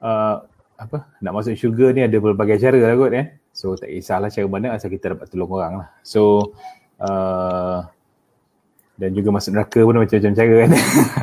uh, 0.00 0.36
apa 0.78 0.98
nak 1.20 1.32
masuk 1.34 1.58
syurga 1.58 1.92
ni 1.92 2.06
ada 2.06 2.16
berbagai 2.22 2.56
cara 2.56 2.78
lah 2.78 2.96
kot 2.96 3.12
eh. 3.12 3.26
So 3.52 3.74
tak 3.74 3.90
kisahlah 3.90 4.30
cara 4.30 4.46
mana 4.46 4.78
asal 4.78 4.88
kita 4.88 5.12
dapat 5.18 5.26
tolong 5.28 5.50
orang 5.50 5.74
lah. 5.84 5.88
So 6.06 6.54
uh, 7.02 7.84
dan 8.98 9.10
juga 9.14 9.34
masuk 9.34 9.54
neraka 9.54 9.80
pun 9.82 9.98
macam-macam 9.98 10.32
cara 10.34 10.54
kan. 10.64 10.70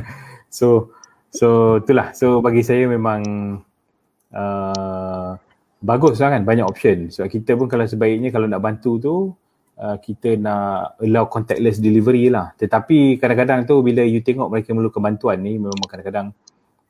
so 0.59 0.91
so 1.31 1.79
itulah. 1.79 2.11
So 2.13 2.43
bagi 2.43 2.61
saya 2.61 2.85
memang 2.85 3.21
uh, 4.35 5.39
bagus 5.79 6.19
lah 6.19 6.35
kan 6.35 6.43
banyak 6.43 6.67
option. 6.67 7.09
So 7.09 7.25
kita 7.25 7.55
pun 7.55 7.71
kalau 7.71 7.87
sebaiknya 7.87 8.29
kalau 8.29 8.45
nak 8.45 8.61
bantu 8.61 8.91
tu 8.99 9.15
uh, 9.79 9.97
kita 9.99 10.35
nak 10.39 10.99
allow 10.99 11.25
contactless 11.31 11.79
delivery 11.79 12.27
lah. 12.27 12.51
Tetapi 12.59 13.19
kadang-kadang 13.19 13.63
tu 13.63 13.79
bila 13.79 14.03
you 14.03 14.19
tengok 14.19 14.51
mereka 14.51 14.75
memerlukan 14.75 15.01
bantuan 15.01 15.37
ni 15.39 15.55
memang 15.59 15.87
kadang-kadang 15.87 16.35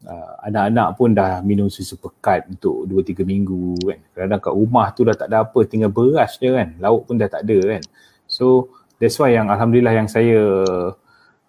uh, 0.06 0.34
anak-anak 0.46 0.88
pun 0.96 1.10
dah 1.14 1.42
minum 1.42 1.68
susu 1.68 1.98
pekat 1.98 2.50
untuk 2.50 2.88
2-3 2.90 3.26
minggu 3.26 3.78
kan. 3.84 4.00
Kadang-kadang 4.14 4.42
kat 4.42 4.54
rumah 4.54 4.88
tu 4.94 5.02
dah 5.06 5.16
tak 5.18 5.28
ada 5.30 5.46
apa, 5.46 5.60
tinggal 5.68 5.92
beras 5.92 6.38
je 6.38 6.50
kan. 6.50 6.70
Lauk 6.82 7.10
pun 7.10 7.18
dah 7.18 7.30
tak 7.30 7.44
ada 7.46 7.58
kan. 7.78 7.84
So 8.26 8.74
that's 8.98 9.18
why 9.22 9.34
yang 9.34 9.52
Alhamdulillah 9.52 9.94
yang 9.94 10.10
saya 10.10 10.40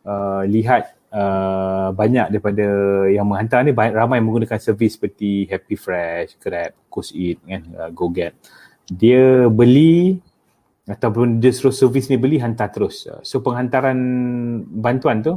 uh, 0.05 0.43
lihat 0.45 0.96
uh, 1.17 1.89
banyak 1.97 2.37
daripada 2.37 2.67
yang 3.09 3.25
menghantar 3.25 3.65
ni 3.65 3.73
banyak 3.73 3.97
ramai 3.97 4.21
menggunakan 4.21 4.61
servis 4.61 5.01
seperti 5.01 5.49
Happy 5.49 5.75
Fresh, 5.75 6.37
Grab, 6.37 6.77
Coast 6.93 7.17
Eat 7.17 7.41
kan, 7.41 7.65
uh, 7.73 7.91
Go 7.91 8.13
Get. 8.13 8.37
Dia 8.87 9.49
beli 9.49 10.21
ataupun 10.87 11.41
dia 11.43 11.51
suruh 11.51 11.75
servis 11.75 12.07
ni 12.13 12.21
beli 12.21 12.39
hantar 12.39 12.71
terus. 12.71 13.09
So 13.27 13.43
penghantaran 13.43 13.99
bantuan 14.71 15.25
tu 15.25 15.35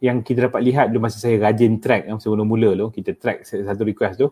yang 0.00 0.24
kita 0.24 0.48
dapat 0.48 0.60
lihat 0.64 0.88
dulu 0.88 1.08
masa 1.08 1.20
saya 1.20 1.36
rajin 1.40 1.76
track 1.76 2.08
yang 2.08 2.16
sebelum 2.16 2.48
mula 2.48 2.72
tu 2.72 2.88
kita 2.96 3.12
track 3.16 3.44
satu 3.44 3.84
request 3.84 4.14
tu 4.16 4.28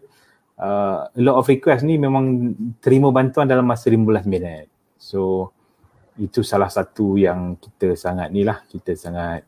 uh, 0.60 1.04
a 1.08 1.20
lot 1.20 1.36
of 1.36 1.46
request 1.48 1.84
ni 1.84 2.00
memang 2.00 2.54
terima 2.80 3.12
bantuan 3.12 3.44
dalam 3.44 3.68
masa 3.68 3.92
15 3.92 4.24
minit 4.24 4.72
so 4.96 5.52
itu 6.16 6.46
salah 6.46 6.70
satu 6.70 7.18
yang 7.18 7.58
kita 7.58 7.98
sangat 7.98 8.30
ni 8.30 8.46
lah 8.46 8.62
kita 8.64 8.94
sangat 8.94 9.42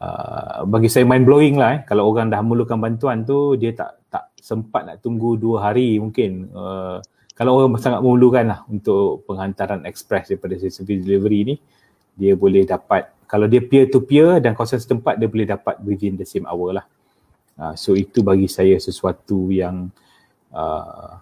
uh, 0.00 0.64
bagi 0.68 0.88
saya 0.90 1.04
mind 1.08 1.24
blowing 1.24 1.56
lah 1.60 1.70
eh. 1.76 1.80
kalau 1.84 2.08
orang 2.10 2.32
dah 2.32 2.40
memerlukan 2.40 2.78
bantuan 2.80 3.22
tu 3.22 3.54
dia 3.60 3.72
tak 3.76 4.02
tak 4.08 4.32
sempat 4.40 4.86
nak 4.86 4.96
tunggu 5.02 5.36
dua 5.36 5.70
hari 5.70 5.98
mungkin 5.98 6.50
uh, 6.52 6.98
kalau 7.36 7.60
orang 7.60 7.76
sangat 7.76 8.00
memerlukan 8.00 8.44
lah 8.48 8.60
untuk 8.68 9.28
penghantaran 9.28 9.84
express 9.84 10.32
daripada 10.32 10.56
service 10.56 11.04
delivery 11.04 11.40
ni 11.52 11.56
dia 12.16 12.32
boleh 12.32 12.64
dapat 12.64 13.16
kalau 13.26 13.50
dia 13.50 13.60
peer 13.60 13.90
to 13.90 14.00
peer 14.06 14.38
dan 14.38 14.54
kawasan 14.54 14.78
setempat 14.78 15.18
dia 15.18 15.26
boleh 15.26 15.46
dapat 15.50 15.76
within 15.82 16.14
the 16.14 16.24
same 16.26 16.46
hour 16.46 16.78
lah. 16.78 16.86
Uh, 17.58 17.74
so 17.74 17.98
itu 17.98 18.22
bagi 18.22 18.46
saya 18.46 18.78
sesuatu 18.78 19.50
yang 19.50 19.90
uh, 20.54 21.18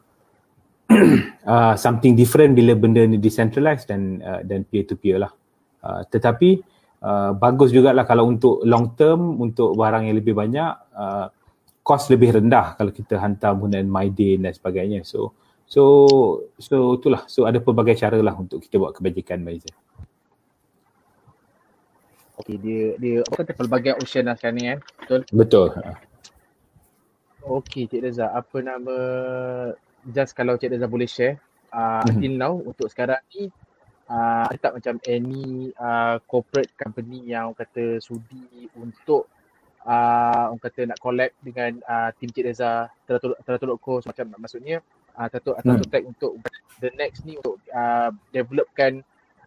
uh, 1.49 1.75
something 1.85 2.13
different 2.13 2.53
bila 2.53 2.77
benda 2.77 3.01
ni 3.09 3.17
decentralized 3.17 3.89
dan 3.89 4.21
uh, 4.21 4.45
dan 4.45 4.69
peer 4.69 4.85
to 4.85 5.01
peer 5.01 5.17
lah. 5.17 5.33
Uh, 5.81 6.05
tetapi 6.13 6.61
uh, 7.05 7.31
bagus 7.37 7.69
jugalah 7.69 8.09
kalau 8.09 8.25
untuk 8.25 8.65
long 8.65 8.97
term 8.97 9.37
untuk 9.37 9.77
barang 9.77 10.09
yang 10.09 10.17
lebih 10.17 10.33
banyak 10.33 10.73
uh, 10.97 11.29
cost 11.85 12.09
lebih 12.09 12.41
rendah 12.41 12.81
kalau 12.81 12.89
kita 12.89 13.21
hantar 13.21 13.53
menggunakan 13.53 13.85
MyDay 13.85 14.41
dan 14.41 14.57
sebagainya. 14.57 15.05
So 15.05 15.37
so 15.69 15.83
so 16.57 16.97
itulah. 16.97 17.29
So 17.29 17.45
ada 17.45 17.61
pelbagai 17.61 18.01
cara 18.01 18.17
lah 18.25 18.33
untuk 18.33 18.65
kita 18.65 18.81
buat 18.81 18.97
kebajikan 18.97 19.45
Malaysia. 19.45 19.77
Okay, 22.35 22.59
dia 22.59 22.99
dia 22.99 23.17
apa 23.23 23.47
kata 23.47 23.53
pelbagai 23.55 23.95
option 23.95 24.27
lah 24.27 24.35
sekarang 24.35 24.57
ni 24.59 24.65
kan. 24.67 24.79
Betul? 25.07 25.21
Betul. 25.31 25.69
Okay, 27.45 27.85
Cik 27.85 28.01
Reza. 28.01 28.33
Apa 28.33 28.65
nama 28.65 28.97
just 30.09 30.33
kalau 30.33 30.57
Cik 30.57 30.75
Reza 30.75 30.89
boleh 30.89 31.07
share 31.07 31.39
uh, 31.71 32.01
mm-hmm. 32.03 32.11
until 32.11 32.35
now 32.35 32.55
untuk 32.59 32.89
sekarang 32.89 33.21
ni 33.37 33.53
uh, 34.09 34.45
ada 34.49 34.59
tak 34.59 34.75
macam 34.81 34.95
any 35.09 35.73
uh, 35.77 36.17
corporate 36.29 36.73
company 36.77 37.25
yang 37.25 37.53
kata 37.57 38.01
sudi 38.01 38.69
untuk 38.77 39.29
uh, 39.85 40.53
orang 40.53 40.61
kata 40.61 40.81
nak 40.89 40.99
collab 41.01 41.31
dengan 41.41 41.79
uh, 41.85 42.11
team 42.17 42.33
Cik 42.33 42.45
Reza 42.53 42.89
Teratolok 43.45 43.79
Co 43.81 44.01
macam 44.05 44.27
maksudnya 44.37 44.81
uh, 45.17 45.27
Teratolok 45.29 45.61
mm. 45.63 45.91
Tech 45.93 46.05
untuk 46.05 46.33
the 46.81 46.91
next 46.99 47.25
ni 47.25 47.39
untuk 47.39 47.61
uh, 47.71 48.11
developkan 48.35 49.01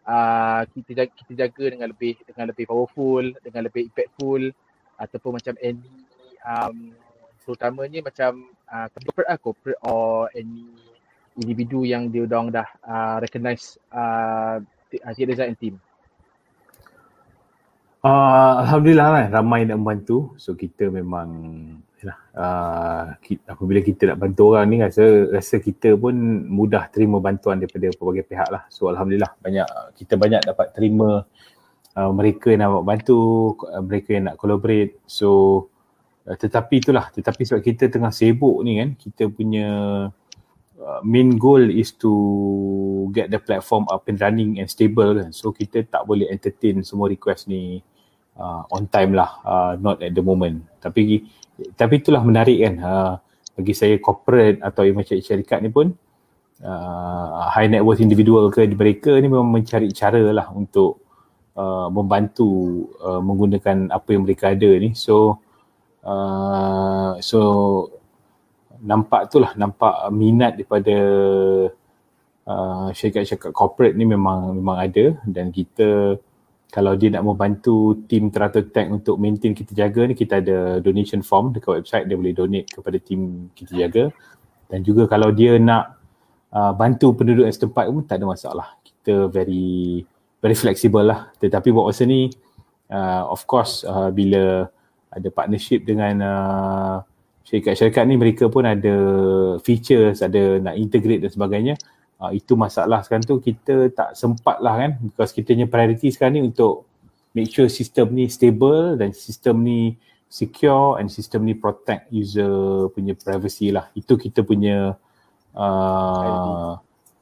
uh, 0.08 0.64
kita 0.72 1.04
jaga, 1.04 1.12
kita 1.14 1.34
jaga 1.46 1.66
dengan 1.76 1.88
lebih 1.92 2.16
dengan 2.24 2.46
lebih 2.50 2.66
powerful, 2.66 3.24
dengan 3.44 3.68
lebih 3.68 3.92
impactful 3.92 4.42
ataupun 4.98 5.32
macam 5.38 5.54
any 5.62 5.86
um, 6.42 6.96
terutamanya 7.44 8.00
macam 8.02 8.50
uh, 8.68 8.88
corporate 8.92 9.30
lah, 9.30 9.40
corporate 9.40 9.82
or 9.86 10.28
any 10.34 10.68
individu 11.38 11.86
yang 11.86 12.10
dia 12.10 12.26
orang 12.26 12.50
dah 12.50 12.68
uh, 12.84 13.18
recognize 13.22 13.78
uh, 13.94 14.60
Cik 14.90 15.28
Reza 15.30 15.46
and 15.46 15.58
team. 15.60 15.78
Uh, 18.02 18.64
Alhamdulillah 18.64 19.08
lah 19.10 19.26
ramai 19.30 19.66
nak 19.66 19.82
membantu. 19.82 20.38
So 20.38 20.54
kita 20.54 20.88
memang 20.88 21.30
uh, 22.38 23.04
apabila 23.50 23.80
kita 23.82 24.14
nak 24.14 24.22
bantu 24.22 24.54
orang 24.54 24.66
ni 24.70 24.78
rasa 24.80 25.28
rasa 25.34 25.58
kita 25.60 25.98
pun 25.98 26.14
mudah 26.48 26.88
terima 26.94 27.18
bantuan 27.20 27.60
daripada 27.60 27.90
pelbagai 27.94 28.26
pihak 28.30 28.50
lah. 28.54 28.64
So 28.72 28.88
Alhamdulillah 28.88 29.36
banyak 29.42 29.68
kita 29.98 30.14
banyak 30.16 30.42
dapat 30.46 30.72
terima 30.72 31.26
uh, 31.98 32.12
mereka 32.14 32.54
yang 32.54 32.62
nak 32.64 32.86
bantu, 32.86 33.54
uh, 33.66 33.84
mereka 33.84 34.16
yang 34.16 34.32
nak 34.32 34.38
collaborate. 34.40 35.02
So 35.10 35.30
uh, 36.30 36.38
tetapi 36.38 36.80
itulah, 36.80 37.10
tetapi 37.12 37.42
sebab 37.44 37.62
kita 37.66 37.92
tengah 37.92 38.14
sibuk 38.14 38.62
ni 38.64 38.80
kan, 38.80 38.90
kita 38.96 39.28
punya 39.28 39.68
uh, 40.88 41.04
main 41.04 41.36
goal 41.36 41.60
is 41.60 41.92
to 42.00 43.12
get 43.12 43.28
the 43.28 43.40
platform 43.44 43.84
up 43.92 44.08
and 44.08 44.24
running 44.24 44.64
and 44.64 44.72
stable 44.72 45.12
kan. 45.12 45.36
So 45.36 45.52
kita 45.52 45.84
tak 45.92 46.08
boleh 46.08 46.32
entertain 46.32 46.80
semua 46.88 47.12
request 47.12 47.52
ni 47.52 47.84
uh, 48.40 48.64
on 48.72 48.88
time 48.88 49.12
lah, 49.12 49.44
uh, 49.44 49.74
not 49.76 50.00
at 50.00 50.16
the 50.16 50.24
moment. 50.24 50.64
Tapi 50.80 51.28
tapi 51.76 51.94
itulah 52.00 52.24
menarik 52.24 52.64
kan 52.64 52.76
uh, 52.80 53.14
bagi 53.60 53.74
saya 53.76 54.00
corporate 54.00 54.64
atau 54.64 54.86
macam 54.94 55.18
syarikat 55.18 55.60
ni 55.66 55.74
pun 55.74 55.92
uh, 56.62 57.50
high 57.50 57.68
net 57.68 57.82
worth 57.82 58.02
individual 58.02 58.54
ke 58.54 58.70
mereka 58.70 59.18
ni 59.18 59.28
memang 59.28 59.50
mencari 59.50 59.90
cara 59.90 60.22
lah 60.30 60.54
untuk 60.54 61.02
uh, 61.58 61.90
membantu 61.90 62.86
uh, 63.02 63.18
menggunakan 63.20 63.90
apa 63.90 64.14
yang 64.14 64.24
mereka 64.24 64.54
ada 64.54 64.70
ni. 64.78 64.94
So 64.94 65.42
uh, 66.06 67.18
so 67.20 67.40
nampak 68.82 69.32
tu 69.32 69.42
lah 69.42 69.54
nampak 69.58 70.10
minat 70.14 70.58
daripada 70.58 70.96
uh, 72.48 72.88
syarikat-syarikat 72.94 73.52
corporate 73.52 73.96
ni 73.98 74.08
memang 74.08 74.56
memang 74.56 74.78
ada. 74.80 75.20
Dan 75.28 75.52
kita 75.52 76.18
kalau 76.68 77.00
dia 77.00 77.08
nak 77.16 77.24
membantu 77.24 77.96
tim 78.12 78.28
Teratur 78.28 78.68
Tech 78.68 78.92
untuk 78.92 79.16
maintain 79.16 79.56
kita 79.56 79.72
jaga 79.72 80.04
ni 80.04 80.14
kita 80.14 80.44
ada 80.44 80.84
donation 80.84 81.24
form 81.24 81.56
dekat 81.56 81.84
website. 81.84 82.06
Dia 82.12 82.20
boleh 82.20 82.36
donate 82.36 82.68
kepada 82.68 82.98
tim 83.00 83.52
kita 83.56 83.72
jaga. 83.88 84.04
Dan 84.68 84.84
juga 84.84 85.08
kalau 85.08 85.32
dia 85.32 85.56
nak 85.56 85.96
uh, 86.52 86.76
bantu 86.76 87.16
penduduk 87.16 87.48
setempat 87.48 87.88
pun 87.88 88.04
tak 88.04 88.20
ada 88.20 88.26
masalah. 88.28 88.68
Kita 88.84 89.32
very 89.32 90.04
very 90.44 90.56
flexible 90.56 91.08
lah. 91.08 91.32
Tetapi 91.40 91.72
buat 91.72 91.88
masa 91.88 92.04
ni 92.04 92.28
uh, 92.92 93.24
of 93.32 93.48
course 93.48 93.88
uh, 93.88 94.12
bila 94.12 94.68
ada 95.08 95.28
partnership 95.32 95.88
dengan 95.88 96.16
uh, 96.20 96.96
syarikat-syarikat 97.48 98.04
ni 98.04 98.16
mereka 98.20 98.52
pun 98.52 98.68
ada 98.68 98.96
features 99.64 100.20
ada 100.20 100.60
nak 100.60 100.76
integrate 100.76 101.24
dan 101.24 101.32
sebagainya. 101.32 101.76
Uh, 102.20 102.36
itu 102.36 102.60
masalah 102.60 103.00
sekarang 103.08 103.24
tu. 103.24 103.40
Kita 103.40 103.88
tak 103.96 104.20
sempat 104.20 104.60
lah 104.60 104.76
kan. 104.76 104.92
Because 105.00 105.32
kita 105.32 105.56
punya 105.56 105.68
priority 105.72 106.12
sekarang 106.12 106.36
ni 106.36 106.44
untuk 106.52 106.84
make 107.32 107.48
sure 107.48 107.72
sistem 107.72 108.12
ni 108.12 108.28
stable 108.28 109.00
dan 109.00 109.16
sistem 109.16 109.64
ni 109.64 109.96
secure 110.28 111.00
and 111.00 111.08
sistem 111.08 111.48
ni 111.48 111.56
protect 111.56 112.12
user 112.12 112.92
punya 112.92 113.16
privacy 113.16 113.72
lah. 113.72 113.88
Itu 113.96 114.20
kita 114.20 114.44
punya 114.44 115.00
uh, 115.56 116.72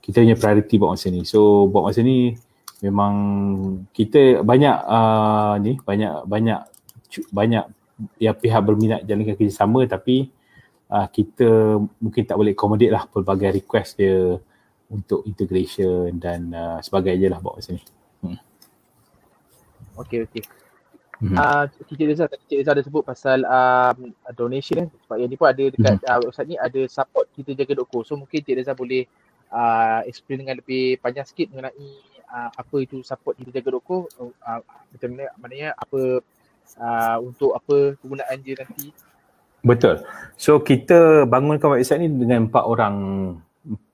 kita 0.02 0.26
punya 0.26 0.38
priority 0.40 0.82
buat 0.82 0.98
masa 0.98 1.14
ni. 1.14 1.22
So 1.22 1.70
buat 1.70 1.86
masa 1.86 2.02
ni 2.02 2.34
memang 2.82 3.14
kita 3.94 4.42
banyak 4.42 4.78
uh, 4.90 5.54
ni 5.62 5.78
banyak 5.86 6.26
banyak 6.26 6.60
banyak 7.30 7.64
ya 8.20 8.36
pihak 8.36 8.62
berminat 8.64 9.02
jalankan 9.08 9.40
kerjasama 9.40 9.88
tapi 9.88 10.32
uh, 10.92 11.08
kita 11.08 11.80
mungkin 12.00 12.24
tak 12.28 12.36
boleh 12.36 12.52
accommodate 12.52 12.92
lah 12.92 13.04
pelbagai 13.08 13.64
request 13.64 14.00
dia 14.00 14.36
untuk 14.92 15.26
integration 15.26 16.14
dan 16.20 16.52
uh, 16.54 16.80
sebagainya 16.84 17.34
lah 17.34 17.40
buat 17.42 17.58
masa 17.58 17.74
ni. 17.74 17.84
Hmm. 18.22 18.40
Okay, 20.06 20.28
okay. 20.28 20.44
Mm-hmm. 21.24 21.38
Uh, 21.40 21.64
Cik 21.88 22.02
Reza, 22.12 22.28
Cik 22.28 22.60
Reza 22.60 22.72
ada 22.76 22.84
sebut 22.84 23.00
pasal 23.00 23.48
um, 23.48 24.12
donation 24.36 24.84
eh. 24.84 24.88
Sebab 25.08 25.16
yang 25.16 25.32
ni 25.32 25.40
pun 25.40 25.48
ada 25.48 25.64
dekat 25.64 26.04
mm-hmm. 26.04 26.12
uh, 26.12 26.20
website 26.28 26.50
ni 26.52 26.58
ada 26.60 26.82
support 26.92 27.26
kita 27.32 27.56
jaga.co. 27.56 28.04
So 28.04 28.20
mungkin 28.20 28.44
Cik 28.44 28.60
Reza 28.60 28.76
boleh 28.76 29.08
uh, 29.50 30.04
explain 30.04 30.44
dengan 30.44 30.60
lebih 30.60 31.00
panjang 31.00 31.24
sikit 31.24 31.56
mengenai 31.56 31.88
uh, 32.28 32.52
apa 32.52 32.76
itu 32.84 33.00
support 33.08 33.40
kita 33.40 33.64
jaga.co. 33.64 34.12
Uh, 34.20 34.60
macam 34.92 35.10
mana, 35.16 35.32
maknanya 35.40 35.70
apa 35.80 36.20
uh, 36.78 37.18
untuk 37.22 37.54
apa 37.54 38.00
kegunaan 38.00 38.38
dia 38.42 38.56
nanti. 38.60 38.92
Betul. 39.66 40.06
So 40.38 40.62
kita 40.62 41.26
bangunkan 41.26 41.74
website 41.74 42.06
ni 42.06 42.10
dengan 42.14 42.46
empat 42.46 42.64
orang, 42.70 42.96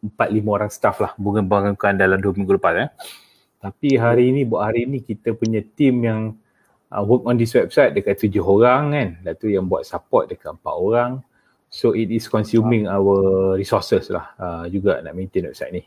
empat 0.04 0.28
lima 0.28 0.60
orang 0.60 0.72
staff 0.72 1.00
lah. 1.00 1.16
Bukan 1.16 1.48
bangunkan 1.48 1.96
dalam 1.96 2.20
dua 2.20 2.36
minggu 2.36 2.60
lepas 2.60 2.76
eh. 2.76 2.90
Tapi 3.64 3.96
hari 3.96 4.36
ni, 4.36 4.44
buat 4.44 4.68
hari 4.68 4.84
ni 4.90 5.00
kita 5.00 5.32
punya 5.32 5.64
team 5.64 6.04
yang 6.04 6.22
uh, 6.92 7.04
work 7.06 7.24
on 7.24 7.40
this 7.40 7.56
website 7.56 7.96
dekat 7.96 8.20
tujuh 8.20 8.44
orang 8.44 8.92
kan. 8.92 9.10
Dan 9.24 9.34
tu 9.40 9.48
yang 9.48 9.64
buat 9.72 9.88
support 9.88 10.28
dekat 10.28 10.60
empat 10.60 10.76
orang. 10.76 11.12
So 11.72 11.96
it 11.96 12.12
is 12.12 12.28
consuming 12.28 12.92
our 12.92 13.56
resources 13.56 14.12
lah 14.12 14.36
uh, 14.36 14.68
juga 14.68 15.00
nak 15.00 15.16
maintain 15.16 15.48
website 15.48 15.72
ni. 15.72 15.84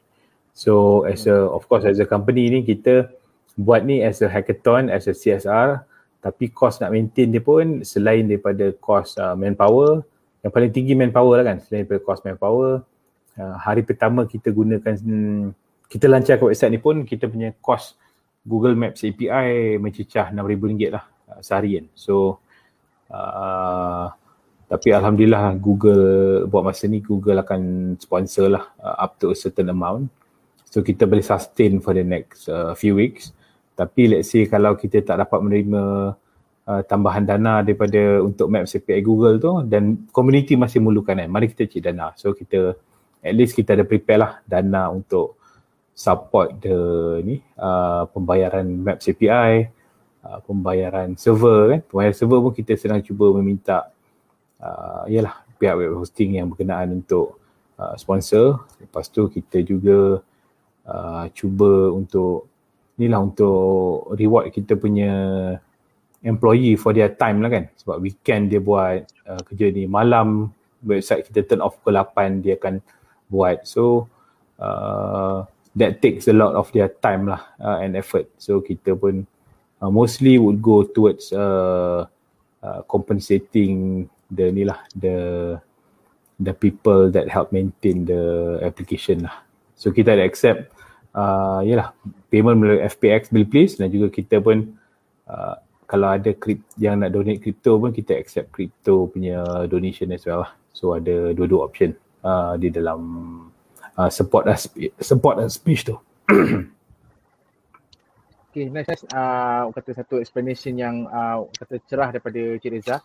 So 0.57 1.05
as 1.05 1.29
a, 1.29 1.45
of 1.45 1.69
course 1.69 1.85
as 1.85 2.01
a 2.01 2.09
company 2.09 2.49
ni 2.49 2.65
kita 2.65 3.13
buat 3.61 3.85
ni 3.85 4.01
as 4.01 4.25
a 4.25 4.33
hackathon, 4.33 4.89
as 4.89 5.05
a 5.05 5.13
CSR. 5.13 5.85
Tapi 6.25 6.49
cost 6.49 6.81
nak 6.81 6.89
maintain 6.89 7.29
dia 7.29 7.45
pun 7.45 7.85
selain 7.85 8.25
daripada 8.25 8.73
cost 8.81 9.21
uh, 9.21 9.37
manpower, 9.37 10.01
yang 10.41 10.49
paling 10.49 10.73
tinggi 10.73 10.97
manpower 10.97 11.45
lah 11.45 11.53
kan, 11.53 11.61
selain 11.61 11.85
daripada 11.85 12.01
cost 12.01 12.25
manpower. 12.25 12.81
Uh, 13.37 13.57
hari 13.61 13.85
pertama 13.85 14.25
kita 14.25 14.49
gunakan, 14.49 14.97
hmm, 14.97 15.53
kita 15.93 16.09
lancarkan 16.09 16.49
website 16.49 16.73
ni 16.73 16.81
pun 16.81 17.05
kita 17.05 17.29
punya 17.29 17.53
cost 17.61 18.01
Google 18.41 18.73
Maps 18.73 19.05
API 19.05 19.77
mencecah 19.77 20.33
RM6,000 20.33 20.97
lah 20.97 21.05
uh, 21.29 21.41
seharian. 21.45 21.93
So, 21.93 22.41
uh, 23.13 24.09
tapi 24.65 24.97
Alhamdulillah 24.97 25.61
Google 25.61 26.05
buat 26.49 26.65
masa 26.65 26.89
ni 26.89 27.05
Google 27.05 27.45
akan 27.45 27.95
sponsor 28.01 28.49
lah 28.49 28.65
uh, 28.81 28.97
up 28.97 29.21
to 29.21 29.29
a 29.29 29.37
certain 29.37 29.69
amount. 29.69 30.09
So 30.73 30.81
kita 30.83 31.07
boleh 31.07 31.23
sustain 31.23 31.79
for 31.79 31.95
the 31.95 32.03
next 32.03 32.49
uh, 32.49 32.73
few 32.75 32.97
weeks. 32.97 33.31
Tapi 33.75 34.03
let's 34.07 34.31
say 34.31 34.47
kalau 34.47 34.79
kita 34.79 35.03
tak 35.03 35.27
dapat 35.27 35.39
menerima 35.43 35.83
uh, 36.65 36.83
tambahan 36.87 37.27
dana 37.27 37.61
daripada 37.61 38.23
untuk 38.23 38.47
Maps 38.47 38.79
API 38.79 39.03
Google 39.03 39.43
tu 39.43 39.51
dan 39.67 40.07
community 40.15 40.55
masih 40.55 40.79
memerlukan 40.79 41.19
kan, 41.19 41.29
mari 41.29 41.51
kita 41.51 41.67
cari 41.67 41.83
dana. 41.91 42.15
So 42.15 42.33
kita 42.33 42.79
at 43.25 43.35
least 43.35 43.59
kita 43.59 43.75
ada 43.75 43.83
prepare 43.83 44.21
lah 44.21 44.33
dana 44.47 44.93
untuk 44.95 45.41
support 45.95 46.59
the 46.59 46.79
ni 47.23 47.39
uh, 47.59 48.07
pembayaran 48.11 48.67
Maps 48.67 49.11
API, 49.11 49.71
uh, 50.23 50.39
pembayaran 50.47 51.15
server 51.19 51.75
kan. 51.75 51.81
Pembayaran 51.87 52.17
server 52.17 52.39
pun 52.43 52.53
kita 52.55 52.79
sedang 52.79 53.03
cuba 53.03 53.31
meminta 53.35 53.91
uh, 54.63 55.07
yalah 55.11 55.43
pihak 55.59 55.75
web 55.79 55.99
hosting 55.99 56.39
yang 56.39 56.51
berkenaan 56.51 57.03
untuk 57.03 57.39
uh, 57.79 57.95
sponsor. 57.99 58.63
Lepas 58.79 59.11
tu 59.11 59.27
kita 59.31 59.63
juga 59.63 60.23
uh, 60.87 61.25
cuba 61.31 61.91
untuk 61.95 62.51
ni 62.99 63.11
lah 63.11 63.23
untuk 63.23 64.11
reward 64.15 64.55
kita 64.55 64.79
punya 64.79 65.13
employee 66.25 66.75
for 66.75 66.97
their 66.97 67.13
time 67.13 67.45
lah 67.45 67.51
kan. 67.53 67.65
Sebab 67.79 68.01
weekend 68.01 68.51
dia 68.51 68.59
buat 68.59 69.05
uh, 69.29 69.41
kerja 69.45 69.71
ni, 69.71 69.85
malam 69.85 70.51
website 70.85 71.29
kita 71.29 71.45
turn 71.45 71.65
off 71.65 71.77
pukul 71.81 72.01
8 72.01 72.45
dia 72.45 72.57
akan 72.57 72.81
buat. 73.29 73.65
So 73.69 74.09
uh, 74.59 75.45
that 75.77 76.01
takes 76.01 76.27
a 76.27 76.37
lot 76.37 76.55
of 76.57 76.73
their 76.73 76.89
time 76.89 77.29
lah 77.29 77.45
uh, 77.61 77.81
and 77.85 77.95
effort. 77.95 78.29
So 78.41 78.65
kita 78.65 78.97
pun 78.97 79.29
uh, 79.83 79.91
mostly 79.93 80.41
would 80.41 80.65
go 80.65 80.85
towards 80.85 81.31
uh, 81.31 82.07
uh, 82.65 82.81
compensating 82.89 84.07
the 84.33 84.51
ni 84.51 84.65
lah 84.65 84.81
the 84.97 85.17
the 86.41 86.55
people 86.57 87.13
that 87.15 87.31
help 87.31 87.55
maintain 87.55 88.09
the 88.09 88.59
application 88.65 89.29
lah. 89.29 89.45
So 89.79 89.91
kita 89.95 90.19
ada 90.19 90.25
accept 90.27 90.74
uh, 91.15 91.63
yalah 91.63 91.95
payment 92.29 92.59
melalui 92.59 92.83
FPX 92.85 93.31
bill 93.31 93.47
please 93.49 93.79
dan 93.79 93.89
juga 93.89 94.11
kita 94.11 94.43
pun 94.43 94.75
uh, 95.31 95.57
kalau 95.87 96.11
ada 96.11 96.35
krip 96.35 96.61
yang 96.75 97.01
nak 97.01 97.15
donate 97.15 97.41
crypto 97.41 97.79
pun 97.79 97.95
kita 97.95 98.19
accept 98.19 98.51
crypto 98.51 99.07
punya 99.09 99.65
donation 99.71 100.11
as 100.11 100.27
well 100.27 100.43
lah. 100.43 100.53
So 100.75 100.99
ada 100.99 101.31
dua-dua 101.33 101.71
option 101.71 101.95
uh, 102.27 102.59
di 102.59 102.73
dalam 102.73 103.01
uh, 103.95 104.11
support 104.11 104.49
dan 104.49 104.59
support 104.99 105.39
dan 105.39 105.49
speech 105.53 105.87
tu. 105.87 105.95
okay, 108.51 108.67
nice. 108.73 108.91
Uh, 109.13 109.71
kata 109.71 109.91
satu 109.95 110.19
explanation 110.19 110.75
yang 110.75 111.07
uh, 111.07 111.47
kata 111.53 111.79
cerah 111.87 112.09
daripada 112.11 112.41
Cik 112.59 112.73
Reza. 112.75 112.99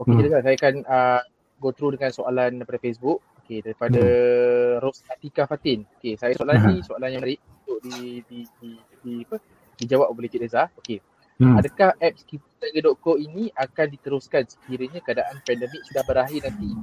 Okay, 0.00 0.10
hmm. 0.10 0.18
Cik 0.18 0.24
Reza, 0.26 0.38
saya 0.42 0.54
akan 0.58 0.74
uh, 0.88 1.20
go 1.62 1.70
through 1.70 1.94
dengan 1.94 2.10
soalan 2.10 2.58
daripada 2.58 2.80
Facebook. 2.82 3.22
Okay, 3.46 3.62
daripada 3.62 4.02
hmm. 4.02 4.82
Ros 4.82 5.06
Atika 5.06 5.46
Fatin. 5.46 5.86
Okay, 6.02 6.18
saya 6.18 6.34
soalan 6.34 6.58
ni 6.66 6.82
soalan 6.82 7.14
yang 7.14 7.22
menarik 7.22 7.40
untuk 7.62 7.78
di, 7.86 8.20
di, 8.26 8.38
di, 8.58 8.70
di, 9.06 9.12
apa, 9.22 9.38
dijawab 9.78 10.10
oleh 10.10 10.26
Cik 10.26 10.42
Reza. 10.42 10.66
Okay. 10.82 10.98
Hmm. 11.38 11.54
Adakah 11.54 11.94
apps 12.02 12.26
kita.co 12.26 13.14
ini 13.22 13.54
akan 13.54 13.86
diteruskan 13.94 14.50
sekiranya 14.50 14.98
keadaan 14.98 15.38
pandemik 15.46 15.84
sudah 15.86 16.02
berakhir 16.02 16.50
nanti 16.50 16.74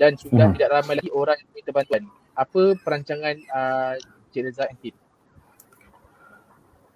dan 0.00 0.16
sudah 0.16 0.48
hmm. 0.48 0.54
tidak 0.56 0.70
ramai 0.72 0.94
lagi 0.96 1.12
orang 1.12 1.36
yang 1.36 1.50
minta 1.52 1.72
bantuan? 1.76 2.08
apa 2.36 2.76
perancangan 2.84 3.36
uh, 3.48 3.94
Cik 4.30 4.42
Reza 4.44 4.68
and 4.68 4.78
Tim? 4.84 4.96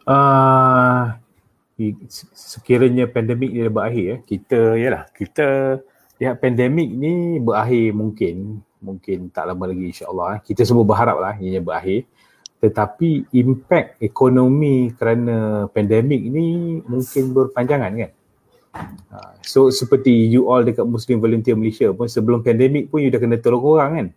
Uh, 0.05 1.17
sekiranya 2.37 3.09
pandemik 3.09 3.51
ni 3.57 3.65
dah 3.65 3.73
berakhir 3.73 4.05
ya, 4.05 4.17
kita 4.29 4.61
yalah 4.77 5.05
kita 5.17 5.81
lihat 6.21 6.37
pandemik 6.45 6.93
ni 6.93 7.41
berakhir 7.41 7.97
mungkin 7.97 8.61
mungkin 8.81 9.29
tak 9.31 9.49
lama 9.49 9.65
lagi 9.71 9.93
insyaAllah 9.93 10.29
eh. 10.37 10.41
kita 10.45 10.65
semua 10.65 10.85
berharap 10.85 11.17
lah 11.21 11.35
ianya 11.39 11.61
berakhir 11.61 12.09
tetapi 12.61 13.31
impact 13.33 14.01
ekonomi 14.05 14.93
kerana 14.93 15.69
pandemik 15.73 16.21
ni 16.29 16.81
mungkin 16.85 17.33
berpanjangan 17.33 17.93
kan 17.97 18.11
uh, 19.17 19.33
so 19.41 19.73
seperti 19.73 20.13
you 20.29 20.49
all 20.49 20.61
dekat 20.61 20.85
Muslim 20.85 21.21
Volunteer 21.21 21.57
Malaysia 21.57 21.89
pun 21.93 22.09
sebelum 22.09 22.45
pandemik 22.45 22.93
pun 22.93 23.01
you 23.01 23.09
dah 23.09 23.21
kena 23.21 23.41
tolong 23.41 23.65
orang 23.65 23.93
kan 23.97 24.09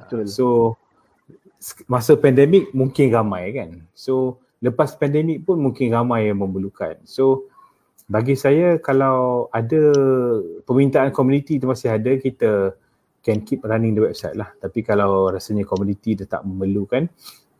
Betul. 0.00 0.24
So 0.26 0.46
masa 1.84 2.16
pandemik 2.16 2.72
mungkin 2.72 3.12
ramai 3.12 3.52
kan. 3.52 3.84
So 3.92 4.40
lepas 4.64 4.96
pandemik 4.96 5.44
pun 5.44 5.60
mungkin 5.60 5.92
ramai 5.92 6.32
yang 6.32 6.40
memerlukan. 6.40 7.04
So 7.04 7.46
bagi 8.10 8.34
saya 8.34 8.80
kalau 8.82 9.46
ada 9.54 9.94
permintaan 10.66 11.14
community 11.14 11.60
tu 11.62 11.70
masih 11.70 11.94
ada 11.94 12.16
kita 12.18 12.74
can 13.20 13.44
keep 13.44 13.64
running 13.64 13.96
the 13.96 14.02
website 14.04 14.36
lah. 14.36 14.52
Tapi 14.56 14.80
kalau 14.84 15.28
rasanya 15.28 15.68
community 15.68 16.16
dia 16.16 16.26
tak 16.26 16.44
memerlukan 16.44 17.08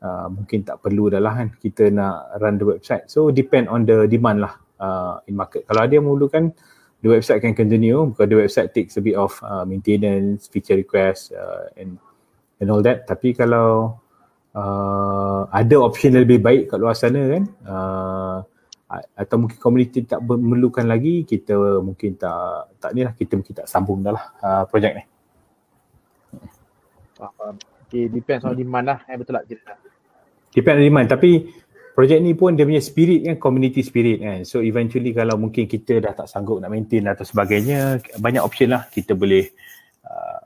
uh, 0.00 0.26
mungkin 0.32 0.64
tak 0.64 0.80
perlu 0.80 1.12
dah 1.12 1.20
lah 1.20 1.36
kan 1.36 1.48
kita 1.56 1.92
nak 1.92 2.40
run 2.40 2.56
the 2.56 2.66
website. 2.66 3.08
So 3.08 3.28
depend 3.30 3.68
on 3.68 3.84
the 3.84 4.08
demand 4.08 4.44
lah 4.44 4.54
uh, 4.80 5.20
in 5.28 5.36
market. 5.36 5.68
Kalau 5.68 5.84
ada 5.84 5.92
yang 5.92 6.08
memerlukan 6.08 6.52
the 7.00 7.08
website 7.08 7.40
can 7.40 7.56
continue 7.56 7.96
because 8.12 8.28
the 8.28 8.36
website 8.36 8.68
takes 8.76 8.96
a 8.96 9.02
bit 9.04 9.16
of 9.16 9.32
uh, 9.44 9.64
maintenance, 9.64 10.48
feature 10.48 10.76
request 10.76 11.32
uh, 11.32 11.68
and 11.76 11.96
and 12.60 12.68
all 12.68 12.84
that 12.84 13.08
tapi 13.08 13.32
kalau 13.32 13.96
uh, 14.52 15.42
ada 15.48 15.76
option 15.80 16.12
yang 16.12 16.28
lebih 16.28 16.44
baik 16.44 16.62
kat 16.68 16.78
luar 16.78 16.92
sana 16.92 17.20
kan 17.24 17.44
uh, 17.64 18.38
atau 18.90 19.36
mungkin 19.46 19.58
community 19.62 20.02
tak 20.02 20.20
memerlukan 20.20 20.82
lagi 20.82 21.22
kita 21.22 21.78
mungkin 21.78 22.18
tak 22.18 22.74
tak 22.82 22.90
ni 22.92 23.06
lah 23.06 23.14
kita 23.14 23.38
mungkin 23.38 23.54
tak 23.54 23.66
sambung 23.70 24.02
dah 24.02 24.12
lah 24.12 24.24
uh, 24.42 24.62
projek 24.66 24.92
ni 24.98 25.04
okay, 27.20 28.08
depends 28.08 28.42
on 28.48 28.56
demand 28.56 28.86
lah 28.88 28.98
eh, 29.04 29.16
betul 29.20 29.36
cerita 29.44 29.76
depends 30.50 30.78
on 30.80 30.84
demand 30.84 31.06
tapi 31.12 31.30
projek 31.92 32.18
ni 32.22 32.32
pun 32.32 32.56
dia 32.56 32.64
punya 32.64 32.80
spirit 32.80 33.20
kan 33.28 33.36
community 33.36 33.84
spirit 33.84 34.18
kan 34.24 34.40
so 34.48 34.64
eventually 34.64 35.12
kalau 35.12 35.36
mungkin 35.36 35.68
kita 35.68 36.00
dah 36.00 36.16
tak 36.16 36.30
sanggup 36.30 36.62
nak 36.62 36.72
maintain 36.72 37.04
atau 37.04 37.26
sebagainya 37.26 38.00
banyak 38.16 38.40
option 38.40 38.72
lah 38.72 38.88
kita 38.88 39.12
boleh 39.12 39.52
uh, 40.06 40.40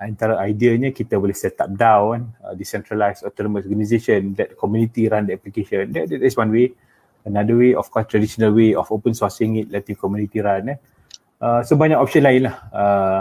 antara 0.00 0.36
ideanya 0.44 0.92
kita 0.92 1.16
boleh 1.16 1.32
set 1.32 1.56
up 1.60 1.72
DAO 1.72 2.16
kan, 2.16 2.22
uh, 2.44 2.52
decentralized 2.52 3.24
autonomous 3.24 3.64
organization 3.64 4.36
that 4.36 4.52
community 4.56 5.08
run 5.08 5.24
the 5.24 5.34
application. 5.36 5.88
That, 5.92 6.12
that 6.12 6.20
is 6.20 6.36
one 6.36 6.52
way. 6.52 6.76
Another 7.26 7.58
way, 7.58 7.74
of 7.74 7.90
course, 7.90 8.06
traditional 8.06 8.54
way 8.54 8.76
of 8.76 8.86
open 8.92 9.10
sourcing 9.10 9.58
it, 9.58 9.66
letting 9.72 9.96
community 9.98 10.38
run. 10.38 10.70
Eh. 10.70 10.78
Uh, 11.40 11.60
so 11.66 11.74
banyak 11.74 11.98
option 11.98 12.22
lain 12.22 12.46
lah. 12.46 12.56
Uh, 12.70 13.18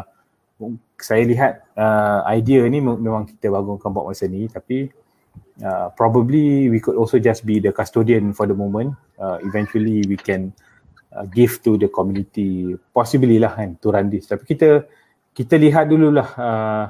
saya 0.95 1.23
lihat 1.27 1.53
uh, 1.75 2.23
idea 2.31 2.63
ni 2.71 2.79
memang 2.79 3.27
kita 3.27 3.51
bangunkan 3.51 3.91
buat 3.91 4.07
masa 4.07 4.31
ni 4.31 4.47
tapi 4.47 4.87
uh, 5.59 5.91
probably 5.93 6.71
we 6.71 6.79
could 6.79 6.95
also 6.95 7.19
just 7.19 7.43
be 7.43 7.59
the 7.59 7.75
custodian 7.75 8.31
for 8.31 8.47
the 8.47 8.55
moment. 8.55 8.95
Uh, 9.19 9.39
eventually 9.43 10.03
we 10.07 10.15
can 10.15 10.55
uh, 11.11 11.27
give 11.27 11.59
to 11.59 11.75
the 11.75 11.91
community 11.91 12.71
possibly 12.95 13.35
lah 13.35 13.51
kan 13.51 13.75
to 13.83 13.91
run 13.91 14.07
this. 14.07 14.31
Tapi 14.31 14.47
kita 14.47 14.87
kita 15.35 15.59
lihat 15.59 15.91
dululah 15.91 16.29
uh, 16.39 16.85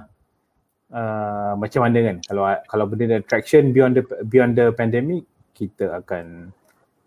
uh, 0.94 1.54
macam 1.58 1.90
mana 1.90 2.14
kan 2.14 2.18
kalau 2.22 2.44
kalau 2.70 2.86
benda 2.86 3.18
ada 3.18 3.26
traction 3.26 3.74
beyond 3.74 3.98
the 3.98 4.04
beyond 4.30 4.54
the 4.54 4.70
pandemic 4.78 5.26
kita 5.58 5.90
akan 6.06 6.54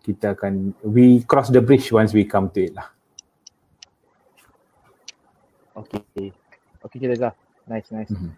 kita 0.03 0.35
akan 0.35 0.75
we 0.83 1.23
cross 1.23 1.47
the 1.47 1.63
bridge 1.63 1.87
once 1.95 2.11
we 2.11 2.27
come 2.27 2.51
to 2.51 2.67
it 2.67 2.75
lah. 2.75 2.91
Okay. 5.79 6.35
Okay 6.89 7.05
Reza. 7.05 7.37
Nice, 7.69 7.93
nice. 7.93 8.09
Mm-hmm. 8.09 8.33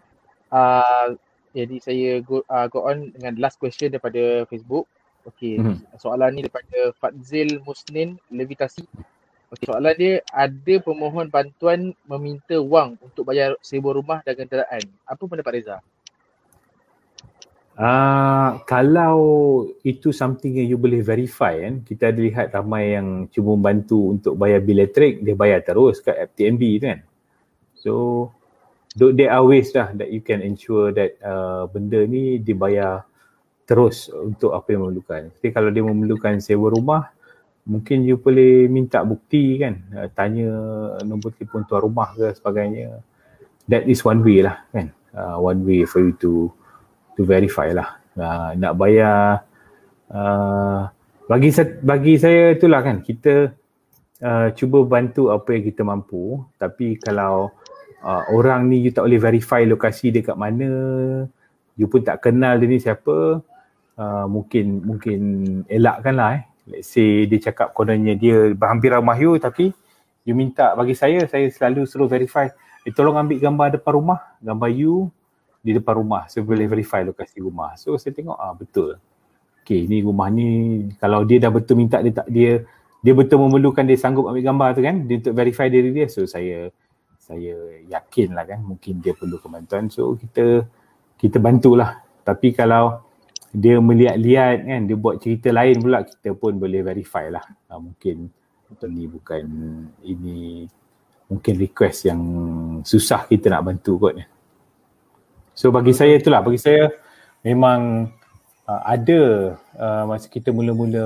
Uh, 0.52 1.16
jadi 1.56 1.76
saya 1.80 2.10
go, 2.20 2.44
uh, 2.44 2.68
go 2.68 2.84
on 2.84 3.16
dengan 3.16 3.40
last 3.40 3.56
question 3.56 3.88
daripada 3.88 4.44
Facebook. 4.44 4.84
Okay. 5.24 5.56
Mm-hmm. 5.56 5.96
Soalan 5.96 6.36
ni 6.36 6.44
daripada 6.44 6.92
Fadzil 7.00 7.64
Musnin 7.64 8.20
Levitasi. 8.28 8.84
Okay, 9.52 9.68
soalan 9.68 9.96
dia 9.96 10.20
ada 10.32 10.74
pemohon 10.84 11.32
bantuan 11.32 11.96
meminta 12.08 12.60
wang 12.60 13.00
untuk 13.00 13.28
bayar 13.28 13.56
sewa 13.64 13.96
rumah 13.96 14.20
dan 14.24 14.36
kenderaan. 14.36 14.84
Apa 15.08 15.22
pendapat 15.24 15.52
Reza? 15.60 15.76
Uh, 17.72 18.60
kalau 18.68 19.16
itu 19.80 20.12
something 20.12 20.60
yang 20.60 20.68
you 20.68 20.76
boleh 20.76 21.00
verify 21.00 21.56
kan, 21.56 21.80
kita 21.80 22.12
ada 22.12 22.20
lihat 22.20 22.52
ramai 22.52 22.92
yang 23.00 23.32
cuba 23.32 23.56
membantu 23.56 24.12
untuk 24.12 24.36
bayar 24.36 24.60
bil 24.60 24.76
elektrik, 24.76 25.24
dia 25.24 25.32
bayar 25.32 25.64
terus 25.64 26.04
kat 26.04 26.32
FTMB 26.32 26.62
tu 26.80 26.86
kan. 26.92 27.00
So 27.72 27.92
there 28.96 29.32
are 29.32 29.44
ways 29.44 29.72
lah 29.72 29.88
that 29.96 30.12
you 30.12 30.20
can 30.20 30.44
ensure 30.44 30.92
that 30.92 31.16
uh, 31.24 31.64
benda 31.68 32.04
ni 32.04 32.36
dibayar 32.36 33.04
terus 33.64 34.12
untuk 34.12 34.52
apa 34.52 34.74
yang 34.74 34.84
memerlukan. 34.84 35.32
Jadi 35.38 35.48
kalau 35.54 35.72
dia 35.72 35.80
memerlukan 35.80 36.42
sewa 36.44 36.68
rumah, 36.68 37.08
mungkin 37.64 38.04
you 38.04 38.20
boleh 38.20 38.68
minta 38.68 39.00
bukti 39.00 39.56
kan, 39.56 39.80
uh, 39.96 40.08
tanya 40.12 40.50
nombor 41.08 41.32
telefon 41.38 41.64
tuan 41.64 41.80
rumah 41.80 42.12
ke 42.12 42.36
sebagainya. 42.36 43.00
That 43.70 43.88
is 43.88 44.04
one 44.04 44.20
way 44.20 44.44
lah 44.44 44.60
kan. 44.74 44.92
Uh, 45.12 45.40
one 45.40 45.64
way 45.64 45.84
for 45.88 46.00
you 46.04 46.12
to 46.20 46.52
to 47.16 47.22
verify 47.24 47.72
lah. 47.72 47.96
Uh, 48.12 48.52
nak 48.60 48.76
bayar 48.76 49.40
uh, 50.12 50.84
bagi 51.24 51.48
bagi 51.80 52.20
saya 52.20 52.52
itulah 52.52 52.84
kan 52.84 53.00
kita 53.00 53.56
uh, 54.20 54.48
cuba 54.52 54.84
bantu 54.84 55.32
apa 55.32 55.56
yang 55.56 55.64
kita 55.64 55.80
mampu 55.80 56.44
tapi 56.60 57.00
kalau 57.00 57.48
uh, 58.02 58.22
orang 58.34 58.68
ni 58.68 58.82
you 58.82 58.90
tak 58.90 59.06
boleh 59.06 59.22
verify 59.22 59.62
lokasi 59.64 60.10
dia 60.10 60.22
kat 60.26 60.36
mana. 60.36 60.68
You 61.78 61.88
pun 61.88 62.04
tak 62.04 62.20
kenal 62.20 62.60
dia 62.60 62.68
ni 62.68 62.78
siapa. 62.82 63.40
Uh, 63.92 64.26
mungkin 64.26 64.82
mungkin 64.82 65.20
elakkan 65.70 66.14
lah 66.18 66.30
eh. 66.36 66.42
Let's 66.68 66.94
say 66.94 67.26
dia 67.26 67.38
cakap 67.42 67.74
kononnya 67.74 68.14
dia 68.14 68.54
hampir 68.62 68.94
rumah 68.94 69.18
you 69.18 69.34
tapi 69.42 69.74
you 70.22 70.34
minta 70.38 70.78
bagi 70.78 70.94
saya 70.94 71.26
saya 71.26 71.48
selalu 71.48 71.88
selalu 71.88 72.06
verify. 72.20 72.46
Eh, 72.82 72.92
tolong 72.94 73.18
ambil 73.18 73.38
gambar 73.38 73.78
depan 73.78 73.92
rumah. 73.98 74.20
Gambar 74.42 74.70
you 74.74 75.08
di 75.62 75.70
depan 75.78 75.94
rumah 76.02 76.26
saya 76.26 76.42
boleh 76.42 76.66
verify 76.66 77.06
lokasi 77.06 77.38
rumah. 77.38 77.78
So 77.78 77.94
saya 77.96 78.12
tengok 78.12 78.36
ah 78.36 78.52
betul. 78.52 78.98
Okay 79.62 79.86
ni 79.86 80.02
rumah 80.02 80.26
ni 80.26 80.90
kalau 80.98 81.22
dia 81.22 81.38
dah 81.38 81.50
betul 81.54 81.78
minta 81.78 82.02
dia 82.02 82.10
tak 82.10 82.26
dia 82.26 82.66
dia 83.02 83.12
betul 83.14 83.42
memerlukan 83.42 83.82
dia 83.82 83.98
sanggup 83.98 84.30
ambil 84.30 84.42
gambar 84.42 84.68
tu 84.78 84.82
kan 84.82 84.96
dia 85.06 85.18
untuk 85.18 85.34
verify 85.34 85.66
diri 85.66 85.90
dia 85.90 86.06
so 86.06 86.22
saya 86.26 86.70
saya 87.22 87.54
yakin 87.86 88.34
lah 88.34 88.42
kan 88.42 88.60
mungkin 88.66 88.98
dia 88.98 89.14
perlu 89.14 89.38
kebantuan. 89.38 89.86
So 89.86 90.18
kita 90.18 90.66
kita 91.14 91.38
bantulah. 91.38 92.02
Tapi 92.26 92.50
kalau 92.50 92.98
dia 93.54 93.78
melihat-lihat 93.78 94.66
kan 94.66 94.80
dia 94.90 94.96
buat 94.98 95.22
cerita 95.22 95.54
lain 95.54 95.78
pula 95.78 96.02
kita 96.02 96.34
pun 96.34 96.58
boleh 96.58 96.82
verify 96.82 97.30
lah. 97.30 97.46
Ha, 97.70 97.78
mungkin 97.78 98.26
ini 98.72 99.04
bukan 99.06 99.44
ini 100.02 100.66
mungkin 101.30 101.54
request 101.60 102.10
yang 102.10 102.20
susah 102.82 103.30
kita 103.30 103.52
nak 103.52 103.70
bantu 103.70 104.02
kot. 104.02 104.18
So 105.52 105.68
bagi 105.68 105.92
saya 105.92 106.16
itulah, 106.16 106.40
bagi 106.40 106.58
saya 106.58 106.88
memang 107.44 108.08
uh, 108.64 108.82
ada 108.88 109.20
uh, 109.76 110.04
masa 110.08 110.26
kita 110.32 110.48
mula-mula 110.48 111.04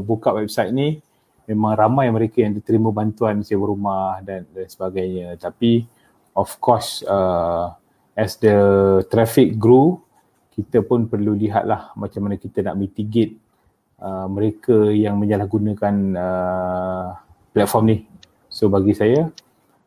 buka 0.00 0.32
website 0.32 0.72
ni 0.72 1.03
memang 1.44 1.72
ramai 1.76 2.08
mereka 2.08 2.40
yang 2.40 2.52
diterima 2.56 2.88
bantuan 2.92 3.44
sewa 3.44 3.68
rumah 3.68 4.20
dan, 4.24 4.48
dan 4.52 4.66
sebagainya. 4.68 5.36
Tapi 5.36 5.84
of 6.36 6.50
course 6.60 7.04
uh, 7.04 7.72
as 8.16 8.36
the 8.40 8.56
traffic 9.12 9.56
grew, 9.60 10.00
kita 10.54 10.80
pun 10.86 11.10
perlu 11.10 11.34
lihatlah 11.34 11.92
macam 11.98 12.28
mana 12.28 12.38
kita 12.38 12.62
nak 12.62 12.78
mitigate 12.78 13.36
uh, 14.00 14.26
mereka 14.30 14.90
yang 14.90 15.18
menyalahgunakan 15.20 15.94
uh, 16.16 17.06
platform 17.52 17.84
ni. 17.90 17.98
So 18.48 18.70
bagi 18.70 18.94
saya 18.96 19.30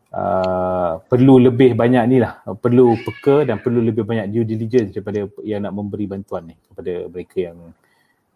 Uh, 0.07 1.03
perlu 1.11 1.35
lebih 1.35 1.75
banyak 1.75 2.03
ni 2.07 2.23
lah 2.23 2.39
perlu 2.63 2.95
peka 2.95 3.43
dan 3.43 3.59
perlu 3.59 3.83
lebih 3.83 4.07
banyak 4.07 4.31
due 4.31 4.47
diligence 4.47 4.95
daripada 4.95 5.27
yang 5.43 5.67
nak 5.67 5.75
memberi 5.75 6.07
bantuan 6.07 6.47
ni 6.47 6.55
kepada 6.63 7.11
mereka 7.11 7.37
yang 7.51 7.75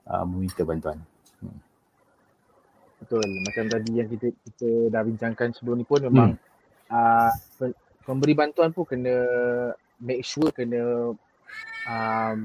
uh, 0.04 0.26
meminta 0.28 0.68
bantuan. 0.68 1.00
Betul. 3.02 3.26
Macam 3.42 3.66
tadi 3.68 3.92
yang 3.98 4.08
kita 4.08 4.28
kita 4.30 4.70
dah 4.94 5.02
bincangkan 5.02 5.50
sebelum 5.58 5.82
ni 5.82 5.86
pun 5.90 6.06
memang 6.06 6.38
hmm. 6.38 6.94
uh, 6.94 7.32
pemberi 8.06 8.38
bantuan 8.38 8.70
pun 8.72 8.86
kena 8.86 9.16
make 9.98 10.22
sure 10.22 10.54
kena 10.54 11.14
um, 11.90 12.38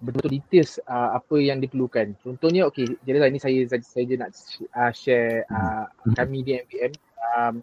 betul-betul 0.00 0.32
details 0.40 0.80
uh, 0.88 1.18
apa 1.18 1.36
yang 1.42 1.60
diperlukan. 1.60 2.16
Contohnya 2.24 2.70
okey 2.72 2.96
jadi 3.04 3.26
ini 3.28 3.42
saya 3.42 3.60
saya, 3.68 3.82
saya 3.84 4.04
je 4.08 4.16
nak 4.16 4.30
uh, 4.72 4.92
share 4.94 5.44
uh, 5.52 5.84
kami 6.16 6.40
di 6.46 6.56
MPM 6.56 6.92
um, 7.36 7.54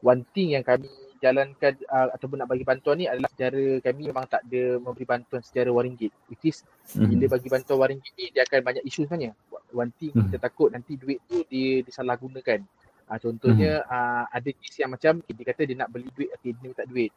one 0.00 0.22
thing 0.32 0.54
yang 0.54 0.62
kami 0.62 0.88
jalankan 1.20 1.76
uh, 1.92 2.08
ataupun 2.16 2.40
nak 2.40 2.48
bagi 2.48 2.64
bantuan 2.64 2.96
ni 2.96 3.04
adalah 3.04 3.28
secara 3.28 3.76
kami 3.84 4.08
memang 4.08 4.24
tak 4.24 4.40
ada 4.48 4.80
memberi 4.80 5.04
bantuan 5.04 5.44
secara 5.44 5.68
waringgit. 5.68 6.14
Which 6.32 6.48
is 6.48 6.64
mm-hmm. 6.96 7.10
bila 7.12 7.24
bagi 7.36 7.48
bantuan 7.52 7.78
waringgit 7.84 8.12
ni 8.16 8.32
dia 8.32 8.48
akan 8.48 8.60
banyak 8.64 8.84
isu 8.88 9.04
sebenarnya 9.04 9.36
one 9.72 9.92
thing 9.96 10.12
mm-hmm. 10.12 10.30
kita 10.32 10.38
takut 10.42 10.68
nanti 10.72 10.96
duit 10.96 11.18
tu 11.26 11.42
dia 11.46 11.82
disalahgunakan 11.84 12.60
uh, 13.08 13.18
contohnya 13.18 13.82
mm-hmm. 13.82 13.94
uh, 13.94 14.24
ada 14.30 14.50
kes 14.54 14.74
yang 14.80 14.90
macam 14.92 15.12
dia 15.24 15.44
kata 15.46 15.62
dia 15.66 15.76
nak 15.78 15.88
beli 15.90 16.08
duit 16.14 16.30
okay, 16.34 16.50
dia 16.54 16.62
minta 16.62 16.84
duit 16.86 17.10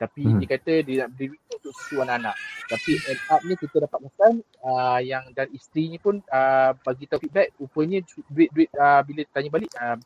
tapi 0.00 0.24
mm-hmm. 0.24 0.40
dia 0.40 0.48
kata 0.48 0.72
dia 0.80 0.96
nak 1.04 1.10
beli 1.12 1.26
duit 1.34 1.40
tu 1.44 1.54
untuk 1.60 1.72
susu 1.76 1.96
anak-anak 2.00 2.36
tapi 2.70 2.92
end 2.96 3.22
up 3.28 3.40
ni 3.44 3.54
kita 3.58 3.76
dapat 3.84 4.00
pesan 4.08 4.34
uh, 4.64 4.98
yang 5.02 5.24
dan 5.36 5.46
isteri 5.52 5.92
ni 5.92 5.98
pun 6.00 6.22
uh, 6.30 6.70
bagi 6.86 7.04
tahu 7.10 7.20
feedback 7.26 7.52
rupanya 7.60 7.98
duit-duit 8.32 8.70
uh, 8.78 9.00
bila 9.04 9.20
tanya 9.34 9.50
balik 9.52 9.70
uh, 9.76 9.98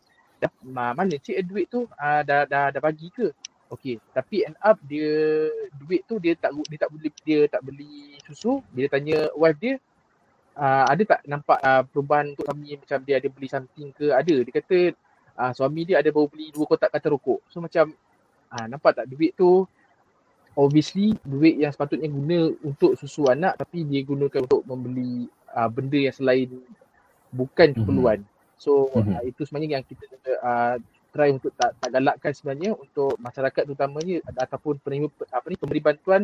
dah 0.42 0.50
mana 0.92 1.14
cik 1.16 1.46
duit 1.46 1.70
tu 1.70 1.86
uh, 1.86 2.20
dah, 2.26 2.44
dah 2.44 2.68
dah 2.74 2.80
bagi 2.82 3.08
ke 3.14 3.30
okey 3.72 3.96
tapi 4.12 4.44
end 4.44 4.58
up 4.60 4.76
dia 4.84 5.48
duit 5.78 6.04
tu 6.04 6.20
dia 6.20 6.36
tak 6.36 6.52
dia 6.68 6.78
tak 6.78 6.90
beli 6.92 7.10
dia 7.24 7.40
tak 7.48 7.62
beli 7.64 8.18
susu 8.28 8.60
bila 8.70 8.86
tanya 8.92 9.30
wife 9.34 9.58
dia 9.58 9.74
uh, 10.56 10.84
ada 10.88 11.02
tak 11.04 11.20
nampak 11.26 11.58
uh, 11.60 11.82
perubahan 11.86 12.34
untuk 12.34 12.46
suami 12.46 12.78
macam 12.78 12.98
dia 13.02 13.16
ada 13.18 13.28
beli 13.30 13.48
something 13.50 13.88
ke 13.94 14.06
ada 14.10 14.36
dia 14.42 14.52
kata 14.54 14.78
uh, 15.38 15.52
suami 15.54 15.80
dia 15.86 16.00
ada 16.00 16.08
baru 16.10 16.26
beli 16.30 16.50
dua 16.54 16.64
kotak 16.66 16.90
kata 16.90 17.12
rokok 17.12 17.40
so 17.50 17.62
macam 17.62 17.92
uh, 18.54 18.66
nampak 18.70 19.02
tak 19.02 19.06
duit 19.10 19.34
tu 19.34 19.66
obviously 20.54 21.18
duit 21.26 21.58
yang 21.58 21.74
sepatutnya 21.74 22.06
guna 22.06 22.50
untuk 22.62 22.94
susu 22.94 23.26
anak 23.26 23.58
tapi 23.58 23.82
dia 23.82 24.06
gunakan 24.06 24.46
untuk 24.46 24.62
membeli 24.62 25.26
uh, 25.54 25.66
benda 25.66 25.98
yang 25.98 26.14
selain 26.14 26.48
bukan 27.34 27.74
mhm. 27.74 27.76
keperluan 27.82 28.20
mm-hmm. 28.22 28.32
So 28.54 28.88
mm-hmm. 28.94 29.18
uh, 29.18 29.22
itu 29.26 29.42
sebenarnya 29.44 29.82
yang 29.82 29.84
kita 29.84 30.04
uh, 30.40 30.74
try 31.10 31.30
untuk 31.30 31.54
tak, 31.58 31.74
tak 31.78 31.90
galakkan 31.94 32.32
sebenarnya 32.34 32.70
untuk 32.74 33.18
masyarakat 33.18 33.62
terutamanya 33.66 34.22
ataupun 34.34 34.78
penerima 34.82 35.10
apa 35.30 35.46
ni 35.46 35.56
pemberi 35.58 35.82
bantuan 35.82 36.22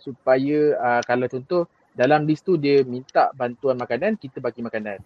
supaya 0.00 0.80
uh, 0.80 1.02
kalau 1.04 1.28
contoh 1.28 1.68
dalam 1.94 2.24
list 2.24 2.46
tu 2.46 2.54
dia 2.54 2.82
minta 2.86 3.34
bantuan 3.34 3.76
makanan 3.76 4.16
kita 4.16 4.38
bagi 4.38 4.62
makanan 4.62 5.02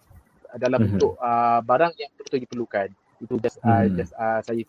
dalam 0.55 0.79
mm-hmm. 0.79 0.95
bentuk 0.95 1.13
uh, 1.19 1.59
barang 1.65 1.93
yang 1.99 2.11
betul 2.15 2.39
diperlukan 2.39 2.87
itu 3.19 3.35
just 3.41 3.57
uh, 3.63 3.83
mm-hmm. 3.83 3.95
just 3.99 4.13
uh, 4.15 4.39
saya 4.43 4.61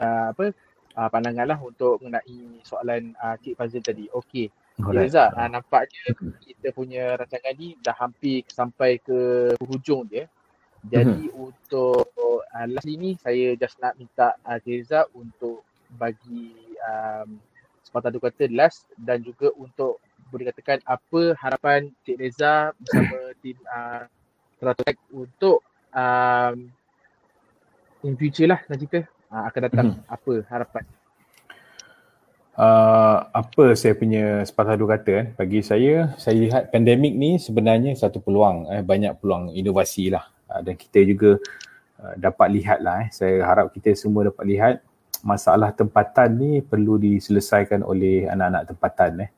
uh, 0.00 0.26
apa 0.34 0.54
uh, 0.98 1.08
pandangan 1.10 1.46
lah 1.54 1.58
untuk 1.60 2.00
mengenai 2.02 2.62
soalan 2.62 3.14
uh, 3.18 3.36
Cik 3.38 3.54
Fazil 3.58 3.82
tadi. 3.82 4.06
Okey. 4.10 4.50
Reza, 4.74 5.30
uh, 5.30 5.46
nampaknya 5.46 6.18
mhm. 6.18 6.34
kita 6.42 6.74
punya 6.74 7.14
rancangan 7.14 7.54
ni 7.54 7.78
dah 7.78 7.94
hampir 7.94 8.42
sampai 8.50 8.98
ke 8.98 9.54
hujung 9.62 10.02
dia. 10.10 10.26
Jadi 10.84 11.30
mm-hmm. 11.30 11.46
untuk 11.46 12.10
uh, 12.50 12.66
last 12.66 12.88
ini 12.90 13.14
saya 13.16 13.54
just 13.54 13.78
nak 13.78 13.94
minta 13.96 14.34
uh, 14.42 14.58
Reza 14.60 15.06
untuk 15.14 15.62
bagi 15.94 16.50
um, 16.82 17.38
sepatah 17.86 18.10
dua 18.10 18.28
kata 18.28 18.50
last 18.50 18.90
dan 18.98 19.22
juga 19.22 19.54
untuk 19.54 20.02
boleh 20.34 20.50
katakan 20.50 20.82
apa 20.82 21.38
harapan 21.38 21.94
Cik 22.02 22.18
Reza 22.18 22.74
bersama 22.74 23.18
tim 23.42 23.54
uh, 23.70 24.02
Teratek 24.58 24.98
untuk 25.14 25.62
um, 25.94 26.56
in 28.02 28.14
future 28.18 28.50
lah 28.50 28.58
nak 28.66 28.78
cerita 28.82 29.06
uh, 29.30 29.42
akan 29.46 29.60
datang 29.70 29.86
mm-hmm. 29.94 30.14
apa 30.18 30.34
harapan 30.50 30.84
Uh, 32.54 33.18
apa 33.34 33.74
saya 33.74 33.98
punya 33.98 34.46
sepatah 34.46 34.78
dua 34.78 34.94
kata 34.94 35.10
eh? 35.10 35.26
bagi 35.34 35.58
saya 35.58 36.14
saya 36.14 36.38
lihat 36.38 36.70
pandemik 36.70 37.10
ni 37.10 37.34
sebenarnya 37.34 37.98
satu 37.98 38.22
peluang 38.22 38.70
eh, 38.70 38.78
banyak 38.78 39.18
peluang 39.18 39.50
inovasi 39.50 40.06
lah 40.06 40.30
Ah, 40.54 40.62
dan 40.62 40.78
kita 40.78 41.02
juga 41.02 41.40
uh, 41.98 42.14
dapat 42.14 42.48
lihat 42.54 42.78
lah 42.78 43.02
eh. 43.02 43.08
saya 43.10 43.42
harap 43.42 43.74
kita 43.74 43.90
semua 43.98 44.30
dapat 44.30 44.44
lihat 44.46 44.74
masalah 45.26 45.74
tempatan 45.74 46.36
ni 46.38 46.52
perlu 46.62 46.94
diselesaikan 46.94 47.82
oleh 47.82 48.30
anak-anak 48.30 48.70
tempatan 48.70 49.26
eh. 49.26 49.30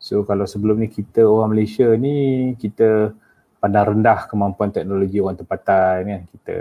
So 0.00 0.24
kalau 0.24 0.48
sebelum 0.48 0.80
ni 0.80 0.88
kita 0.88 1.28
orang 1.28 1.52
Malaysia 1.52 1.92
ni 1.92 2.50
kita 2.56 3.12
pandang 3.60 3.92
rendah 3.92 4.24
kemampuan 4.24 4.72
teknologi 4.72 5.20
orang 5.20 5.36
tempatan 5.36 5.96
kan? 6.08 6.20
Kita 6.32 6.56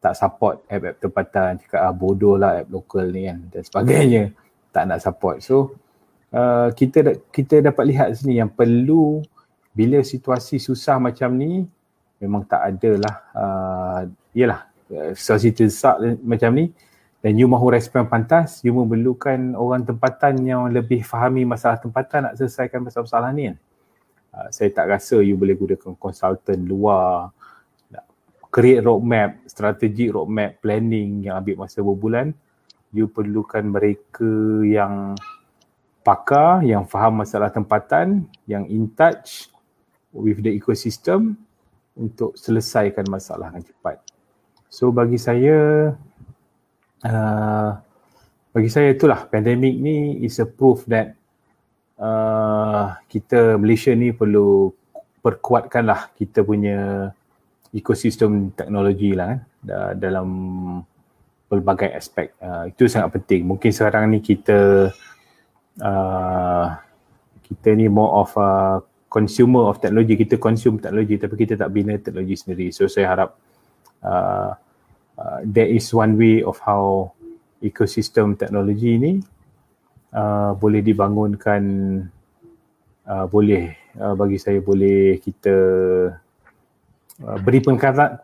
tak 0.00 0.14
support 0.14 0.64
app-app 0.70 1.02
tempatan 1.02 1.58
cakap 1.60 1.80
ah 1.82 1.90
bodoh 1.90 2.38
lah 2.38 2.62
app 2.62 2.70
lokal 2.70 3.10
ni 3.10 3.26
kan? 3.26 3.38
Dan 3.50 3.62
sebagainya. 3.66 4.24
Tak 4.70 4.86
nak 4.86 5.02
support. 5.02 5.42
So 5.42 5.74
uh, 6.30 6.70
kita 6.70 7.26
kita 7.34 7.58
dapat 7.58 7.90
lihat 7.90 8.14
sini 8.14 8.38
yang 8.38 8.46
perlu 8.46 9.18
bila 9.74 9.98
situasi 9.98 10.62
susah 10.62 11.02
macam 11.02 11.34
ni 11.34 11.66
memang 12.22 12.46
tak 12.46 12.70
ada 12.70 12.90
lah 13.02 13.14
uh, 13.34 14.00
yalah 14.30 14.70
uh, 14.94 15.10
situasi 15.10 15.50
terdesak 15.50 15.98
macam 16.22 16.54
ni 16.54 16.70
dan 17.20 17.36
you 17.36 17.46
mahu 17.48 17.72
respon 17.72 18.08
pantas 18.08 18.64
you 18.64 18.72
memerlukan 18.72 19.52
orang 19.56 19.84
tempatan 19.84 20.40
yang 20.44 20.66
lebih 20.72 21.04
fahami 21.04 21.44
masalah 21.44 21.76
tempatan 21.76 22.30
nak 22.30 22.34
selesaikan 22.40 22.80
masalah-masalah 22.80 23.30
ni 23.36 23.52
uh, 23.52 24.48
saya 24.48 24.68
tak 24.72 24.88
rasa 24.88 25.20
you 25.20 25.36
boleh 25.36 25.56
gunakan 25.56 25.96
konsultan 25.96 26.64
luar 26.64 27.32
create 28.50 28.82
roadmap, 28.82 29.46
strategi 29.46 30.10
roadmap, 30.10 30.58
planning 30.58 31.30
yang 31.30 31.38
ambil 31.38 31.64
masa 31.64 31.80
berbulan, 31.80 32.34
you 32.90 33.06
perlukan 33.06 33.62
mereka 33.62 34.26
yang 34.66 35.14
pakar, 36.02 36.66
yang 36.66 36.82
faham 36.84 37.22
masalah 37.22 37.48
tempatan, 37.54 38.26
yang 38.50 38.66
in 38.66 38.90
touch 38.90 39.48
with 40.10 40.42
the 40.42 40.50
ecosystem 40.50 41.38
untuk 41.94 42.34
selesaikan 42.34 43.06
masalah 43.06 43.54
dengan 43.54 43.70
cepat. 43.70 44.02
So 44.66 44.90
bagi 44.90 45.18
saya, 45.18 45.94
uh, 47.04 47.70
bagi 48.50 48.70
saya 48.70 48.92
itulah 48.92 49.30
pandemik 49.30 49.76
ni 49.78 50.20
is 50.26 50.42
a 50.42 50.46
proof 50.46 50.82
that 50.90 51.14
uh, 52.00 52.98
kita 53.06 53.60
Malaysia 53.60 53.94
ni 53.94 54.10
perlu 54.10 54.74
perkuatkanlah 55.20 56.16
kita 56.16 56.42
punya 56.42 57.10
ekosistem 57.70 58.50
teknologi 58.50 59.14
lah 59.14 59.36
kan 59.36 59.40
dalam 59.94 60.28
pelbagai 61.50 61.90
aspek. 61.90 62.34
Uh, 62.38 62.70
itu 62.70 62.86
sangat 62.86 63.20
penting. 63.20 63.42
Mungkin 63.42 63.70
sekarang 63.74 64.14
ni 64.14 64.22
kita 64.22 64.90
uh, 65.82 66.66
kita 67.42 67.68
ni 67.74 67.90
more 67.90 68.22
of 68.22 68.30
a 68.38 68.78
consumer 69.10 69.66
of 69.66 69.82
technology. 69.82 70.14
Kita 70.14 70.38
consume 70.38 70.78
teknologi 70.78 71.18
tapi 71.18 71.34
kita 71.34 71.58
tak 71.58 71.70
bina 71.74 71.98
teknologi 71.98 72.38
sendiri. 72.38 72.70
So 72.70 72.86
saya 72.86 73.06
harap 73.10 73.30
uh, 74.06 74.54
uh, 75.20 75.44
there 75.44 75.68
is 75.68 75.84
one 75.92 76.16
way 76.16 76.40
of 76.40 76.56
how 76.64 77.12
ekosistem 77.60 78.40
teknologi 78.40 78.96
ni 78.96 79.12
uh, 80.16 80.56
boleh 80.56 80.80
dibangunkan 80.80 81.62
uh, 83.04 83.26
boleh 83.28 83.76
uh, 84.00 84.16
bagi 84.16 84.40
saya 84.40 84.64
boleh 84.64 85.20
kita 85.20 85.56
Uh, 87.20 87.36
beri 87.36 87.60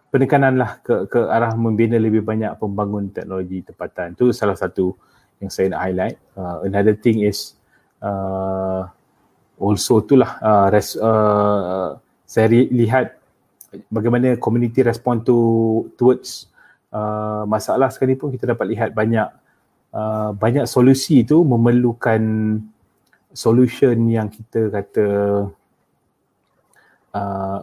penekanan 0.09 0.57
lah 0.57 0.81
ke, 0.81 1.05
ke 1.13 1.21
arah 1.29 1.53
membina 1.53 2.01
lebih 2.01 2.25
banyak 2.25 2.57
pembangun 2.57 3.13
teknologi 3.13 3.61
tempatan. 3.61 4.17
Itu 4.17 4.33
salah 4.33 4.57
satu 4.57 4.97
yang 5.37 5.53
saya 5.53 5.69
nak 5.69 5.85
highlight. 5.85 6.17
Uh, 6.33 6.65
another 6.65 6.97
thing 6.97 7.21
is 7.21 7.61
uh, 8.01 8.89
also 9.61 10.01
itulah 10.01 10.41
uh, 10.41 10.73
res, 10.73 10.97
uh, 10.97 12.01
saya 12.25 12.49
lihat 12.49 13.21
bagaimana 13.93 14.41
community 14.41 14.81
respond 14.81 15.29
to 15.29 15.37
towards 16.01 16.49
uh, 16.97 17.43
masalah 17.45 17.93
sekalipun 17.93 18.33
kita 18.33 18.57
dapat 18.57 18.67
lihat 18.73 18.91
banyak 18.97 19.29
uh, 19.93 20.33
banyak 20.33 20.65
solusi 20.65 21.23
itu 21.23 21.45
memerlukan 21.45 22.23
solution 23.37 23.97
yang 24.09 24.33
kita 24.33 24.73
kata 24.73 25.07
uh, 27.13 27.59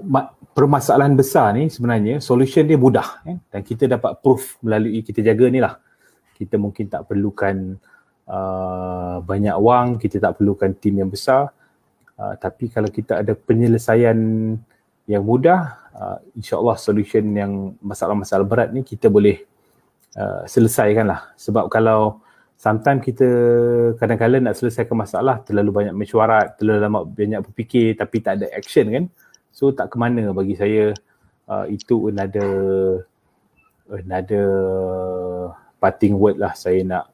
permasalahan 0.53 1.17
besar 1.17 1.57
ni 1.57 1.73
sebenarnya 1.73 2.21
solution 2.21 2.69
dia 2.69 2.77
mudah 2.77 3.25
eh? 3.25 3.37
dan 3.49 3.61
kita 3.65 3.89
dapat 3.89 4.21
proof 4.21 4.61
melalui 4.61 5.01
kita 5.01 5.25
jaga 5.25 5.49
ni 5.49 5.57
lah 5.57 5.81
kita 6.37 6.61
mungkin 6.61 6.89
tak 6.89 7.09
perlukan 7.09 7.77
uh, 8.29 9.17
banyak 9.25 9.57
wang 9.57 9.97
kita 9.97 10.21
tak 10.21 10.37
perlukan 10.37 10.69
tim 10.77 11.01
yang 11.01 11.09
besar 11.09 11.49
uh, 12.21 12.33
tapi 12.37 12.69
kalau 12.69 12.89
kita 12.93 13.25
ada 13.25 13.33
penyelesaian 13.33 14.17
yang 15.09 15.23
mudah 15.25 15.82
uh, 15.95 16.17
insyaAllah 16.37 16.77
solution 16.77 17.23
yang 17.33 17.77
masalah-masalah 17.81 18.45
berat 18.45 18.69
ni 18.73 18.81
kita 18.85 19.09
boleh 19.09 19.41
uh, 20.17 20.43
selesaikan 20.45 21.09
lah 21.09 21.33
sebab 21.37 21.69
kalau 21.69 22.21
sometimes 22.57 23.01
kita 23.01 23.27
kadang-kadang 23.97 24.45
nak 24.45 24.55
selesaikan 24.57 24.95
masalah 24.95 25.41
terlalu 25.41 25.83
banyak 25.83 25.95
mesyuarat 25.95 26.57
terlalu 26.57 26.79
lama 26.79 26.99
banyak 27.05 27.41
berfikir 27.41 27.97
tapi 27.97 28.21
tak 28.21 28.41
ada 28.41 28.47
action 28.53 28.87
kan 28.89 29.05
So 29.53 29.69
tak 29.69 29.93
ke 29.93 29.95
mana 30.01 30.33
bagi 30.33 30.57
saya 30.57 30.97
uh, 31.45 31.69
itu 31.69 32.09
another 32.09 32.51
another 33.85 34.49
parting 35.77 36.17
word 36.17 36.41
lah 36.41 36.57
saya 36.57 36.81
nak 36.81 37.05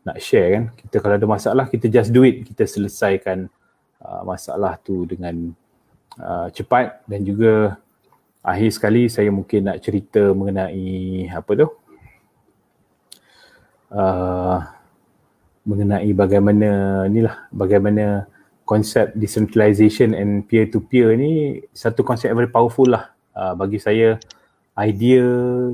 nak 0.00 0.16
share 0.16 0.48
kan. 0.56 0.64
Kita 0.80 0.96
kalau 1.04 1.20
ada 1.20 1.28
masalah 1.28 1.68
kita 1.68 1.92
just 1.92 2.08
do 2.08 2.24
it, 2.24 2.48
kita 2.48 2.64
selesaikan 2.64 3.52
uh, 4.00 4.24
masalah 4.24 4.80
tu 4.80 5.04
dengan 5.04 5.52
uh, 6.16 6.48
cepat 6.48 7.04
dan 7.04 7.20
juga 7.20 7.76
akhir 8.44 8.70
sekali 8.76 9.08
saya 9.08 9.32
mungkin 9.32 9.72
nak 9.72 9.80
cerita 9.80 10.36
mengenai 10.36 11.26
apa 11.32 11.50
tu? 11.56 11.68
Uh, 13.88 14.60
mengenai 15.64 16.12
bagaimana 16.12 17.02
inilah 17.08 17.48
bagaimana 17.48 18.28
konsep 18.68 19.16
decentralization 19.16 20.12
and 20.12 20.44
peer 20.44 20.68
to 20.68 20.84
peer 20.84 21.16
ni 21.16 21.64
satu 21.72 22.04
konsep 22.04 22.28
very 22.36 22.52
powerful 22.52 22.84
lah. 22.84 23.16
Uh, 23.32 23.56
bagi 23.56 23.80
saya 23.80 24.20
idea 24.76 25.24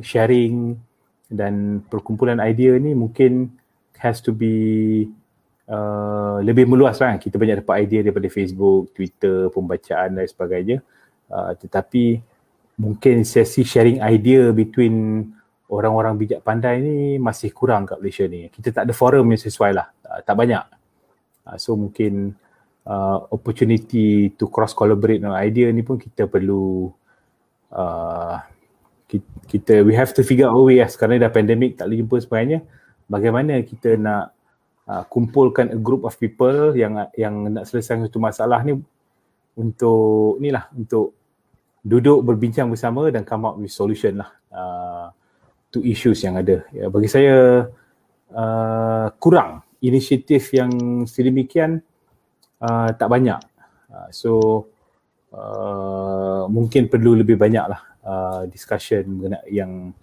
sharing 0.07 0.79
dan 1.27 1.83
perkumpulan 1.91 2.39
idea 2.39 2.79
ni 2.79 2.95
mungkin 2.95 3.51
has 3.99 4.23
to 4.23 4.31
be 4.31 5.07
uh, 5.67 6.39
lebih 6.43 6.71
meluas 6.71 7.03
lah. 7.03 7.19
Kita 7.19 7.35
banyak 7.35 7.67
dapat 7.67 7.87
idea 7.87 8.07
daripada 8.07 8.31
Facebook, 8.31 8.95
Twitter, 8.95 9.51
pembacaan 9.51 10.19
dan 10.19 10.27
sebagainya. 10.27 10.79
Uh, 11.31 11.55
tetapi 11.55 12.19
mungkin 12.81 13.29
sesi 13.29 13.61
sharing 13.61 14.01
idea 14.01 14.49
between 14.57 15.29
orang-orang 15.69 16.17
bijak 16.17 16.41
pandai 16.41 16.81
ni 16.81 17.21
masih 17.21 17.53
kurang 17.53 17.85
kat 17.85 18.01
Malaysia 18.01 18.25
ni. 18.25 18.49
Kita 18.49 18.73
tak 18.73 18.89
ada 18.89 18.93
forum 18.97 19.29
yang 19.29 19.39
sesuai 19.41 19.71
lah. 19.77 19.93
Uh, 20.03 20.21
tak 20.25 20.35
banyak. 20.35 20.65
Uh, 21.45 21.57
so 21.61 21.77
mungkin 21.77 22.33
uh, 22.89 23.19
opportunity 23.29 24.33
to 24.35 24.49
cross 24.49 24.73
collaborate 24.73 25.21
dengan 25.21 25.37
idea 25.37 25.69
ni 25.69 25.85
pun 25.85 26.01
kita 26.01 26.25
perlu 26.25 26.89
uh, 27.77 28.37
kita 29.51 29.83
we 29.83 29.93
have 29.93 30.11
to 30.17 30.25
figure 30.25 30.49
out 30.49 30.57
a 30.57 30.63
way 30.65 30.81
lah. 30.81 30.89
Sekarang 30.89 31.21
dah 31.21 31.31
pandemic 31.31 31.77
tak 31.77 31.87
boleh 31.87 32.01
jumpa 32.01 32.17
sebagainya 32.19 32.65
bagaimana 33.11 33.61
kita 33.67 33.99
nak 33.99 34.33
uh, 34.87 35.05
kumpulkan 35.11 35.75
a 35.75 35.79
group 35.79 36.07
of 36.07 36.15
people 36.17 36.73
yang 36.79 36.99
yang 37.19 37.51
nak 37.51 37.67
selesaikan 37.67 38.07
satu 38.07 38.23
masalah 38.23 38.63
ni 38.63 38.79
untuk 39.59 40.39
ni 40.39 40.55
lah 40.55 40.71
untuk 40.73 41.20
duduk 41.81 42.21
berbincang 42.25 42.69
bersama 42.69 43.09
dan 43.09 43.25
come 43.25 43.45
up 43.49 43.57
with 43.57 43.73
solution 43.73 44.21
lah 44.21 44.31
uh, 44.53 45.07
to 45.73 45.81
issues 45.81 46.21
yang 46.21 46.37
ada 46.37 46.67
ya, 46.75 46.93
bagi 46.93 47.09
saya 47.09 47.65
uh, 48.35 49.07
kurang 49.17 49.65
inisiatif 49.81 50.53
yang 50.53 50.71
sedemikian 51.09 51.81
uh, 52.61 52.89
tak 52.93 53.09
banyak. 53.09 53.41
Uh, 53.89 54.09
so 54.13 54.31
uh, 55.33 56.45
mungkin 56.53 56.93
perlu 56.93 57.17
lebih 57.17 57.41
banyak 57.41 57.65
lah 57.65 57.81
uh, 58.05 58.43
discussion 58.47 59.09
mengenai 59.09 59.49
yang 59.49 59.97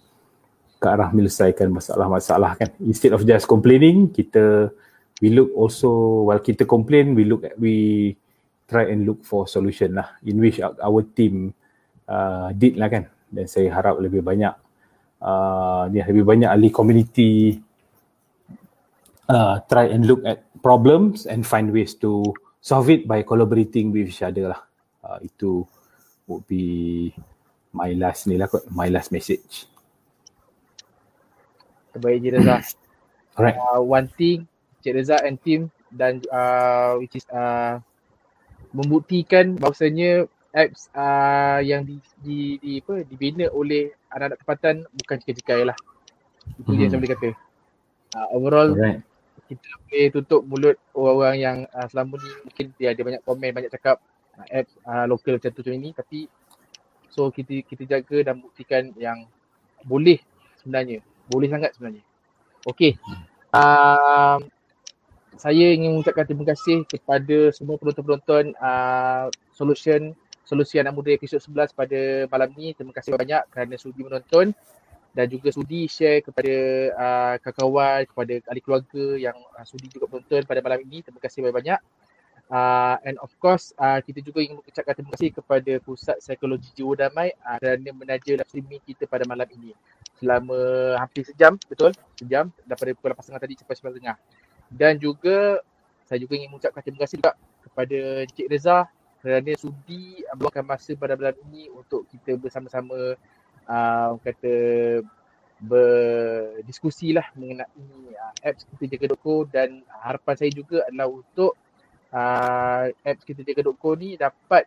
ke 0.78 0.86
arah 0.86 1.10
menyelesaikan 1.10 1.74
masalah-masalah 1.74 2.58
kan. 2.58 2.70
Instead 2.86 3.14
of 3.14 3.26
just 3.26 3.50
complaining, 3.50 4.14
kita 4.14 4.70
we 5.22 5.34
look 5.34 5.50
also 5.58 6.24
while 6.30 6.42
kita 6.42 6.66
complain, 6.70 7.18
we 7.18 7.26
look 7.26 7.46
at 7.46 7.58
we 7.58 8.14
try 8.70 8.86
and 8.86 9.06
look 9.06 9.26
for 9.26 9.50
solution 9.50 9.98
lah 9.98 10.14
in 10.22 10.38
which 10.38 10.62
our 10.62 11.02
team 11.18 11.54
uh, 12.08 12.50
did 12.56 12.80
lah 12.80 12.90
kan. 12.90 13.04
Dan 13.28 13.46
saya 13.46 13.68
harap 13.72 14.00
lebih 14.00 14.24
banyak 14.24 14.56
uh, 15.22 15.92
ni 15.92 16.00
lebih 16.00 16.24
banyak 16.24 16.50
ahli 16.50 16.70
community 16.72 17.60
uh, 19.30 19.60
try 19.68 19.92
and 19.92 20.08
look 20.08 20.24
at 20.24 20.48
problems 20.64 21.28
and 21.28 21.44
find 21.46 21.70
ways 21.72 21.96
to 22.00 22.24
solve 22.64 22.90
it 22.90 23.08
by 23.08 23.22
collaborating 23.24 23.92
with 23.92 24.10
each 24.10 24.24
other 24.24 24.52
lah. 24.52 24.62
Uh, 25.04 25.20
itu 25.24 25.64
would 26.28 26.44
be 26.48 27.12
my 27.72 27.96
last 27.96 28.28
ni 28.28 28.36
lah 28.36 28.52
kot, 28.52 28.68
my 28.72 28.92
last 28.92 29.14
message. 29.16 29.68
Terbaik 31.96 32.20
je 32.24 32.30
Reza. 32.36 32.58
Alright. 33.38 33.56
Uh, 33.56 33.80
one 33.86 34.10
thing, 34.18 34.50
Cik 34.82 34.98
Reza 34.98 35.22
and 35.24 35.38
team 35.40 35.70
dan 35.94 36.20
uh, 36.34 37.00
which 37.00 37.16
is 37.16 37.24
uh, 37.32 37.80
membuktikan 38.76 39.56
bahawasanya 39.56 40.28
apps 40.54 40.92
uh, 40.96 41.60
yang 41.64 41.84
di, 41.84 42.00
di, 42.22 42.40
di, 42.60 42.72
apa, 42.84 43.04
dibina 43.04 43.48
oleh 43.52 43.92
anak-anak 44.14 44.40
tempatan 44.44 44.76
bukan 44.96 45.16
cekai-cekai 45.24 45.62
lah. 45.68 45.78
Itu 46.60 46.72
hmm. 46.74 46.80
yang 46.80 46.90
saya 46.92 47.00
boleh 47.00 47.12
kata. 47.16 47.30
Uh, 48.16 48.28
overall, 48.36 48.72
Alright 48.76 49.04
kita 49.48 49.64
boleh 49.88 50.06
tutup 50.12 50.44
mulut 50.44 50.76
orang-orang 50.92 51.38
yang 51.40 51.58
uh, 51.72 51.88
selama 51.88 52.20
ni 52.20 52.32
mungkin 52.44 52.66
dia 52.76 52.92
ada 52.92 53.00
banyak 53.00 53.24
komen, 53.24 53.56
banyak 53.56 53.72
cakap 53.72 54.04
uh, 54.36 54.44
apps 54.52 54.76
uh, 54.84 55.08
lokal 55.08 55.40
macam 55.40 55.56
tu 55.56 55.64
macam 55.64 55.80
ini 55.80 55.96
tapi 55.96 56.28
So 57.18 57.34
kita 57.34 57.66
kita 57.66 57.90
jaga 57.90 58.30
dan 58.30 58.46
buktikan 58.46 58.94
yang 58.94 59.26
boleh 59.82 60.22
sebenarnya. 60.62 61.02
Boleh 61.26 61.50
sangat 61.50 61.74
sebenarnya. 61.74 62.06
Okey. 62.70 62.94
Uh, 63.50 64.38
saya 65.34 65.74
ingin 65.74 65.98
mengucapkan 65.98 66.30
terima 66.30 66.46
kasih 66.46 66.86
kepada 66.86 67.50
semua 67.58 67.82
penonton-penonton 67.82 68.54
uh, 68.62 69.34
Solution 69.50 70.14
Solusi 70.48 70.80
Anak 70.80 70.96
Muda 70.96 71.12
episod 71.12 71.44
11 71.44 71.76
pada 71.76 72.00
malam 72.32 72.48
ni. 72.56 72.72
Terima 72.72 72.96
kasih 72.96 73.20
banyak 73.20 73.44
kerana 73.52 73.76
sudi 73.76 74.00
menonton 74.00 74.56
dan 75.12 75.28
juga 75.28 75.52
sudi 75.52 75.92
share 75.92 76.24
kepada 76.24 76.56
uh, 76.96 77.36
kawan-kawan, 77.44 78.08
kepada 78.08 78.34
ahli 78.48 78.62
keluarga 78.64 79.06
yang 79.20 79.36
uh, 79.36 79.66
sudi 79.68 79.92
juga 79.92 80.08
menonton 80.08 80.48
pada 80.48 80.64
malam 80.64 80.80
ini. 80.88 81.04
Terima 81.04 81.20
kasih 81.20 81.44
banyak-banyak. 81.44 81.80
Uh, 82.48 82.96
and 83.04 83.20
of 83.20 83.28
course, 83.44 83.76
uh, 83.76 84.00
kita 84.00 84.24
juga 84.24 84.40
ingin 84.40 84.56
mengucapkan 84.64 84.96
terima 84.96 85.12
kasih 85.20 85.36
kepada 85.36 85.72
Pusat 85.84 86.18
Psikologi 86.24 86.72
Jiwa 86.80 86.96
Damai 86.96 87.36
uh, 87.44 87.60
kerana 87.60 87.92
menaja 87.92 88.32
live 88.40 88.48
streaming 88.48 88.80
kita 88.88 89.04
pada 89.04 89.28
malam 89.28 89.52
ini. 89.52 89.76
Selama 90.16 90.56
hampir 90.96 91.28
sejam, 91.28 91.60
betul? 91.68 91.92
Sejam 92.16 92.48
daripada 92.64 92.96
pukul 92.96 93.12
8.30 93.20 93.44
tadi 93.44 93.54
sampai 93.60 94.00
9.30. 94.00 94.72
Dan 94.72 94.94
juga 94.96 95.60
saya 96.08 96.24
juga 96.24 96.40
ingin 96.40 96.56
mengucapkan 96.56 96.80
terima 96.80 97.04
kasih 97.04 97.20
juga 97.20 97.36
kepada 97.68 98.00
Encik 98.24 98.48
Reza 98.48 98.88
kerana 99.28 99.52
sudi 99.60 100.24
meluangkan 100.40 100.64
masa 100.64 100.96
pada 100.96 101.20
malam 101.20 101.36
ini 101.52 101.68
untuk 101.68 102.08
kita 102.08 102.40
bersama-sama 102.40 103.20
uh, 103.68 104.16
kata 104.24 104.56
berdiskusi 105.60 107.12
lah 107.12 107.28
mengenai 107.36 107.68
uh, 108.16 108.34
apps 108.40 108.64
kita 108.72 108.96
jaga.co 108.96 109.44
dan 109.52 109.84
harapan 110.00 110.36
saya 110.40 110.52
juga 110.56 110.88
adalah 110.88 111.12
untuk 111.12 111.60
uh, 112.16 112.88
apps 113.04 113.28
kita 113.28 113.44
jaga.co 113.44 114.00
ni 114.00 114.16
dapat 114.16 114.64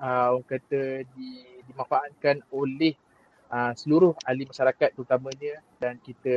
uh, 0.00 0.40
orang 0.40 0.48
kata 0.48 1.04
di, 1.12 1.44
dimanfaatkan 1.68 2.40
oleh 2.48 2.96
uh, 3.52 3.76
seluruh 3.76 4.16
ahli 4.24 4.48
masyarakat 4.48 4.88
terutamanya 4.96 5.60
dan 5.76 6.00
kita 6.00 6.32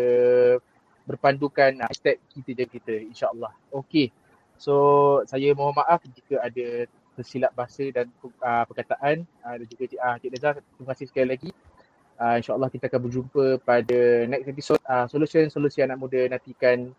berpandukan 1.08 1.88
hashtag 1.88 2.20
kita 2.36 2.52
jaga 2.52 2.72
kita 2.76 2.94
insyaAllah. 3.16 3.56
Okay. 3.72 4.12
So 4.60 4.76
saya 5.24 5.56
mohon 5.56 5.72
maaf 5.72 6.04
jika 6.04 6.44
ada 6.44 6.92
tersilap 7.16 7.52
bahasa 7.56 7.88
dan 7.90 8.12
uh, 8.22 8.64
perkataan. 8.68 9.24
Uh, 9.42 9.56
dan 9.64 9.68
juga 9.72 9.84
uh, 10.04 10.16
Cik 10.20 10.30
Reza 10.36 10.50
terima 10.60 10.88
kasih 10.92 11.06
sekali 11.10 11.28
lagi. 11.32 11.50
Uh, 12.16 12.40
insyaAllah 12.40 12.72
kita 12.72 12.88
akan 12.88 13.02
berjumpa 13.08 13.46
pada 13.64 14.00
next 14.28 14.48
episode. 14.48 14.82
Uh, 14.86 15.08
Solution 15.08 15.48
Solusi 15.48 15.84
Anak 15.84 16.00
Muda 16.00 16.28
nantikan 16.28 16.92